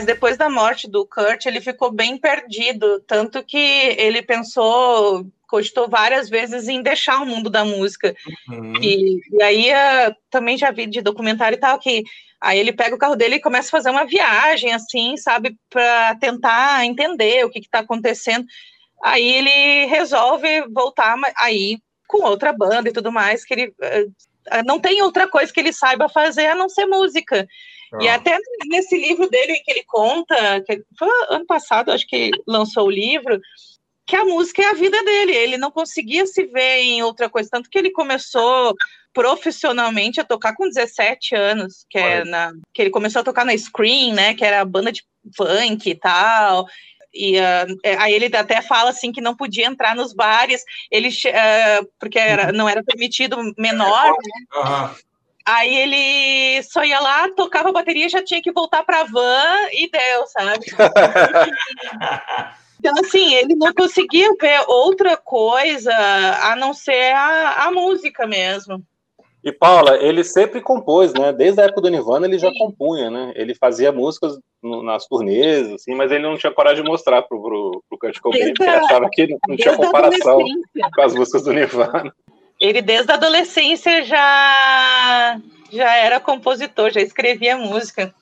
Mas 0.00 0.06
depois 0.06 0.38
da 0.38 0.48
morte 0.48 0.88
do 0.88 1.06
Kurt, 1.06 1.44
ele 1.44 1.60
ficou 1.60 1.92
bem 1.92 2.16
perdido, 2.16 3.00
tanto 3.00 3.44
que 3.44 3.58
ele 3.58 4.22
pensou, 4.22 5.26
cogitou 5.46 5.90
várias 5.90 6.30
vezes 6.30 6.68
em 6.68 6.82
deixar 6.82 7.20
o 7.20 7.26
mundo 7.26 7.50
da 7.50 7.66
música. 7.66 8.16
Uhum. 8.48 8.72
E, 8.80 9.20
e, 9.30 9.42
aí 9.42 9.70
uh, 9.70 10.16
também 10.30 10.56
já 10.56 10.70
vi 10.70 10.86
de 10.86 11.02
documentário 11.02 11.56
e 11.56 11.60
tal 11.60 11.78
que 11.78 12.02
aí 12.40 12.58
ele 12.58 12.72
pega 12.72 12.94
o 12.94 12.98
carro 12.98 13.14
dele 13.14 13.34
e 13.34 13.42
começa 13.42 13.68
a 13.68 13.72
fazer 13.72 13.90
uma 13.90 14.06
viagem, 14.06 14.72
assim, 14.72 15.18
sabe, 15.18 15.54
para 15.68 16.14
tentar 16.14 16.82
entender 16.86 17.44
o 17.44 17.50
que 17.50 17.58
está 17.58 17.80
acontecendo. 17.80 18.46
Aí 19.04 19.34
ele 19.34 19.84
resolve 19.84 20.62
voltar, 20.72 21.14
aí 21.36 21.76
com 22.08 22.24
outra 22.24 22.54
banda 22.54 22.88
e 22.88 22.92
tudo 22.92 23.12
mais, 23.12 23.44
que 23.44 23.52
ele 23.52 23.66
uh, 23.68 24.64
não 24.64 24.80
tem 24.80 25.02
outra 25.02 25.28
coisa 25.28 25.52
que 25.52 25.60
ele 25.60 25.74
saiba 25.74 26.08
fazer 26.08 26.46
a 26.46 26.54
não 26.54 26.70
ser 26.70 26.86
música. 26.86 27.46
E 27.98 28.08
até 28.08 28.38
nesse 28.66 28.96
livro 28.96 29.28
dele 29.28 29.60
que 29.64 29.70
ele 29.70 29.84
conta, 29.84 30.60
que 30.62 30.82
foi 30.98 31.08
ano 31.28 31.46
passado, 31.46 31.90
acho 31.90 32.06
que 32.06 32.30
lançou 32.46 32.86
o 32.86 32.90
livro, 32.90 33.40
que 34.06 34.16
a 34.16 34.24
música 34.24 34.62
é 34.62 34.66
a 34.66 34.74
vida 34.74 35.02
dele. 35.02 35.32
Ele 35.32 35.56
não 35.56 35.70
conseguia 35.70 36.26
se 36.26 36.44
ver 36.44 36.78
em 36.80 37.02
outra 37.02 37.28
coisa, 37.28 37.48
tanto 37.50 37.70
que 37.70 37.78
ele 37.78 37.90
começou 37.90 38.74
profissionalmente 39.12 40.20
a 40.20 40.24
tocar 40.24 40.54
com 40.54 40.68
17 40.68 41.34
anos, 41.34 41.84
que, 41.88 41.98
é 41.98 42.24
na, 42.24 42.52
que 42.72 42.82
ele 42.82 42.90
começou 42.90 43.20
a 43.20 43.24
tocar 43.24 43.44
na 43.44 43.56
Scream, 43.56 44.14
né, 44.14 44.34
que 44.34 44.44
era 44.44 44.60
a 44.60 44.64
banda 44.64 44.92
de 44.92 45.04
funk 45.36 45.88
e 45.88 45.94
tal. 45.94 46.66
E 47.12 47.38
uh, 47.38 47.78
aí 47.98 48.14
ele 48.14 48.34
até 48.36 48.62
fala 48.62 48.90
assim 48.90 49.10
que 49.10 49.20
não 49.20 49.34
podia 49.34 49.66
entrar 49.66 49.96
nos 49.96 50.12
bares, 50.14 50.62
ele 50.90 51.08
uh, 51.08 51.90
porque 51.98 52.18
era, 52.18 52.52
não 52.52 52.68
era 52.68 52.84
permitido 52.84 53.36
menor, 53.58 54.06
né? 54.06 54.46
Uhum. 54.54 54.94
Aí 55.46 55.74
ele 55.74 56.62
só 56.62 56.84
ia 56.84 57.00
lá, 57.00 57.28
tocava 57.30 57.70
a 57.70 57.72
bateria, 57.72 58.08
já 58.08 58.22
tinha 58.22 58.42
que 58.42 58.52
voltar 58.52 58.84
para 58.84 59.00
a 59.00 59.04
van 59.04 59.68
e 59.72 59.90
deu, 59.90 60.26
sabe? 60.26 60.66
então, 62.78 62.92
assim, 63.00 63.34
ele 63.34 63.56
não 63.56 63.72
conseguia 63.72 64.28
ver 64.40 64.60
outra 64.68 65.16
coisa 65.16 65.92
a 65.92 66.54
não 66.56 66.74
ser 66.74 67.14
a, 67.14 67.66
a 67.66 67.70
música 67.70 68.26
mesmo. 68.26 68.84
E 69.42 69.50
Paula, 69.50 69.96
ele 69.96 70.22
sempre 70.22 70.60
compôs, 70.60 71.14
né? 71.14 71.32
Desde 71.32 71.60
a 71.60 71.64
época 71.64 71.80
do 71.80 71.88
Nirvana 71.88 72.26
ele 72.26 72.38
já 72.38 72.50
Sim. 72.50 72.58
compunha, 72.58 73.10
né? 73.10 73.32
Ele 73.34 73.54
fazia 73.54 73.90
músicas 73.90 74.38
no, 74.62 74.82
nas 74.82 75.06
turnês, 75.06 75.72
assim, 75.72 75.94
mas 75.94 76.12
ele 76.12 76.22
não 76.22 76.36
tinha 76.36 76.52
coragem 76.52 76.84
de 76.84 76.90
mostrar 76.90 77.22
pro, 77.22 77.40
pro, 77.40 77.82
pro 77.88 77.98
Kurt 77.98 78.20
Cobain, 78.20 78.52
porque 78.52 78.68
achava 78.68 79.08
que 79.10 79.26
não, 79.26 79.38
não 79.48 79.56
tinha 79.56 79.74
comparação 79.74 80.44
com 80.94 81.02
as 81.02 81.14
músicas 81.14 81.42
do 81.42 81.54
Nirvana. 81.54 82.12
Ele 82.60 82.82
desde 82.82 83.10
a 83.10 83.14
adolescência 83.14 84.04
já 84.04 85.40
já 85.72 85.94
era 85.96 86.20
compositor, 86.20 86.90
já 86.90 87.00
escrevia 87.00 87.56
música. 87.56 88.12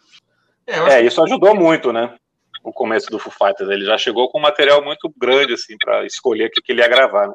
É, 0.66 0.76
é 0.76 1.02
isso 1.02 1.22
ajudou 1.22 1.54
muito, 1.54 1.92
né? 1.92 2.14
O 2.62 2.72
começo 2.72 3.10
do 3.10 3.18
Foo 3.18 3.32
Fighters, 3.32 3.70
ele 3.70 3.84
já 3.84 3.96
chegou 3.96 4.30
com 4.30 4.38
um 4.38 4.42
material 4.42 4.84
muito 4.84 5.12
grande 5.16 5.54
assim 5.54 5.76
para 5.78 6.04
escolher 6.04 6.46
o 6.46 6.50
que, 6.50 6.60
que 6.60 6.72
ele 6.72 6.82
ia 6.82 6.88
gravar. 6.88 7.28
Né? 7.28 7.34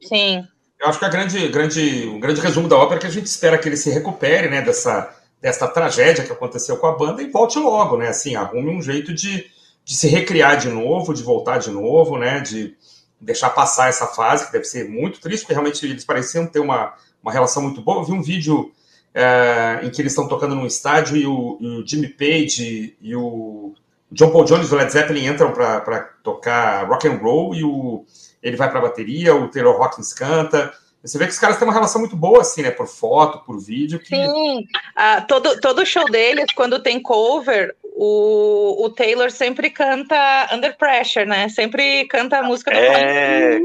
Sim. 0.00 0.44
Eu 0.80 0.88
acho 0.88 0.98
que 0.98 1.04
a 1.04 1.10
grande, 1.10 1.48
grande, 1.48 2.06
um 2.06 2.18
grande 2.18 2.40
resumo 2.40 2.68
da 2.68 2.76
ópera 2.76 2.98
é 2.98 3.00
que 3.00 3.06
a 3.06 3.10
gente 3.10 3.26
espera 3.26 3.58
que 3.58 3.68
ele 3.68 3.76
se 3.76 3.90
recupere, 3.90 4.48
né, 4.48 4.62
dessa, 4.62 5.14
dessa 5.38 5.68
tragédia 5.68 6.24
que 6.24 6.32
aconteceu 6.32 6.78
com 6.78 6.86
a 6.86 6.96
banda 6.96 7.22
e 7.22 7.28
volte 7.28 7.58
logo, 7.58 7.98
né, 7.98 8.08
assim, 8.08 8.34
arrume 8.34 8.70
um 8.70 8.80
jeito 8.80 9.12
de, 9.12 9.44
de 9.84 9.94
se 9.94 10.08
recriar 10.08 10.56
de 10.56 10.70
novo, 10.70 11.12
de 11.12 11.22
voltar 11.22 11.58
de 11.58 11.70
novo, 11.70 12.16
né, 12.16 12.40
de 12.40 12.74
deixar 13.20 13.50
passar 13.50 13.88
essa 13.88 14.06
fase, 14.06 14.46
que 14.46 14.52
deve 14.52 14.64
ser 14.64 14.88
muito 14.88 15.20
triste, 15.20 15.42
porque 15.42 15.52
realmente 15.52 15.84
eles 15.84 16.04
pareciam 16.04 16.46
ter 16.46 16.60
uma, 16.60 16.94
uma 17.22 17.32
relação 17.32 17.62
muito 17.62 17.82
boa. 17.82 18.00
Eu 18.00 18.04
vi 18.04 18.12
um 18.12 18.22
vídeo 18.22 18.72
é, 19.14 19.80
em 19.82 19.90
que 19.90 20.00
eles 20.00 20.12
estão 20.12 20.28
tocando 20.28 20.54
num 20.54 20.66
estádio 20.66 21.16
e 21.16 21.26
o, 21.26 21.58
e 21.60 21.66
o 21.66 21.86
Jimmy 21.86 22.08
Page 22.08 22.96
e 23.00 23.14
o 23.14 23.74
John 24.10 24.30
Paul 24.30 24.44
Jones 24.44 24.70
do 24.70 24.76
Led 24.76 24.90
Zeppelin 24.90 25.26
entram 25.26 25.52
para 25.52 26.00
tocar 26.22 26.88
rock 26.88 27.06
and 27.06 27.18
roll 27.18 27.54
e 27.54 27.62
o, 27.62 28.04
ele 28.42 28.56
vai 28.56 28.70
para 28.70 28.78
a 28.78 28.82
bateria, 28.82 29.34
o 29.34 29.48
Taylor 29.48 29.80
Hawkins 29.80 30.12
canta. 30.12 30.72
Você 31.02 31.16
vê 31.16 31.24
que 31.26 31.32
os 31.32 31.38
caras 31.38 31.56
têm 31.56 31.66
uma 31.66 31.72
relação 31.72 32.00
muito 32.00 32.14
boa, 32.14 32.42
assim, 32.42 32.60
né? 32.60 32.70
Por 32.70 32.86
foto, 32.86 33.38
por 33.44 33.58
vídeo. 33.58 33.98
Que... 33.98 34.08
Sim, 34.08 34.66
ah, 34.94 35.22
todo, 35.22 35.58
todo 35.58 35.86
show 35.86 36.04
deles, 36.10 36.52
quando 36.54 36.82
tem 36.82 37.00
cover, 37.00 37.74
o, 38.02 38.86
o 38.86 38.88
Taylor 38.88 39.30
sempre 39.30 39.68
canta 39.68 40.48
Under 40.54 40.74
Pressure, 40.74 41.26
né? 41.26 41.50
Sempre 41.50 42.06
canta 42.06 42.38
a 42.38 42.42
música 42.42 42.70
do 42.70 42.78
é, 42.78 43.60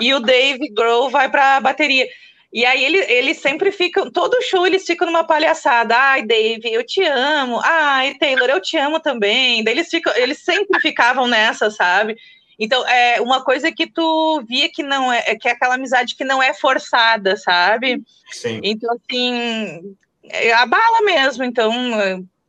E 0.00 0.14
o 0.14 0.20
Dave 0.20 0.68
Grohl 0.68 1.10
vai 1.10 1.28
para 1.28 1.56
a 1.56 1.60
bateria. 1.60 2.06
E 2.52 2.64
aí 2.64 2.84
ele, 2.84 2.98
eles 2.98 3.38
sempre 3.38 3.72
ficam, 3.72 4.08
todo 4.08 4.40
show 4.40 4.64
eles 4.64 4.86
ficam 4.86 5.08
numa 5.08 5.24
palhaçada. 5.24 5.96
Ai, 5.96 6.22
Dave, 6.22 6.72
eu 6.72 6.86
te 6.86 7.02
amo. 7.02 7.60
Ai, 7.64 8.14
Taylor, 8.14 8.48
eu 8.48 8.62
te 8.62 8.76
amo 8.76 9.00
também. 9.00 9.64
Daí 9.64 9.74
eles, 9.74 9.88
ficam, 9.88 10.14
eles 10.14 10.38
sempre 10.44 10.78
ficavam 10.78 11.26
nessa, 11.26 11.68
sabe? 11.68 12.16
Então, 12.56 12.86
é 12.86 13.20
uma 13.20 13.42
coisa 13.42 13.72
que 13.72 13.88
tu 13.88 14.44
via 14.48 14.68
que 14.68 14.84
não 14.84 15.12
é, 15.12 15.34
que 15.34 15.48
é 15.48 15.50
aquela 15.50 15.74
amizade 15.74 16.14
que 16.14 16.24
não 16.24 16.40
é 16.40 16.54
forçada, 16.54 17.36
sabe? 17.36 18.00
Sim. 18.30 18.60
Então, 18.62 18.94
assim, 18.94 19.96
é, 20.22 20.52
abala 20.52 21.02
mesmo. 21.02 21.42
Então, 21.42 21.72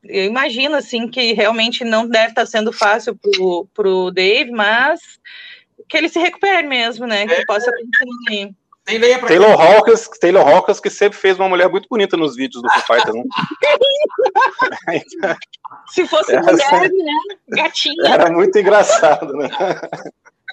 eu 0.10 0.26
imagino, 0.26 0.76
assim, 0.76 1.08
que 1.08 1.34
realmente 1.34 1.84
não 1.84 2.08
deve 2.08 2.30
estar 2.30 2.46
sendo 2.46 2.72
fácil 2.72 3.16
pro, 3.16 3.68
pro 3.74 4.12
Dave, 4.12 4.52
mas 4.52 5.00
que 5.88 5.98
ele 5.98 6.10
se 6.10 6.20
recupere 6.20 6.68
mesmo, 6.68 7.06
né? 7.08 7.28
Que 7.28 7.34
é, 7.34 7.46
possa 7.46 7.72
continuar. 7.72 8.52
Tem 8.88 8.98
lenha 8.98 9.20
pra 9.20 9.28
Taylor 9.28 9.62
Hawkins, 9.62 10.08
Taylor 10.20 10.48
Hawkins, 10.48 10.80
que 10.80 10.90
sempre 10.90 11.20
fez 11.20 11.38
uma 11.38 11.50
mulher 11.50 11.70
muito 11.70 11.90
bonita 11.90 12.16
nos 12.16 12.38
vídeos 12.38 12.64
do 12.64 12.70
Foo 12.70 12.96
Fighters, 12.96 13.16
né? 13.16 13.24
Se 15.92 16.08
fosse 16.08 16.34
Essa... 16.34 16.50
mulher, 16.50 16.90
né? 16.90 17.12
Gatinha. 17.50 18.14
Era 18.14 18.32
muito 18.32 18.58
engraçado, 18.58 19.34
né? 19.34 19.50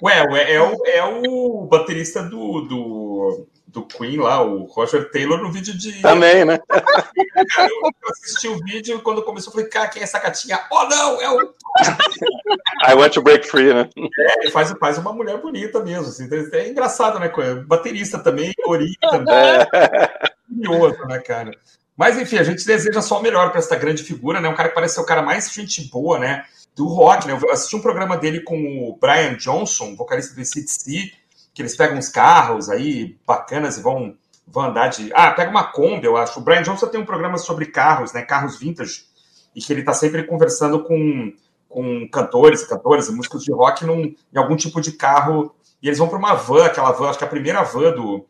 Ué, 0.03 0.23
ué 0.29 0.53
é, 0.53 0.61
o, 0.61 0.85
é 0.85 1.03
o 1.05 1.65
baterista 1.65 2.23
do, 2.23 2.61
do, 2.61 3.47
do 3.75 3.85
Queen 3.85 4.17
lá, 4.17 4.41
o 4.41 4.63
Roger 4.63 5.11
Taylor, 5.11 5.41
no 5.41 5.51
vídeo 5.51 5.77
de. 5.77 6.01
Também, 6.01 6.45
né? 6.45 6.57
Cara, 6.67 7.69
eu, 7.69 7.91
assisti 8.09 8.47
o 8.47 8.57
vídeo 8.63 9.01
quando 9.01 9.21
começou, 9.21 9.51
eu 9.51 9.55
falei, 9.55 9.69
cara, 9.69 9.89
quem 9.89 10.01
é 10.01 10.05
essa 10.05 10.17
gatinha? 10.17 10.65
Oh, 10.71 10.85
não, 10.85 11.21
é 11.21 11.29
o. 11.29 11.53
I 12.87 12.93
want 12.93 13.13
to 13.13 13.21
break 13.21 13.45
free, 13.45 13.73
né? 13.73 13.89
É, 13.97 14.43
ele 14.43 14.51
faz, 14.51 14.73
faz 14.79 14.97
uma 14.97 15.11
mulher 15.11 15.39
bonita 15.41 15.81
mesmo. 15.81 16.07
Assim, 16.07 16.29
é 16.53 16.69
engraçado, 16.69 17.19
né? 17.19 17.29
Baterista 17.67 18.17
também, 18.17 18.53
Ori 18.65 18.93
também. 19.01 19.35
É. 19.35 19.67
Curioso, 20.47 21.05
né, 21.05 21.19
cara? 21.19 21.51
Mas 21.97 22.17
enfim, 22.17 22.37
a 22.37 22.43
gente 22.43 22.65
deseja 22.65 23.01
só 23.01 23.19
o 23.19 23.21
melhor 23.21 23.49
para 23.49 23.59
essa 23.59 23.75
grande 23.75 24.03
figura, 24.03 24.39
né? 24.39 24.47
Um 24.47 24.55
cara 24.55 24.69
que 24.69 24.75
parece 24.75 24.95
ser 24.95 25.01
o 25.01 25.05
cara 25.05 25.21
mais 25.21 25.51
gente 25.51 25.89
boa, 25.89 26.17
né? 26.17 26.45
Do 26.75 26.87
rock, 26.87 27.27
né? 27.27 27.37
Eu 27.41 27.51
assisti 27.51 27.75
um 27.75 27.81
programa 27.81 28.17
dele 28.17 28.41
com 28.41 28.57
o 28.57 28.97
Brian 28.97 29.35
Johnson, 29.35 29.95
vocalista 29.95 30.33
do 30.33 30.45
CDC 30.45 31.11
que 31.55 31.61
eles 31.61 31.75
pegam 31.75 31.97
uns 31.97 32.09
carros 32.09 32.69
aí 32.69 33.17
bacanas 33.25 33.77
e 33.77 33.81
vão, 33.81 34.13
vão 34.45 34.65
andar 34.65 34.89
de. 34.89 35.09
Ah, 35.13 35.31
pega 35.31 35.49
uma 35.49 35.63
Kombi, 35.63 36.05
eu 36.05 36.17
acho. 36.17 36.39
O 36.39 36.43
Brian 36.43 36.61
Johnson 36.61 36.87
tem 36.87 36.99
um 36.99 37.05
programa 37.05 37.37
sobre 37.37 37.67
carros, 37.67 38.11
né? 38.11 38.21
Carros 38.23 38.59
vintage, 38.59 39.05
e 39.55 39.61
que 39.61 39.71
ele 39.71 39.79
está 39.79 39.93
sempre 39.93 40.23
conversando 40.23 40.83
com, 40.83 41.33
com 41.69 42.09
cantores 42.09 42.61
e 42.61 42.67
cantoras 42.67 43.07
e 43.07 43.13
músicos 43.13 43.41
de 43.41 43.53
rock 43.53 43.85
num, 43.85 44.03
em 44.03 44.37
algum 44.37 44.57
tipo 44.57 44.81
de 44.81 44.91
carro. 44.91 45.55
E 45.81 45.87
eles 45.87 45.97
vão 45.97 46.09
para 46.09 46.19
uma 46.19 46.35
van, 46.35 46.65
aquela 46.65 46.91
van, 46.91 47.09
acho 47.09 47.17
que 47.17 47.23
é 47.23 47.27
a 47.27 47.29
primeira 47.29 47.63
van 47.63 47.93
do, 47.93 48.25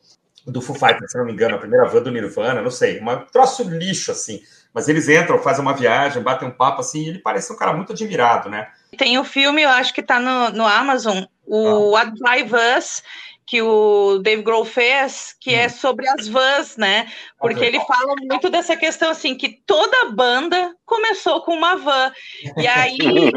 do 0.46 0.62
Foo 0.62 0.76
Fighters, 0.76 1.12
se 1.12 1.18
não 1.18 1.26
me 1.26 1.32
engano, 1.32 1.56
a 1.56 1.60
primeira 1.60 1.88
van 1.88 2.04
do 2.04 2.12
Nirvana, 2.12 2.62
não 2.62 2.70
sei, 2.70 3.02
um 3.02 3.26
troço 3.32 3.64
lixo, 3.64 4.12
assim. 4.12 4.42
Mas 4.74 4.88
eles 4.88 5.08
entram, 5.08 5.40
fazem 5.40 5.62
uma 5.62 5.74
viagem, 5.74 6.22
batem 6.22 6.48
um 6.48 6.52
papo, 6.52 6.82
assim, 6.82 7.04
e 7.04 7.10
ele 7.10 7.20
parece 7.20 7.52
um 7.52 7.56
cara 7.56 7.74
muito 7.74 7.94
admirado, 7.94 8.50
né? 8.50 8.68
Tem 8.98 9.18
o 9.18 9.22
um 9.22 9.24
filme, 9.24 9.62
eu 9.62 9.70
acho 9.70 9.94
que 9.94 10.04
tá 10.04 10.20
no, 10.20 10.50
no 10.50 10.66
Amazon, 10.66 11.24
o 11.46 11.68
ah. 11.68 11.80
What 11.91 12.12
Drive 12.20 12.52
Us, 12.54 13.04
que 13.46 13.62
o 13.62 14.20
Dave 14.20 14.41
Grohl 14.41 14.66
fez, 14.66 15.36
que 15.39 15.52
hum. 15.52 15.60
é 15.60 15.70
sobre 15.70 16.08
as 16.08 16.28
vans, 16.28 16.78
né? 16.78 17.12
Porque 17.39 17.64
ele 17.64 17.80
fala 17.82 18.16
muito 18.22 18.50
dessa 18.50 18.76
questão, 18.76 19.12
assim, 19.12 19.36
que 19.36 19.62
toda 19.66 20.12
banda 20.12 20.76
começou 20.86 21.41
com 21.41 21.54
uma 21.54 21.76
van. 21.76 22.12
E 22.58 22.68
aí 22.68 22.98
ele, 23.00 23.32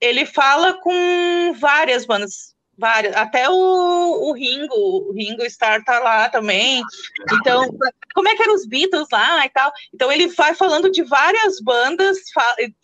ele 0.00 0.26
fala 0.26 0.74
com 0.74 1.54
várias 1.58 2.04
bandas, 2.04 2.54
várias, 2.76 3.16
até 3.16 3.48
o, 3.48 3.54
o 3.54 4.32
Ringo, 4.34 4.74
o 4.74 5.12
Ringo 5.12 5.42
Starr 5.44 5.82
tá 5.84 5.98
lá 5.98 6.28
também. 6.28 6.82
Então, 7.32 7.66
como 8.14 8.28
é 8.28 8.36
que 8.36 8.42
eram 8.42 8.54
os 8.54 8.66
Beatles 8.66 9.08
lá 9.10 9.44
e 9.46 9.50
tal? 9.50 9.72
Então 9.94 10.12
ele 10.12 10.28
vai 10.28 10.54
falando 10.54 10.90
de 10.90 11.02
várias 11.02 11.60
bandas 11.60 12.18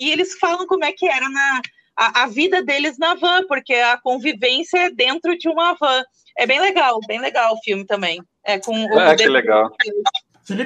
e 0.00 0.10
eles 0.10 0.38
falam 0.38 0.66
como 0.66 0.84
é 0.84 0.92
que 0.92 1.06
era 1.06 1.28
na 1.28 1.60
a, 1.96 2.22
a, 2.22 2.26
vida 2.26 2.62
deles 2.62 2.98
na 2.98 3.14
van, 3.14 3.46
porque 3.46 3.74
a 3.74 3.96
convivência 3.98 4.78
é 4.78 4.90
dentro 4.90 5.36
de 5.36 5.48
uma 5.48 5.74
van. 5.74 6.02
É 6.36 6.46
bem 6.46 6.60
legal, 6.60 6.98
bem 7.06 7.20
legal 7.20 7.54
o 7.54 7.62
filme 7.62 7.86
também. 7.86 8.20
É 8.44 8.58
com 8.58 8.74
ah, 8.98 9.14
que 9.16 9.28
legal. 9.28 9.70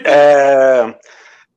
É, 0.05 0.95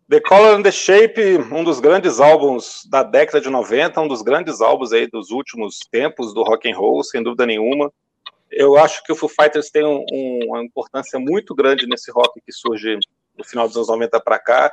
the 0.09 0.19
Color 0.19 0.55
and 0.55 0.63
the 0.63 0.71
Shape, 0.71 1.37
um 1.51 1.63
dos 1.63 1.79
grandes 1.79 2.19
álbuns 2.19 2.85
da 2.89 3.01
década 3.01 3.41
de 3.41 3.49
90, 3.49 4.01
um 4.01 4.07
dos 4.07 4.21
grandes 4.21 4.61
álbuns 4.61 4.91
aí 4.91 5.07
dos 5.07 5.31
últimos 5.31 5.79
tempos 5.89 6.33
do 6.33 6.43
rock 6.43 6.69
and 6.69 6.75
roll, 6.75 7.03
sem 7.03 7.23
dúvida 7.23 7.45
nenhuma. 7.45 7.91
Eu 8.51 8.77
acho 8.77 9.01
que 9.03 9.13
o 9.13 9.15
Foo 9.15 9.29
Fighters 9.29 9.71
tem 9.71 9.85
um, 9.85 10.05
um, 10.11 10.39
uma 10.47 10.63
importância 10.63 11.17
muito 11.17 11.55
grande 11.55 11.87
nesse 11.87 12.11
rock 12.11 12.41
que 12.45 12.51
surge 12.51 12.99
no 13.37 13.45
final 13.45 13.65
dos 13.67 13.77
anos 13.77 13.87
90 13.87 14.19
para 14.19 14.37
cá. 14.37 14.71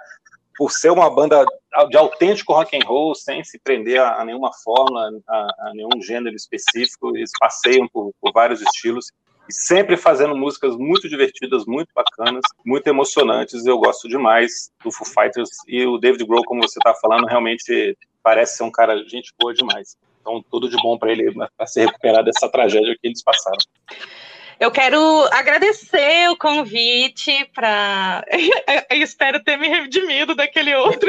Por 0.59 0.73
ser 0.73 0.91
uma 0.91 1.09
banda 1.09 1.47
de 1.89 1.97
autêntico 1.97 2.53
rock 2.53 2.77
and 2.77 2.85
roll, 2.85 3.15
sem 3.15 3.45
se 3.45 3.61
prender 3.61 4.01
a, 4.01 4.21
a 4.21 4.25
nenhuma 4.25 4.51
fórmula, 4.53 5.09
a, 5.29 5.37
a, 5.37 5.73
nenhum 5.73 6.03
gênero 6.03 6.35
específico, 6.35 7.17
eles 7.17 7.31
passeiam 7.39 7.87
por, 7.87 8.13
por 8.21 8.33
vários 8.33 8.61
estilos 8.61 9.13
e 9.49 9.55
sempre 9.55 9.97
fazendo 9.97 10.37
músicas 10.37 10.77
muito 10.77 11.09
divertidas, 11.09 11.65
muito 11.65 11.89
bacanas, 11.95 12.43
muito 12.67 12.89
emocionantes. 12.89 13.65
Eu 13.65 13.79
gosto 13.79 14.09
demais 14.09 14.71
do 14.83 14.91
Foo 14.91 15.07
Fighters 15.07 15.51
e 15.69 15.87
o 15.87 15.97
David 15.97 16.27
Grohl, 16.27 16.45
como 16.45 16.61
você 16.61 16.81
está 16.81 16.93
falando, 17.01 17.27
realmente 17.27 17.97
parece 18.21 18.57
ser 18.57 18.65
um 18.65 18.71
cara 18.71 18.99
gente 19.05 19.33
boa 19.39 19.55
demais. 19.55 19.97
Então, 20.21 20.45
tudo 20.51 20.69
de 20.69 20.77
bom 20.83 20.99
para 20.99 21.13
ele 21.13 21.33
para 21.57 21.67
se 21.69 21.81
recuperar 21.81 22.25
dessa 22.25 22.51
tragédia 22.51 22.97
que 23.01 23.07
eles 23.07 23.23
passaram. 23.23 23.59
Eu 24.61 24.73
quero 24.73 24.99
agradecer 25.31 26.29
o 26.31 26.37
convite 26.37 27.49
para. 27.55 28.25
espero 28.91 29.43
ter 29.45 29.57
me 29.57 29.69
redimido 29.69 30.35
daquele 30.35 30.75
outro 30.75 31.09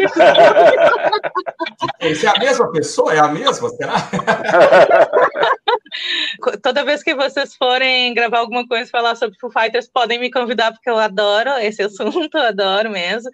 Esse 1.99 2.27
é 2.27 2.29
a 2.29 2.39
mesma 2.39 2.71
pessoa? 2.71 3.13
É 3.13 3.19
a 3.19 3.27
mesma? 3.27 3.69
Será? 3.69 3.95
Toda 6.61 6.85
vez 6.85 7.01
que 7.01 7.15
vocês 7.15 7.55
forem 7.55 8.13
gravar 8.13 8.37
alguma 8.39 8.67
coisa, 8.67 8.89
falar 8.89 9.15
sobre 9.15 9.39
Foo 9.39 9.51
Fighters, 9.51 9.87
podem 9.87 10.19
me 10.19 10.29
convidar, 10.29 10.71
porque 10.71 10.89
eu 10.89 10.99
adoro 10.99 11.49
esse 11.59 11.81
assunto, 11.81 12.37
eu 12.37 12.43
adoro 12.43 12.91
mesmo. 12.91 13.31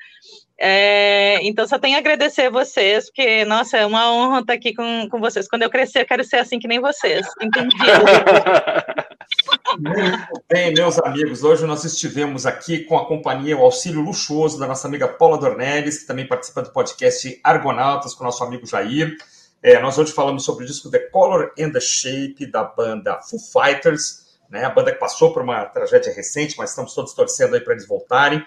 É, 0.57 1.39
então, 1.43 1.67
só 1.67 1.77
tenho 1.77 1.97
a 1.97 1.99
agradecer 1.99 2.43
a 2.43 2.49
vocês, 2.49 3.07
porque, 3.07 3.43
nossa, 3.43 3.77
é 3.77 3.85
uma 3.85 4.13
honra 4.13 4.39
estar 4.39 4.53
aqui 4.53 4.73
com, 4.73 5.09
com 5.09 5.19
vocês. 5.19 5.49
Quando 5.49 5.63
eu 5.63 5.69
crescer, 5.69 6.01
eu 6.01 6.05
quero 6.05 6.23
ser 6.23 6.37
assim 6.37 6.57
que 6.57 6.69
nem 6.69 6.79
vocês. 6.79 7.27
Entendi. 9.77 10.27
bem, 10.49 10.73
meus 10.73 10.97
amigos, 10.99 11.43
hoje 11.43 11.65
nós 11.65 11.83
estivemos 11.83 12.45
aqui 12.45 12.85
com 12.85 12.97
a 12.97 13.05
companhia, 13.05 13.57
o 13.57 13.61
auxílio 13.63 14.01
luxuoso 14.01 14.57
da 14.57 14.65
nossa 14.65 14.87
amiga 14.87 15.07
Paula 15.07 15.37
Dornelles, 15.37 15.99
que 15.99 16.07
também 16.07 16.25
participa 16.25 16.61
do 16.61 16.71
podcast 16.71 17.39
Argonautas 17.43 18.13
com 18.13 18.23
o 18.23 18.25
nosso 18.25 18.43
amigo 18.43 18.65
Jair. 18.65 19.15
É, 19.61 19.79
nós 19.81 19.97
hoje 19.97 20.13
falamos 20.13 20.45
sobre 20.45 20.63
o 20.63 20.67
disco 20.67 20.89
The 20.89 20.99
Color 21.09 21.51
and 21.59 21.71
the 21.71 21.79
Shape 21.79 22.45
da 22.45 22.63
banda 22.63 23.19
Foo 23.21 23.39
Fighters, 23.39 24.37
né, 24.49 24.63
a 24.63 24.69
banda 24.69 24.91
que 24.91 24.99
passou 24.99 25.33
por 25.33 25.41
uma 25.41 25.65
tragédia 25.65 26.13
recente, 26.13 26.55
mas 26.57 26.69
estamos 26.69 26.93
todos 26.93 27.13
torcendo 27.13 27.55
aí 27.55 27.61
para 27.61 27.73
eles 27.73 27.87
voltarem. 27.87 28.45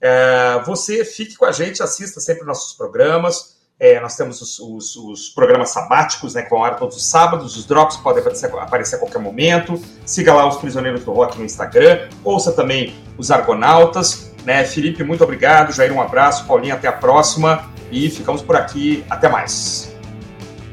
É, 0.00 0.60
você 0.66 1.04
fique 1.04 1.36
com 1.36 1.46
a 1.46 1.52
gente, 1.52 1.82
assista 1.82 2.20
sempre 2.20 2.44
nossos 2.44 2.76
programas. 2.76 3.55
É, 3.78 4.00
nós 4.00 4.16
temos 4.16 4.40
os, 4.40 4.58
os, 4.58 4.96
os, 4.96 5.28
programas 5.28 5.68
sabáticos, 5.68 6.34
né, 6.34 6.42
que 6.42 6.48
vão 6.48 6.64
ar 6.64 6.76
todos 6.76 6.96
os 6.96 7.04
sábados, 7.04 7.58
os 7.58 7.66
drops 7.66 7.98
podem 7.98 8.20
aparecer, 8.20 8.50
aparecer, 8.58 8.96
a 8.96 8.98
qualquer 8.98 9.18
momento. 9.18 9.78
Siga 10.06 10.32
lá 10.32 10.48
os 10.48 10.56
Prisioneiros 10.56 11.04
do 11.04 11.12
Rock 11.12 11.38
no 11.38 11.44
Instagram, 11.44 12.08
ouça 12.24 12.52
também 12.52 12.94
os 13.18 13.30
Argonautas. 13.30 14.34
Né? 14.46 14.64
Felipe, 14.64 15.02
muito 15.02 15.24
obrigado. 15.24 15.72
Jair, 15.72 15.92
um 15.92 16.00
abraço. 16.00 16.46
Paulinho, 16.46 16.74
até 16.74 16.88
a 16.88 16.92
próxima. 16.92 17.68
E 17.90 18.08
ficamos 18.08 18.40
por 18.40 18.56
aqui. 18.56 19.04
Até 19.10 19.28
mais. 19.28 19.94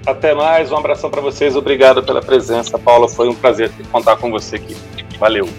Até 0.05 0.33
mais. 0.35 0.71
Um 0.71 0.77
abração 0.77 1.09
para 1.09 1.21
vocês. 1.21 1.55
Obrigado 1.55 2.03
pela 2.03 2.21
presença, 2.21 2.77
Paula. 2.77 3.09
Foi 3.09 3.27
um 3.27 3.35
prazer 3.35 3.71
contar 3.91 4.15
com 4.17 4.29
você 4.29 4.57
aqui. 4.57 4.77
Valeu. 5.19 5.49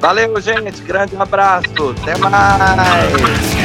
Valeu, 0.00 0.38
gente. 0.40 0.82
Grande 0.82 1.16
abraço. 1.16 1.94
Até 2.02 2.16
mais. 2.18 3.55